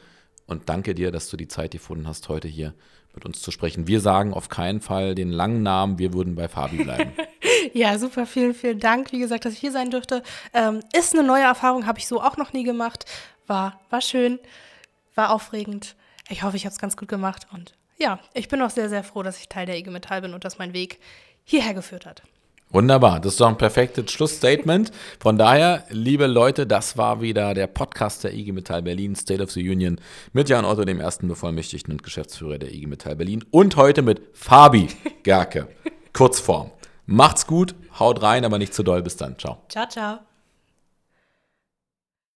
und 0.50 0.68
danke 0.70 0.96
dir, 0.96 1.12
dass 1.12 1.30
du 1.30 1.38
die 1.38 1.48
Zeit 1.48 1.72
gefunden 1.72 2.08
hast, 2.08 2.28
heute 2.30 2.48
hier 2.48 2.74
mit 3.14 3.26
uns 3.26 3.42
zu 3.42 3.52
sprechen. 3.52 3.88
Wir 3.88 4.02
sagen 4.02 4.34
auf 4.34 4.50
keinen 4.50 4.82
Fall 4.82 5.16
den 5.16 5.32
langen 5.32 5.64
Namen, 5.64 6.00
wir 6.00 6.14
würden 6.14 6.36
bei 6.36 6.48
Fabi 6.48 6.84
bleiben. 6.84 7.14
ja, 7.74 7.98
super, 7.98 8.26
vielen, 8.26 8.54
vielen 8.54 8.80
Dank, 8.80 9.12
wie 9.12 9.20
gesagt, 9.20 9.46
dass 9.46 9.54
ich 9.54 9.60
hier 9.60 9.72
sein 9.72 9.92
durfte. 9.92 10.24
Ähm, 10.54 10.82
ist 10.96 11.14
eine 11.14 11.26
neue 11.26 11.44
Erfahrung, 11.44 11.86
habe 11.86 12.00
ich 12.00 12.08
so 12.08 12.22
auch 12.22 12.38
noch 12.38 12.54
nie 12.54 12.64
gemacht. 12.64 13.06
War, 13.48 13.80
war 13.90 14.02
schön, 14.02 14.40
war 15.16 15.32
aufregend. 15.32 15.96
Ich 16.30 16.44
hoffe, 16.44 16.58
ich 16.58 16.66
habe 16.66 16.74
es 16.74 16.80
ganz 16.80 16.96
gut 16.96 17.08
gemacht. 17.08 17.48
Und 17.52 17.74
ja, 17.98 18.20
ich 18.34 18.48
bin 18.48 18.62
auch 18.62 18.70
sehr, 18.70 18.90
sehr 18.90 19.04
froh, 19.04 19.24
dass 19.24 19.40
ich 19.40 19.50
Teil 19.50 19.66
der 19.66 19.78
IG 19.78 19.90
Metall 19.90 20.22
bin 20.22 20.34
und 20.34 20.46
dass 20.46 20.60
mein 20.60 20.74
Weg 20.74 21.00
hierher 21.44 21.74
geführt 21.74 22.06
hat. 22.06 22.22
Wunderbar, 22.72 23.20
das 23.20 23.34
ist 23.34 23.42
doch 23.42 23.48
ein 23.48 23.58
perfektes 23.58 24.12
Schlussstatement. 24.12 24.92
Von 25.20 25.40
daher, 25.40 25.86
liebe 25.90 26.28
Leute, 26.28 26.68
das 26.68 26.98
war 26.98 27.20
wieder 27.20 27.56
der 27.56 27.66
Podcast 27.66 28.24
der 28.24 28.34
IG 28.34 28.52
Metall 28.52 28.84
Berlin, 28.84 29.16
State 29.16 29.42
of 29.42 29.50
the 29.52 29.68
Union, 29.68 30.00
mit 30.34 30.50
Jan 30.50 30.66
Otto, 30.66 30.86
dem 30.86 31.00
ersten 31.00 31.28
Bevollmächtigten 31.28 31.94
und 31.94 32.04
Geschäftsführer 32.04 32.60
der 32.60 32.72
IG 32.72 32.86
Metall 32.86 33.16
Berlin 33.16 33.44
und 33.50 33.76
heute 33.76 34.04
mit 34.04 34.22
Fabi 34.34 34.88
Gerke, 35.24 35.68
Kurzform. 36.14 36.70
Macht's 37.08 37.48
gut, 37.48 37.74
haut 37.98 38.22
rein, 38.22 38.46
aber 38.46 38.60
nicht 38.60 38.76
zu 38.76 38.84
doll. 38.84 39.02
Bis 39.02 39.18
dann. 39.18 39.40
Ciao. 39.40 39.64
Ciao, 39.68 39.88
ciao. 39.90 40.29